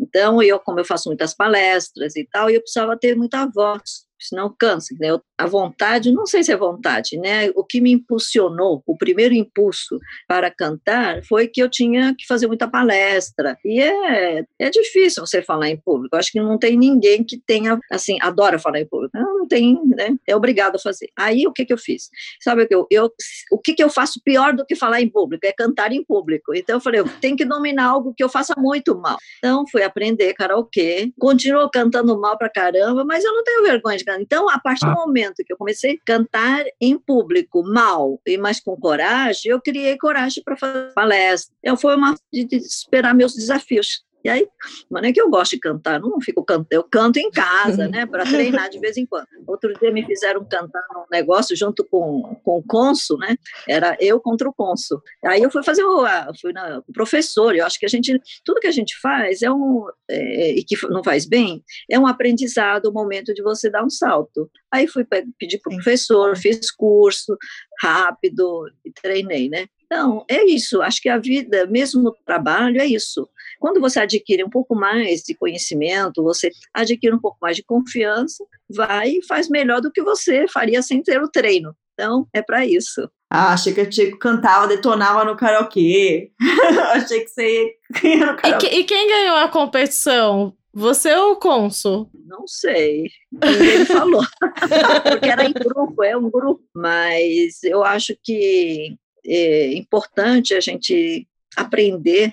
Então, 0.00 0.42
eu, 0.42 0.58
como 0.58 0.80
eu 0.80 0.84
faço 0.84 1.08
muitas 1.08 1.34
palestras 1.34 2.16
e 2.16 2.26
tal, 2.30 2.50
eu 2.50 2.60
precisava 2.60 2.96
ter 2.96 3.16
muita 3.16 3.46
voz, 3.46 4.07
senão 4.18 4.54
cansa. 4.58 4.94
Né? 4.98 5.08
a 5.38 5.46
vontade, 5.46 6.10
não 6.10 6.26
sei 6.26 6.42
se 6.42 6.50
é 6.50 6.56
vontade, 6.56 7.16
né? 7.16 7.48
O 7.54 7.62
que 7.62 7.80
me 7.80 7.92
impulsionou, 7.92 8.82
o 8.84 8.96
primeiro 8.98 9.32
impulso 9.32 10.00
para 10.26 10.50
cantar 10.50 11.22
foi 11.22 11.46
que 11.46 11.62
eu 11.62 11.70
tinha 11.70 12.12
que 12.18 12.26
fazer 12.26 12.48
muita 12.48 12.66
palestra. 12.66 13.56
E 13.64 13.80
é, 13.80 14.44
é 14.58 14.68
difícil 14.68 15.24
você 15.24 15.40
falar 15.40 15.68
em 15.68 15.76
público. 15.76 16.16
Acho 16.16 16.32
que 16.32 16.40
não 16.40 16.58
tem 16.58 16.76
ninguém 16.76 17.22
que 17.22 17.38
tenha, 17.38 17.78
assim, 17.92 18.18
adora 18.20 18.58
falar 18.58 18.80
em 18.80 18.88
público. 18.88 19.16
Não, 19.16 19.38
não 19.38 19.46
tem, 19.46 19.80
né? 19.86 20.16
É 20.26 20.34
obrigado 20.34 20.74
a 20.74 20.80
fazer. 20.80 21.08
Aí 21.16 21.46
o 21.46 21.52
que, 21.52 21.64
que 21.64 21.72
eu 21.72 21.78
fiz? 21.78 22.10
Sabe 22.42 22.64
o 22.64 22.68
que 22.68 22.74
eu, 22.74 22.86
eu, 22.90 23.08
o 23.52 23.58
que, 23.58 23.74
que 23.74 23.82
eu 23.82 23.88
faço 23.88 24.20
pior 24.24 24.52
do 24.52 24.66
que 24.66 24.74
falar 24.74 25.00
em 25.00 25.08
público? 25.08 25.46
É 25.46 25.52
cantar 25.52 25.92
em 25.92 26.04
público. 26.04 26.52
Então 26.52 26.76
eu 26.76 26.80
falei, 26.80 27.00
eu 27.00 27.08
tenho 27.20 27.36
que 27.36 27.44
dominar 27.44 27.84
algo 27.84 28.12
que 28.12 28.24
eu 28.24 28.28
faça 28.28 28.54
muito 28.58 28.98
mal. 28.98 29.18
Então 29.38 29.64
fui 29.70 29.84
aprender 29.84 30.34
karaokê, 30.34 31.12
continuo 31.16 31.70
cantando 31.70 32.20
mal 32.20 32.36
pra 32.36 32.50
caramba, 32.50 33.04
mas 33.04 33.24
eu 33.24 33.32
não 33.32 33.44
tenho 33.44 33.62
vergonha 33.62 33.96
de 33.96 34.04
cantar. 34.08 34.20
Então, 34.20 34.48
a 34.48 34.58
partir 34.58 34.86
do 34.86 34.92
ah. 34.92 35.06
momento 35.06 35.44
que 35.44 35.52
eu 35.52 35.56
comecei 35.56 35.92
a 35.92 36.04
cantar 36.04 36.64
em 36.80 36.98
público 36.98 37.62
mal, 37.62 38.20
e 38.26 38.38
mas 38.38 38.60
com 38.60 38.76
coragem, 38.76 39.52
eu 39.52 39.60
criei 39.60 39.96
coragem 39.98 40.42
para 40.42 40.56
fazer 40.56 40.92
palestra. 40.94 41.54
Eu 41.62 41.76
fui 41.76 41.94
uma 41.94 42.14
de 42.32 42.56
esperar 42.56 43.14
meus 43.14 43.34
desafios. 43.34 44.04
E 44.28 44.30
aí, 44.30 44.48
mas 44.90 45.02
não 45.02 45.08
é 45.08 45.12
que 45.12 45.20
eu 45.20 45.30
gosto 45.30 45.52
de 45.52 45.58
cantar, 45.58 45.98
não 45.98 46.20
fico 46.20 46.44
cantando, 46.44 46.68
eu 46.70 46.84
canto 46.84 47.18
em 47.18 47.30
casa, 47.30 47.88
né, 47.88 48.04
para 48.04 48.24
treinar 48.28 48.68
de 48.68 48.78
vez 48.78 48.98
em 48.98 49.06
quando. 49.06 49.26
Outro 49.46 49.72
dia 49.80 49.90
me 49.90 50.04
fizeram 50.04 50.44
cantar 50.44 50.84
um 50.94 51.06
negócio 51.10 51.56
junto 51.56 51.82
com, 51.82 52.38
com 52.44 52.58
o 52.58 52.62
Consul, 52.62 53.16
né, 53.16 53.38
era 53.66 53.96
eu 53.98 54.20
contra 54.20 54.46
o 54.46 54.52
Consul. 54.52 55.00
Aí 55.24 55.42
eu 55.42 55.50
fui 55.50 55.62
fazer 55.62 55.82
o, 55.82 56.04
fui 56.38 56.52
na, 56.52 56.82
o 56.86 56.92
professor, 56.92 57.56
eu 57.56 57.64
acho 57.64 57.78
que 57.78 57.86
a 57.86 57.88
gente, 57.88 58.20
tudo 58.44 58.60
que 58.60 58.66
a 58.66 58.72
gente 58.72 59.00
faz 59.00 59.40
é 59.40 59.50
um, 59.50 59.86
é, 60.10 60.50
e 60.50 60.62
que 60.62 60.76
não 60.88 61.02
faz 61.02 61.24
bem, 61.24 61.64
é 61.90 61.98
um 61.98 62.06
aprendizado, 62.06 62.84
o 62.84 62.90
um 62.90 62.92
momento 62.92 63.32
de 63.32 63.42
você 63.42 63.70
dar 63.70 63.82
um 63.82 63.88
salto. 63.88 64.50
Aí 64.70 64.86
fui 64.86 65.06
pedir 65.38 65.58
para 65.58 65.72
o 65.72 65.76
professor, 65.76 66.36
fiz 66.36 66.70
curso 66.70 67.34
rápido 67.80 68.70
e 68.84 68.92
treinei, 68.92 69.48
né? 69.48 69.66
Então, 69.90 70.22
é 70.28 70.44
isso. 70.44 70.82
Acho 70.82 71.00
que 71.00 71.08
a 71.08 71.16
vida, 71.16 71.66
mesmo 71.66 72.10
o 72.10 72.16
trabalho, 72.24 72.78
é 72.78 72.86
isso. 72.86 73.26
Quando 73.58 73.80
você 73.80 74.00
adquire 74.00 74.44
um 74.44 74.50
pouco 74.50 74.74
mais 74.74 75.22
de 75.22 75.34
conhecimento, 75.34 76.22
você 76.22 76.50
adquire 76.74 77.14
um 77.14 77.18
pouco 77.18 77.38
mais 77.40 77.56
de 77.56 77.64
confiança, 77.64 78.44
vai 78.68 79.08
e 79.12 79.26
faz 79.26 79.48
melhor 79.48 79.80
do 79.80 79.90
que 79.90 80.02
você 80.02 80.46
faria 80.46 80.82
sem 80.82 81.02
ter 81.02 81.20
o 81.22 81.30
treino. 81.30 81.74
Então, 81.94 82.28
é 82.34 82.42
para 82.42 82.66
isso. 82.66 83.10
Ah, 83.30 83.54
achei 83.54 83.74
que 83.74 83.84
Tico 83.86 84.18
cantava, 84.18 84.68
detonava 84.68 85.24
no 85.24 85.36
karaokê. 85.36 86.32
achei 86.94 87.20
que 87.20 87.30
você 87.30 87.74
ia 88.04 88.26
no 88.26 88.36
karaokê. 88.36 88.66
E, 88.66 88.70
que, 88.70 88.76
e 88.76 88.84
quem 88.84 89.08
ganhou 89.08 89.36
a 89.36 89.48
competição? 89.48 90.54
Você 90.72 91.14
ou 91.14 91.32
o 91.32 91.36
Consul? 91.36 92.10
Não 92.26 92.46
sei. 92.46 93.06
Ele 93.42 93.84
falou. 93.86 94.22
Porque 95.02 95.28
era 95.28 95.44
em 95.44 95.52
grupo, 95.52 96.04
é 96.04 96.16
um 96.16 96.30
grupo. 96.30 96.62
Mas 96.74 97.62
eu 97.64 97.82
acho 97.82 98.14
que 98.22 98.94
é 99.28 99.74
importante 99.74 100.54
a 100.54 100.60
gente 100.60 101.26
aprender 101.56 102.32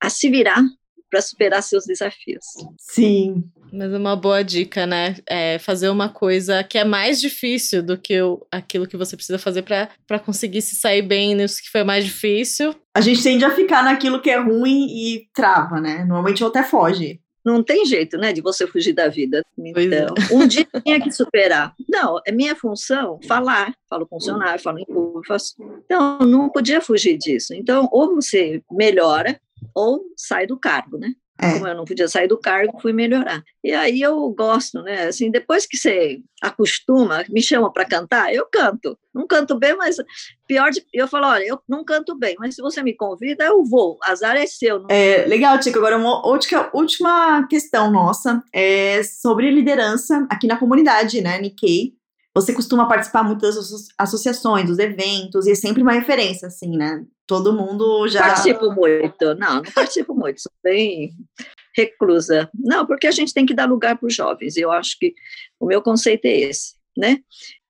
a 0.00 0.08
se 0.08 0.30
virar 0.30 0.62
para 1.10 1.22
superar 1.22 1.62
seus 1.62 1.84
desafios. 1.84 2.44
Sim. 2.78 3.44
Mas 3.72 3.92
é 3.92 3.98
uma 3.98 4.16
boa 4.16 4.42
dica, 4.42 4.86
né? 4.86 5.16
É 5.26 5.58
fazer 5.58 5.88
uma 5.88 6.08
coisa 6.08 6.64
que 6.64 6.76
é 6.76 6.84
mais 6.84 7.20
difícil 7.20 7.82
do 7.82 7.96
que 7.96 8.20
o, 8.20 8.44
aquilo 8.50 8.86
que 8.86 8.96
você 8.96 9.16
precisa 9.16 9.38
fazer 9.38 9.62
para 9.62 10.18
conseguir 10.18 10.62
se 10.62 10.76
sair 10.76 11.02
bem 11.02 11.34
nisso 11.34 11.62
que 11.62 11.70
foi 11.70 11.84
mais 11.84 12.04
difícil. 12.04 12.74
A 12.94 13.00
gente 13.00 13.22
tende 13.22 13.44
a 13.44 13.54
ficar 13.54 13.84
naquilo 13.84 14.20
que 14.20 14.30
é 14.30 14.38
ruim 14.38 14.86
e 14.88 15.28
trava, 15.32 15.80
né? 15.80 15.98
Normalmente 16.04 16.44
até 16.44 16.62
foge 16.62 17.20
não 17.44 17.62
tem 17.62 17.84
jeito, 17.84 18.16
né, 18.16 18.32
de 18.32 18.40
você 18.40 18.66
fugir 18.66 18.94
da 18.94 19.08
vida. 19.08 19.44
Então, 19.58 20.14
é. 20.30 20.34
um 20.34 20.46
dia 20.46 20.66
tinha 20.84 21.00
que 21.00 21.12
superar. 21.12 21.74
Não, 21.88 22.20
é 22.26 22.32
minha 22.32 22.56
função 22.56 23.20
falar. 23.26 23.74
Falo 23.88 24.06
funcionário, 24.06 24.62
falo 24.62 24.78
em 24.78 24.86
público. 24.86 25.26
Faço... 25.26 25.54
Então, 25.84 26.18
não 26.20 26.48
podia 26.48 26.80
fugir 26.80 27.18
disso. 27.18 27.52
Então, 27.54 27.88
ou 27.92 28.14
você 28.14 28.62
melhora 28.70 29.38
ou 29.74 30.02
sai 30.16 30.46
do 30.46 30.58
cargo, 30.58 30.98
né? 30.98 31.14
É. 31.40 31.54
Como 31.54 31.66
eu 31.66 31.74
não 31.74 31.84
podia 31.84 32.06
sair 32.06 32.28
do 32.28 32.38
cargo, 32.38 32.80
fui 32.80 32.92
melhorar. 32.92 33.42
E 33.62 33.72
aí 33.72 34.00
eu 34.00 34.28
gosto, 34.30 34.80
né? 34.82 35.08
Assim, 35.08 35.30
depois 35.30 35.66
que 35.66 35.76
você 35.76 36.20
acostuma, 36.40 37.24
me 37.28 37.42
chama 37.42 37.72
para 37.72 37.84
cantar, 37.84 38.32
eu 38.32 38.46
canto. 38.50 38.96
Não 39.12 39.26
canto 39.26 39.58
bem, 39.58 39.76
mas 39.76 39.96
pior 40.46 40.70
de. 40.70 40.84
Eu 40.92 41.08
falo, 41.08 41.26
olha, 41.26 41.44
eu 41.44 41.60
não 41.68 41.84
canto 41.84 42.16
bem, 42.16 42.36
mas 42.38 42.54
se 42.54 42.62
você 42.62 42.82
me 42.82 42.94
convida, 42.94 43.44
eu 43.44 43.64
vou. 43.64 43.98
Azar 44.04 44.36
é 44.36 44.46
seu. 44.46 44.78
Não... 44.78 44.86
É, 44.88 45.24
legal, 45.26 45.58
Tico. 45.58 45.78
Agora, 45.78 45.96
uma 45.96 46.24
última, 46.26 46.70
última 46.72 47.46
questão 47.48 47.90
nossa 47.90 48.42
é 48.52 49.02
sobre 49.02 49.50
liderança 49.50 50.26
aqui 50.30 50.46
na 50.46 50.56
comunidade, 50.56 51.20
né, 51.20 51.40
Nikkei. 51.40 51.94
Você 52.34 52.52
costuma 52.52 52.88
participar 52.88 53.22
muito 53.22 53.40
das 53.40 53.56
associações, 53.96 54.66
dos 54.66 54.78
eventos, 54.78 55.46
e 55.46 55.52
é 55.52 55.54
sempre 55.54 55.82
uma 55.82 55.92
referência, 55.92 56.48
assim, 56.48 56.76
né? 56.76 57.04
Todo 57.26 57.52
mundo 57.52 58.08
já. 58.08 58.20
Participo 58.20 58.72
muito. 58.72 59.34
Não, 59.36 59.62
não 59.62 59.72
participo 59.72 60.14
muito. 60.14 60.42
Sou 60.42 60.52
bem 60.62 61.12
reclusa. 61.76 62.50
Não, 62.54 62.86
porque 62.86 63.06
a 63.06 63.10
gente 63.10 63.32
tem 63.32 63.46
que 63.46 63.54
dar 63.54 63.68
lugar 63.68 63.98
para 63.98 64.06
os 64.06 64.14
jovens. 64.14 64.56
Eu 64.56 64.70
acho 64.70 64.98
que 64.98 65.14
o 65.58 65.66
meu 65.66 65.82
conceito 65.82 66.24
é 66.26 66.40
esse, 66.40 66.74
né? 66.96 67.18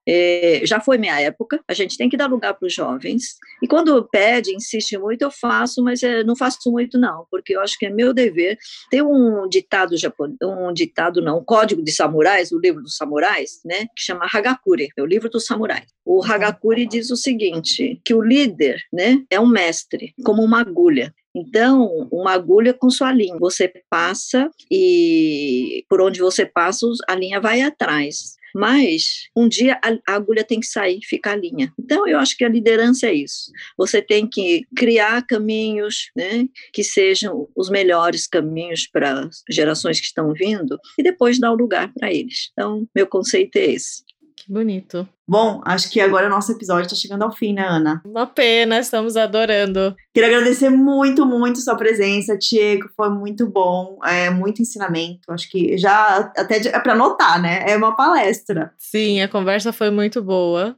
É, 0.07 0.61
já 0.64 0.80
foi 0.80 0.98
minha 0.98 1.18
época, 1.20 1.61
a 1.66 1.74
gente 1.74 1.96
tem 1.96 2.09
que 2.09 2.16
dar 2.16 2.26
lugar 2.26 2.55
para 2.55 2.66
os 2.66 2.74
jovens. 2.74 3.36
E 3.62 3.66
quando 3.66 4.07
pede, 4.11 4.55
insiste 4.55 4.98
muito, 4.98 5.22
eu 5.22 5.30
faço, 5.30 5.82
mas 5.82 6.02
é, 6.02 6.22
não 6.22 6.36
faço 6.36 6.70
muito 6.70 6.98
não, 6.98 7.26
porque 7.30 7.57
eu 7.57 7.61
acho 7.61 7.78
que 7.78 7.86
é 7.86 7.90
meu 7.90 8.12
dever. 8.12 8.59
Tem 8.90 9.02
um 9.02 9.48
ditado 9.48 9.96
japonês, 9.96 10.36
um 10.42 10.72
ditado 10.72 11.22
não, 11.22 11.38
um 11.38 11.44
código 11.44 11.82
de 11.82 11.92
samurais, 11.92 12.52
o 12.52 12.59
livro 12.59 12.82
dos 12.82 12.96
samurais, 12.96 13.61
né, 13.64 13.86
que 13.96 14.02
chama 14.02 14.26
Hagakure, 14.32 14.88
é 14.96 15.02
o 15.02 15.07
livro 15.07 15.30
dos 15.30 15.46
samurais. 15.46 15.86
O 16.05 16.22
Hagakure 16.22 16.86
diz 16.86 17.11
o 17.11 17.16
seguinte, 17.16 18.00
que 18.05 18.14
o 18.14 18.22
líder, 18.22 18.82
né, 18.92 19.22
é 19.30 19.40
um 19.40 19.46
mestre, 19.46 20.12
como 20.24 20.42
uma 20.42 20.61
agulha. 20.61 21.14
Então, 21.34 22.09
uma 22.12 22.32
agulha 22.32 22.72
com 22.72 22.88
sua 22.88 23.12
linha. 23.12 23.36
Você 23.40 23.72
passa 23.90 24.48
e 24.70 25.84
por 25.88 26.00
onde 26.00 26.20
você 26.20 26.46
passa, 26.46 26.86
a 27.09 27.14
linha 27.16 27.40
vai 27.40 27.61
atrás. 27.61 28.36
Mas 28.55 29.28
um 29.36 29.48
dia 29.48 29.78
a, 29.82 30.14
agulha 30.14 30.44
tem 30.44 30.61
que 30.61 30.66
sair, 30.66 31.00
ficar 31.02 31.36
linha. 31.36 31.72
Então 31.78 32.07
eu 32.07 32.18
acho 32.18 32.36
que 32.36 32.44
a 32.44 32.48
liderança 32.48 33.07
é 33.07 33.14
isso. 33.14 33.50
Você 33.76 34.00
tem 34.00 34.26
que 34.26 34.66
criar 34.76 35.26
caminhos, 35.26 36.11
né, 36.16 36.46
que 36.72 36.84
sejam 36.84 37.48
os 37.57 37.68
melhores 37.68 38.26
caminhos 38.26 38.86
para 38.86 39.28
gerações 39.50 40.00
que 40.00 40.07
estão 40.07 40.32
vindo 40.32 40.78
e 40.98 41.02
depois 41.02 41.38
dar 41.38 41.52
o 41.52 41.57
lugar 41.57 41.92
para 41.92 42.12
eles. 42.12 42.50
Então 42.52 42.86
meu 42.94 43.07
conceito 43.07 43.57
é 43.57 43.66
esse. 43.72 44.05
Que 44.36 44.52
bonito. 44.52 45.09
Bom, 45.26 45.62
acho 45.64 45.90
que 45.90 46.00
agora 46.00 46.26
o 46.26 46.30
nosso 46.30 46.52
episódio 46.52 46.84
está 46.84 46.96
chegando 46.96 47.22
ao 47.22 47.32
fim, 47.32 47.54
né, 47.54 47.66
Ana? 47.66 48.02
Uma 48.04 48.26
pena, 48.26 48.78
estamos 48.78 49.16
adorando. 49.16 49.96
Queria 50.12 50.28
agradecer 50.28 50.68
muito, 50.68 51.24
muito 51.24 51.60
sua 51.60 51.74
presença, 51.76 52.36
Tiago. 52.36 52.90
Foi 52.94 53.08
muito 53.08 53.46
bom, 53.46 53.98
é 54.04 54.28
muito 54.28 54.60
ensinamento. 54.60 55.32
Acho 55.32 55.50
que 55.50 55.78
já 55.78 56.30
até 56.36 56.56
é 56.68 56.78
para 56.78 56.92
anotar, 56.92 57.40
né? 57.40 57.64
É 57.66 57.76
uma 57.76 57.96
palestra. 57.96 58.72
Sim, 58.78 59.22
a 59.22 59.28
conversa 59.28 59.72
foi 59.72 59.90
muito 59.90 60.22
boa. 60.22 60.76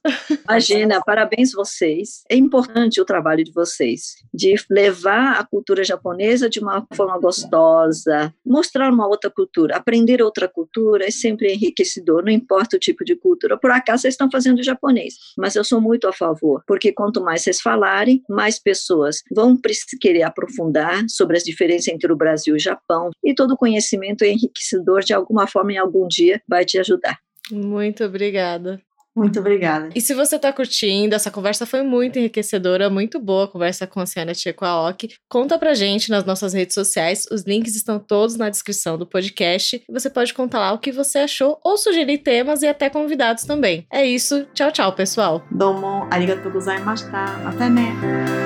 Imagina, 0.49 1.01
parabéns 1.05 1.53
vocês. 1.53 2.22
É 2.30 2.36
importante 2.36 3.01
o 3.01 3.05
trabalho 3.05 3.44
de 3.44 3.53
vocês 3.53 4.16
de 4.32 4.55
levar 4.70 5.40
a 5.40 5.44
cultura 5.44 5.82
japonesa 5.82 6.49
de 6.49 6.61
uma 6.61 6.86
forma 6.94 7.18
gostosa, 7.18 8.32
mostrar 8.44 8.92
uma 8.92 9.07
outra 9.07 9.30
cultura, 9.30 9.76
aprender 9.76 10.22
outra 10.22 10.49
cultura 10.49 11.07
é 11.07 11.11
sempre 11.11 11.53
enriquecedor, 11.53 12.22
não 12.22 12.30
importa 12.30 12.76
o 12.76 12.80
tipo 12.80 13.05
de 13.05 13.16
cultura. 13.16 13.59
Por 13.59 13.70
acaso 13.70 14.03
vocês 14.03 14.14
estão 14.14 14.28
fazendo 14.37 14.62
japonês, 14.62 15.14
mas 15.39 15.57
eu 15.57 15.64
sou 15.64 15.80
muito 15.80 16.07
a 16.07 16.12
favor, 16.12 16.62
porque 16.66 16.93
quanto 16.93 17.22
mais 17.22 17.41
vocês 17.41 17.59
falarem, 17.59 18.22
mais 18.28 18.59
pessoas 18.59 19.22
vão 19.34 19.59
querer 19.99 20.24
aprofundar 20.24 21.05
sobre 21.09 21.39
as 21.39 21.43
diferenças 21.43 21.89
entre 21.89 22.12
o 22.12 22.16
Brasil 22.16 22.55
e 22.55 22.59
o 22.59 22.61
Japão, 22.61 23.11
e 23.24 23.34
todo 23.34 23.57
conhecimento 23.57 24.22
é 24.22 24.28
enriquecedor 24.28 25.01
de 25.01 25.14
alguma 25.14 25.47
forma 25.47 25.72
em 25.72 25.78
algum 25.78 26.07
dia 26.07 26.41
vai 26.47 26.66
te 26.66 26.78
ajudar. 26.78 27.18
Muito 27.51 28.05
obrigada. 28.05 28.86
Muito 29.17 29.41
obrigada. 29.41 29.89
E 29.95 30.01
se 30.01 30.12
você 30.12 30.37
está 30.37 30.53
curtindo, 30.53 31.14
essa 31.14 31.31
conversa 31.31 31.64
foi 31.64 31.83
muito 31.83 32.19
enriquecedora, 32.19 32.91
muito 32.91 33.19
boa 33.19 33.45
a 33.45 33.49
conversa 33.49 33.87
com 33.87 33.99
a 33.99 34.07
senhora 34.07 34.35
Tcheco 34.35 34.64
Aoki. 34.64 35.14
Conta 35.29 35.59
pra 35.59 35.75
gente 35.75 36.11
nas 36.11 36.25
nossas 36.25 36.53
redes 36.53 36.75
sociais, 36.75 37.27
os 37.33 37.43
links 37.43 37.75
estão 37.75 37.99
todos 37.99 38.37
na 38.37 38.51
descrição 38.51 38.99
do 38.99 39.07
podcast. 39.07 39.83
Você 39.91 40.11
pode 40.11 40.35
contar 40.35 40.59
lá 40.59 40.73
o 40.73 40.79
que 40.79 40.93
você 40.93 41.21
achou 41.21 41.59
ou 41.64 41.79
sugerir 41.79 42.19
temas 42.19 42.62
e 42.62 42.67
até 42.67 42.91
convidados 42.91 43.45
também. 43.45 43.87
É 43.91 44.05
isso, 44.05 44.47
tchau, 44.53 44.71
tchau, 44.71 44.93
pessoal. 44.93 45.43
Domo 45.51 46.07
arigatou 46.11 46.53
gozaimashita. 46.53 47.17
Até 47.47 47.71
né. 47.71 48.45